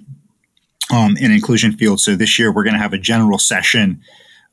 um, 0.92 1.18
and 1.22 1.34
inclusion 1.34 1.74
field. 1.74 2.00
So 2.00 2.16
this 2.16 2.38
year 2.38 2.52
we're 2.52 2.64
going 2.64 2.74
to 2.74 2.80
have 2.80 2.94
a 2.94 2.98
general 2.98 3.38
session 3.38 4.02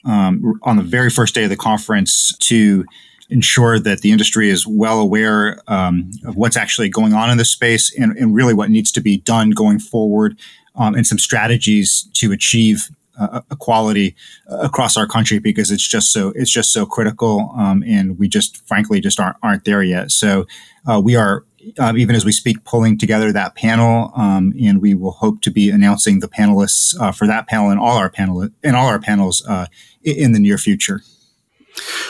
um, 0.05 0.59
on 0.63 0.77
the 0.77 0.83
very 0.83 1.11
first 1.11 1.35
day 1.35 1.45
of 1.45 1.51
the 1.51 1.57
conference 1.57 2.37
to 2.39 2.85
ensure 3.31 3.79
that 3.79 4.01
the 4.01 4.13
industry 4.13 4.51
is 4.51 4.67
well 4.67 5.01
aware 5.01 5.61
um, 5.67 6.11
of 6.25 6.37
what's 6.37 6.57
actually 6.57 6.89
going 6.89 7.15
on 7.15 7.31
in 7.31 7.39
this 7.39 7.51
space 7.51 7.93
and, 7.99 8.17
and, 8.19 8.35
really 8.35 8.53
what 8.53 8.69
needs 8.69 8.93
to 8.93 9.01
be 9.01 9.17
done 9.17 9.51
going 9.51 9.79
forward 9.79 10.39
um, 10.77 10.95
and 10.95 11.07
some 11.07 11.19
strategies 11.19 12.07
to 12.13 12.33
achieve 12.33 12.91
uh, 13.19 13.41
equality 13.51 14.15
across 14.49 14.97
our 14.97 15.07
country 15.07 15.39
because 15.39 15.71
it's 15.71 15.87
just 15.87 16.13
so 16.13 16.33
it's 16.35 16.51
just 16.51 16.73
so 16.73 16.85
critical 16.87 17.53
um, 17.57 17.83
and 17.87 18.19
we 18.19 18.29
just 18.29 18.67
frankly 18.67 19.01
just 19.01 19.21
aren't 19.21 19.37
aren't 19.43 19.65
there 19.65 19.83
yet 19.83 20.11
so 20.11 20.47
uh, 20.87 21.01
we 21.03 21.17
are 21.17 21.45
uh, 21.79 21.95
even 21.97 22.15
as 22.15 22.25
we 22.25 22.33
speak 22.33 22.63
pulling 22.65 22.99
together 22.99 23.33
that 23.33 23.55
panel 23.55 24.13
um, 24.17 24.53
and 24.63 24.83
we 24.83 24.95
will 24.95 25.13
hope 25.13 25.41
to 25.41 25.51
be 25.51 25.71
announcing 25.71 26.21
the 26.21 26.29
panelists 26.29 26.99
uh, 27.01 27.13
for 27.13 27.27
that 27.27 27.47
panel 27.47 27.71
and 27.71 27.81
all 27.81 27.97
our 27.97 28.11
panel 28.11 28.49
and 28.63 28.77
all 28.77 28.87
our 28.87 29.01
panels 29.01 29.45
uh, 29.49 29.67
in 30.03 30.33
the 30.33 30.41
near 30.41 30.59
future 30.59 31.01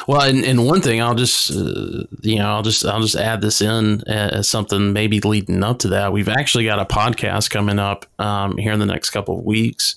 well, 0.07 0.21
and, 0.21 0.45
and 0.45 0.67
one 0.67 0.83
thing 0.83 1.01
I'll 1.01 1.15
just 1.15 1.51
uh, 1.51 2.05
you 2.21 2.37
know 2.37 2.49
I'll 2.49 2.63
just 2.63 2.85
I'll 2.85 3.01
just 3.01 3.17
add 3.17 3.41
this 3.41 3.63
in 3.63 4.03
as 4.07 4.47
something 4.47 4.93
maybe 4.93 5.21
leading 5.21 5.63
up 5.63 5.79
to 5.79 5.89
that. 5.89 6.13
We've 6.13 6.29
actually 6.29 6.67
got 6.67 6.81
a 6.81 6.85
podcast 6.85 7.49
coming 7.49 7.79
up 7.79 8.05
um, 8.19 8.59
here 8.59 8.73
in 8.73 8.79
the 8.79 8.85
next 8.85 9.09
couple 9.09 9.39
of 9.39 9.45
weeks 9.47 9.97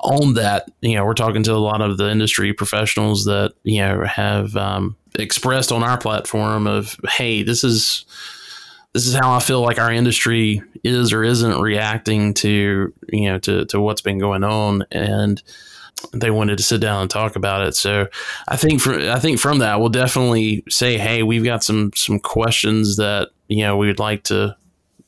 on 0.00 0.34
that. 0.34 0.70
You 0.80 0.96
know, 0.96 1.04
we're 1.04 1.14
talking 1.14 1.42
to 1.44 1.52
a 1.52 1.54
lot 1.54 1.80
of 1.80 1.96
the 1.96 2.10
industry 2.10 2.52
professionals 2.52 3.24
that 3.24 3.54
you 3.62 3.80
know 3.80 4.04
have 4.04 4.56
um, 4.56 4.96
expressed 5.18 5.72
on 5.72 5.82
our 5.82 5.98
platform 5.98 6.66
of 6.66 6.96
hey, 7.08 7.42
this 7.42 7.64
is 7.64 8.04
this 8.92 9.06
is 9.06 9.14
how 9.14 9.34
I 9.34 9.40
feel 9.40 9.60
like 9.60 9.78
our 9.78 9.92
industry 9.92 10.62
is 10.82 11.12
or 11.12 11.22
isn't 11.22 11.60
reacting 11.60 12.34
to 12.34 12.92
you 13.08 13.28
know 13.28 13.38
to 13.40 13.66
to 13.66 13.80
what's 13.80 14.02
been 14.02 14.18
going 14.18 14.44
on 14.44 14.84
and 14.90 15.42
they 16.12 16.30
wanted 16.30 16.58
to 16.58 16.62
sit 16.62 16.80
down 16.80 17.02
and 17.02 17.10
talk 17.10 17.36
about 17.36 17.66
it. 17.66 17.74
So 17.74 18.06
I 18.48 18.56
think 18.56 18.80
for, 18.80 18.94
I 19.10 19.18
think 19.18 19.40
from 19.40 19.58
that 19.58 19.80
we'll 19.80 19.88
definitely 19.88 20.62
say, 20.68 20.98
hey, 20.98 21.22
we've 21.22 21.44
got 21.44 21.64
some 21.64 21.90
some 21.94 22.18
questions 22.18 22.96
that 22.96 23.30
you 23.48 23.64
know 23.64 23.76
we 23.76 23.86
would 23.86 23.98
like 23.98 24.24
to 24.24 24.56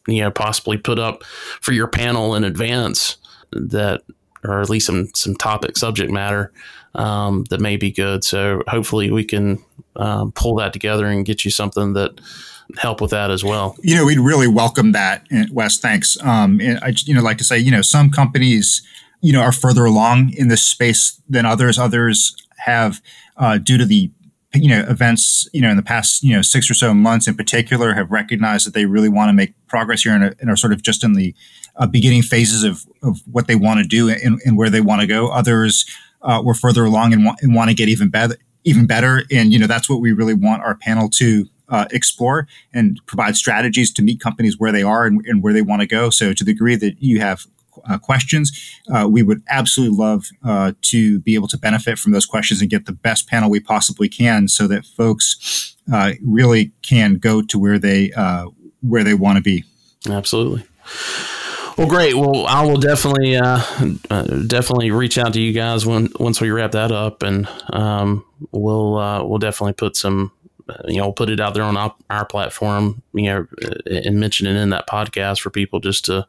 you 0.06 0.22
know 0.22 0.30
possibly 0.30 0.76
put 0.76 0.98
up 0.98 1.24
for 1.24 1.72
your 1.72 1.88
panel 1.88 2.34
in 2.34 2.44
advance 2.44 3.16
that 3.52 4.02
or 4.44 4.60
at 4.60 4.70
least 4.70 4.86
some 4.86 5.08
some 5.14 5.34
topic 5.34 5.76
subject 5.76 6.10
matter 6.10 6.52
um, 6.94 7.44
that 7.50 7.60
may 7.60 7.76
be 7.76 7.90
good. 7.90 8.24
So 8.24 8.62
hopefully 8.68 9.10
we 9.10 9.24
can 9.24 9.62
um, 9.96 10.32
pull 10.32 10.56
that 10.56 10.72
together 10.72 11.06
and 11.06 11.24
get 11.24 11.44
you 11.44 11.50
something 11.50 11.92
that 11.94 12.20
help 12.76 13.00
with 13.00 13.10
that 13.12 13.30
as 13.30 13.42
well. 13.42 13.76
You 13.82 13.96
know, 13.96 14.04
we'd 14.04 14.18
really 14.18 14.48
welcome 14.48 14.92
that, 14.92 15.26
Wes. 15.50 15.78
Thanks. 15.78 16.20
Um, 16.22 16.60
I 16.60 16.92
you 17.04 17.14
know 17.14 17.22
like 17.22 17.38
to 17.38 17.44
say, 17.44 17.58
you 17.58 17.70
know, 17.70 17.82
some 17.82 18.10
companies 18.10 18.82
you 19.20 19.32
know 19.32 19.40
are 19.40 19.52
further 19.52 19.84
along 19.84 20.32
in 20.36 20.48
this 20.48 20.64
space 20.64 21.20
than 21.28 21.46
others. 21.46 21.78
Others 21.78 22.36
have, 22.58 23.00
uh, 23.36 23.58
due 23.58 23.78
to 23.78 23.84
the 23.84 24.10
you 24.54 24.68
know 24.68 24.84
events 24.88 25.48
you 25.52 25.60
know 25.60 25.70
in 25.70 25.76
the 25.76 25.82
past 25.82 26.22
you 26.22 26.34
know 26.34 26.40
six 26.40 26.70
or 26.70 26.74
so 26.74 26.94
months 26.94 27.28
in 27.28 27.34
particular 27.34 27.94
have 27.94 28.10
recognized 28.10 28.66
that 28.66 28.72
they 28.72 28.86
really 28.86 29.08
want 29.08 29.28
to 29.28 29.32
make 29.34 29.52
progress 29.66 30.02
here 30.02 30.14
and 30.14 30.24
are, 30.24 30.34
and 30.40 30.50
are 30.50 30.56
sort 30.56 30.72
of 30.72 30.82
just 30.82 31.04
in 31.04 31.12
the 31.12 31.34
uh, 31.76 31.86
beginning 31.86 32.22
phases 32.22 32.64
of, 32.64 32.86
of 33.02 33.20
what 33.30 33.46
they 33.46 33.54
want 33.54 33.78
to 33.78 33.86
do 33.86 34.08
and, 34.08 34.40
and 34.44 34.56
where 34.56 34.70
they 34.70 34.80
want 34.80 35.00
to 35.00 35.06
go. 35.06 35.28
Others 35.28 35.84
uh, 36.22 36.42
were 36.44 36.54
further 36.54 36.84
along 36.84 37.12
and, 37.12 37.24
wa- 37.24 37.36
and 37.42 37.54
want 37.54 37.68
to 37.68 37.74
get 37.74 37.88
even 37.88 38.08
better 38.08 38.36
even 38.64 38.86
better. 38.86 39.24
And 39.30 39.52
you 39.52 39.58
know 39.58 39.66
that's 39.66 39.88
what 39.88 40.00
we 40.00 40.12
really 40.12 40.34
want 40.34 40.62
our 40.62 40.74
panel 40.74 41.08
to 41.10 41.46
uh, 41.68 41.86
explore 41.90 42.48
and 42.72 43.00
provide 43.06 43.36
strategies 43.36 43.92
to 43.92 44.02
meet 44.02 44.20
companies 44.20 44.58
where 44.58 44.72
they 44.72 44.82
are 44.82 45.04
and, 45.04 45.24
and 45.26 45.42
where 45.42 45.52
they 45.52 45.62
want 45.62 45.82
to 45.82 45.86
go. 45.86 46.10
So 46.10 46.32
to 46.32 46.44
the 46.44 46.52
degree 46.52 46.76
that 46.76 46.96
you 47.02 47.20
have 47.20 47.46
uh, 47.88 47.98
questions. 47.98 48.80
Uh, 48.92 49.08
we 49.10 49.22
would 49.22 49.42
absolutely 49.48 49.96
love 49.96 50.26
uh, 50.44 50.72
to 50.82 51.20
be 51.20 51.34
able 51.34 51.48
to 51.48 51.58
benefit 51.58 51.98
from 51.98 52.12
those 52.12 52.26
questions 52.26 52.60
and 52.60 52.70
get 52.70 52.86
the 52.86 52.92
best 52.92 53.28
panel 53.28 53.50
we 53.50 53.60
possibly 53.60 54.08
can, 54.08 54.48
so 54.48 54.66
that 54.66 54.84
folks 54.84 55.76
uh, 55.92 56.12
really 56.24 56.72
can 56.82 57.14
go 57.14 57.42
to 57.42 57.58
where 57.58 57.78
they 57.78 58.12
uh, 58.12 58.46
where 58.82 59.04
they 59.04 59.14
want 59.14 59.36
to 59.36 59.42
be. 59.42 59.64
Absolutely. 60.08 60.64
Well, 61.76 61.88
great. 61.88 62.14
Well, 62.14 62.44
I 62.46 62.64
will 62.64 62.78
definitely 62.78 63.36
uh, 63.36 63.58
definitely 64.46 64.90
reach 64.90 65.16
out 65.16 65.32
to 65.34 65.40
you 65.40 65.52
guys 65.52 65.86
when 65.86 66.08
once 66.18 66.40
we 66.40 66.50
wrap 66.50 66.72
that 66.72 66.90
up, 66.90 67.22
and 67.22 67.48
um, 67.72 68.24
we'll 68.50 68.94
we'll 69.28 69.38
definitely 69.38 69.74
put 69.74 69.96
some 69.96 70.32
you 70.86 70.98
know, 70.98 71.04
we'll 71.04 71.12
put 71.12 71.30
it 71.30 71.40
out 71.40 71.54
there 71.54 71.62
on 71.62 71.76
our 72.10 72.24
platform, 72.26 73.02
you 73.14 73.24
know, 73.24 73.46
and 73.86 74.20
mention 74.20 74.46
it 74.46 74.56
in 74.56 74.70
that 74.70 74.88
podcast 74.88 75.40
for 75.40 75.50
people 75.50 75.80
just 75.80 76.04
to 76.06 76.26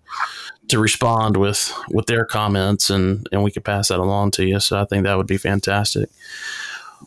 to 0.69 0.79
respond 0.79 1.37
with 1.37 1.73
with 1.89 2.05
their 2.05 2.25
comments 2.25 2.89
and 2.89 3.27
and 3.31 3.43
we 3.43 3.51
could 3.51 3.63
pass 3.63 3.89
that 3.89 3.99
along 3.99 4.31
to 4.31 4.45
you. 4.45 4.59
So 4.59 4.79
I 4.79 4.85
think 4.85 5.03
that 5.03 5.17
would 5.17 5.27
be 5.27 5.37
fantastic. 5.37 6.09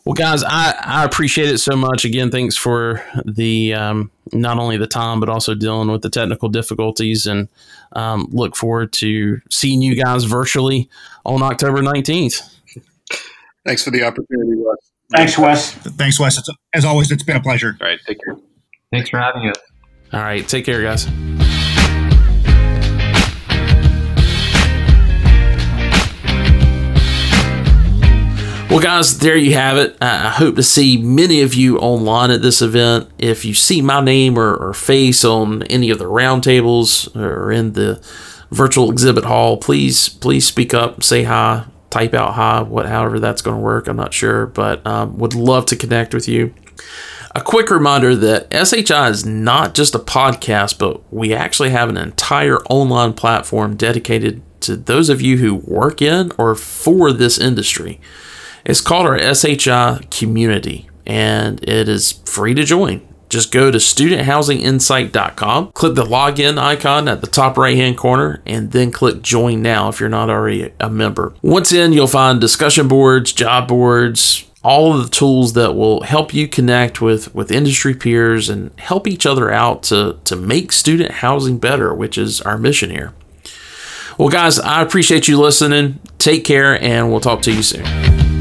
Well, 0.05 0.15
guys, 0.15 0.43
I, 0.43 0.75
I 0.81 1.05
appreciate 1.05 1.49
it 1.49 1.59
so 1.59 1.75
much. 1.75 2.03
Again, 2.03 2.29
thanks 2.29 2.57
for 2.57 3.01
the 3.25 3.73
um, 3.73 4.11
not 4.33 4.57
only 4.57 4.75
the 4.75 4.87
time 4.87 5.19
but 5.19 5.29
also 5.29 5.55
dealing 5.55 5.89
with 5.89 6.01
the 6.01 6.09
technical 6.09 6.49
difficulties, 6.49 7.25
and 7.25 7.47
um, 7.93 8.27
look 8.31 8.55
forward 8.55 8.91
to 8.93 9.39
seeing 9.49 9.81
you 9.81 9.95
guys 9.95 10.25
virtually 10.25 10.89
on 11.25 11.41
October 11.41 11.81
nineteenth. 11.81 12.41
Thanks 13.65 13.83
for 13.83 13.91
the 13.91 14.03
opportunity, 14.03 14.55
Wes. 14.57 14.77
Thanks, 15.11 15.37
Wes. 15.37 15.71
Thanks, 15.73 16.19
Wes. 16.19 16.37
It's, 16.37 16.49
as 16.73 16.83
always, 16.83 17.11
it's 17.11 17.23
been 17.23 17.37
a 17.37 17.41
pleasure. 17.41 17.77
All 17.79 17.87
right, 17.87 17.99
take 18.05 18.17
care. 18.25 18.35
Thanks 18.91 19.09
for 19.09 19.19
having 19.19 19.47
us. 19.47 19.57
All 20.11 20.19
right, 20.19 20.45
take 20.45 20.65
care, 20.65 20.81
guys. 20.81 21.07
Well, 28.73 28.81
guys, 28.81 29.19
there 29.19 29.37
you 29.37 29.53
have 29.53 29.77
it. 29.77 29.95
I 30.01 30.31
hope 30.31 30.55
to 30.55 30.63
see 30.63 30.97
many 30.97 31.43
of 31.43 31.53
you 31.53 31.77
online 31.77 32.31
at 32.31 32.41
this 32.41 32.59
event. 32.59 33.07
If 33.19 33.45
you 33.45 33.53
see 33.53 33.83
my 33.83 34.01
name 34.01 34.35
or, 34.35 34.55
or 34.55 34.73
face 34.73 35.23
on 35.23 35.61
any 35.67 35.91
of 35.91 35.99
the 35.99 36.05
roundtables 36.05 37.15
or 37.15 37.51
in 37.51 37.73
the 37.73 38.03
virtual 38.49 38.89
exhibit 38.89 39.25
hall, 39.25 39.57
please 39.57 40.09
please 40.09 40.47
speak 40.47 40.73
up, 40.73 41.03
say 41.03 41.21
hi, 41.21 41.65
type 41.91 42.15
out 42.15 42.33
hi, 42.33 42.63
what 42.63 42.87
however 42.87 43.19
that's 43.19 43.43
going 43.43 43.57
to 43.57 43.61
work. 43.61 43.87
I'm 43.87 43.95
not 43.95 44.11
sure, 44.11 44.47
but 44.47 44.83
um, 44.87 45.19
would 45.19 45.35
love 45.35 45.67
to 45.67 45.75
connect 45.75 46.11
with 46.11 46.27
you. 46.27 46.51
A 47.35 47.41
quick 47.41 47.69
reminder 47.69 48.15
that 48.15 48.51
SHI 48.51 49.09
is 49.09 49.23
not 49.23 49.75
just 49.75 49.93
a 49.93 49.99
podcast, 49.99 50.79
but 50.79 51.13
we 51.13 51.31
actually 51.31 51.69
have 51.69 51.89
an 51.89 51.97
entire 51.97 52.57
online 52.71 53.13
platform 53.13 53.75
dedicated 53.75 54.41
to 54.61 54.75
those 54.75 55.09
of 55.09 55.21
you 55.21 55.37
who 55.37 55.53
work 55.53 56.01
in 56.01 56.31
or 56.39 56.55
for 56.55 57.13
this 57.13 57.37
industry. 57.37 58.01
It's 58.65 58.81
called 58.81 59.05
our 59.05 59.19
SHI 59.33 60.07
community 60.09 60.89
and 61.05 61.61
it 61.67 61.89
is 61.89 62.13
free 62.25 62.53
to 62.53 62.63
join. 62.63 63.07
Just 63.29 63.51
go 63.51 63.71
to 63.71 63.77
studenthousinginsight.com, 63.79 65.71
click 65.71 65.95
the 65.95 66.05
login 66.05 66.59
icon 66.59 67.07
at 67.07 67.21
the 67.21 67.27
top 67.27 67.57
right 67.57 67.75
hand 67.75 67.97
corner, 67.97 68.43
and 68.45 68.71
then 68.71 68.91
click 68.91 69.23
join 69.23 69.63
now 69.63 69.89
if 69.89 69.99
you're 69.99 70.07
not 70.07 70.29
already 70.29 70.71
a 70.79 70.89
member. 70.89 71.33
Once 71.41 71.73
in, 71.73 71.93
you'll 71.93 72.05
find 72.05 72.39
discussion 72.39 72.87
boards, 72.87 73.33
job 73.33 73.67
boards, 73.67 74.45
all 74.63 74.93
of 74.93 75.03
the 75.03 75.09
tools 75.09 75.53
that 75.53 75.73
will 75.73 76.01
help 76.01 76.31
you 76.31 76.47
connect 76.47 77.01
with, 77.01 77.33
with 77.33 77.51
industry 77.51 77.95
peers 77.95 78.49
and 78.49 78.71
help 78.79 79.07
each 79.07 79.25
other 79.25 79.51
out 79.51 79.81
to, 79.83 80.19
to 80.25 80.35
make 80.35 80.71
student 80.71 81.09
housing 81.11 81.57
better, 81.57 81.91
which 81.91 82.19
is 82.19 82.39
our 82.41 82.59
mission 82.59 82.91
here. 82.91 83.13
Well, 84.19 84.29
guys, 84.29 84.59
I 84.59 84.83
appreciate 84.83 85.27
you 85.27 85.39
listening. 85.39 85.99
Take 86.19 86.45
care, 86.45 86.79
and 86.79 87.09
we'll 87.09 87.19
talk 87.19 87.41
to 87.41 87.51
you 87.51 87.63
soon. 87.63 88.32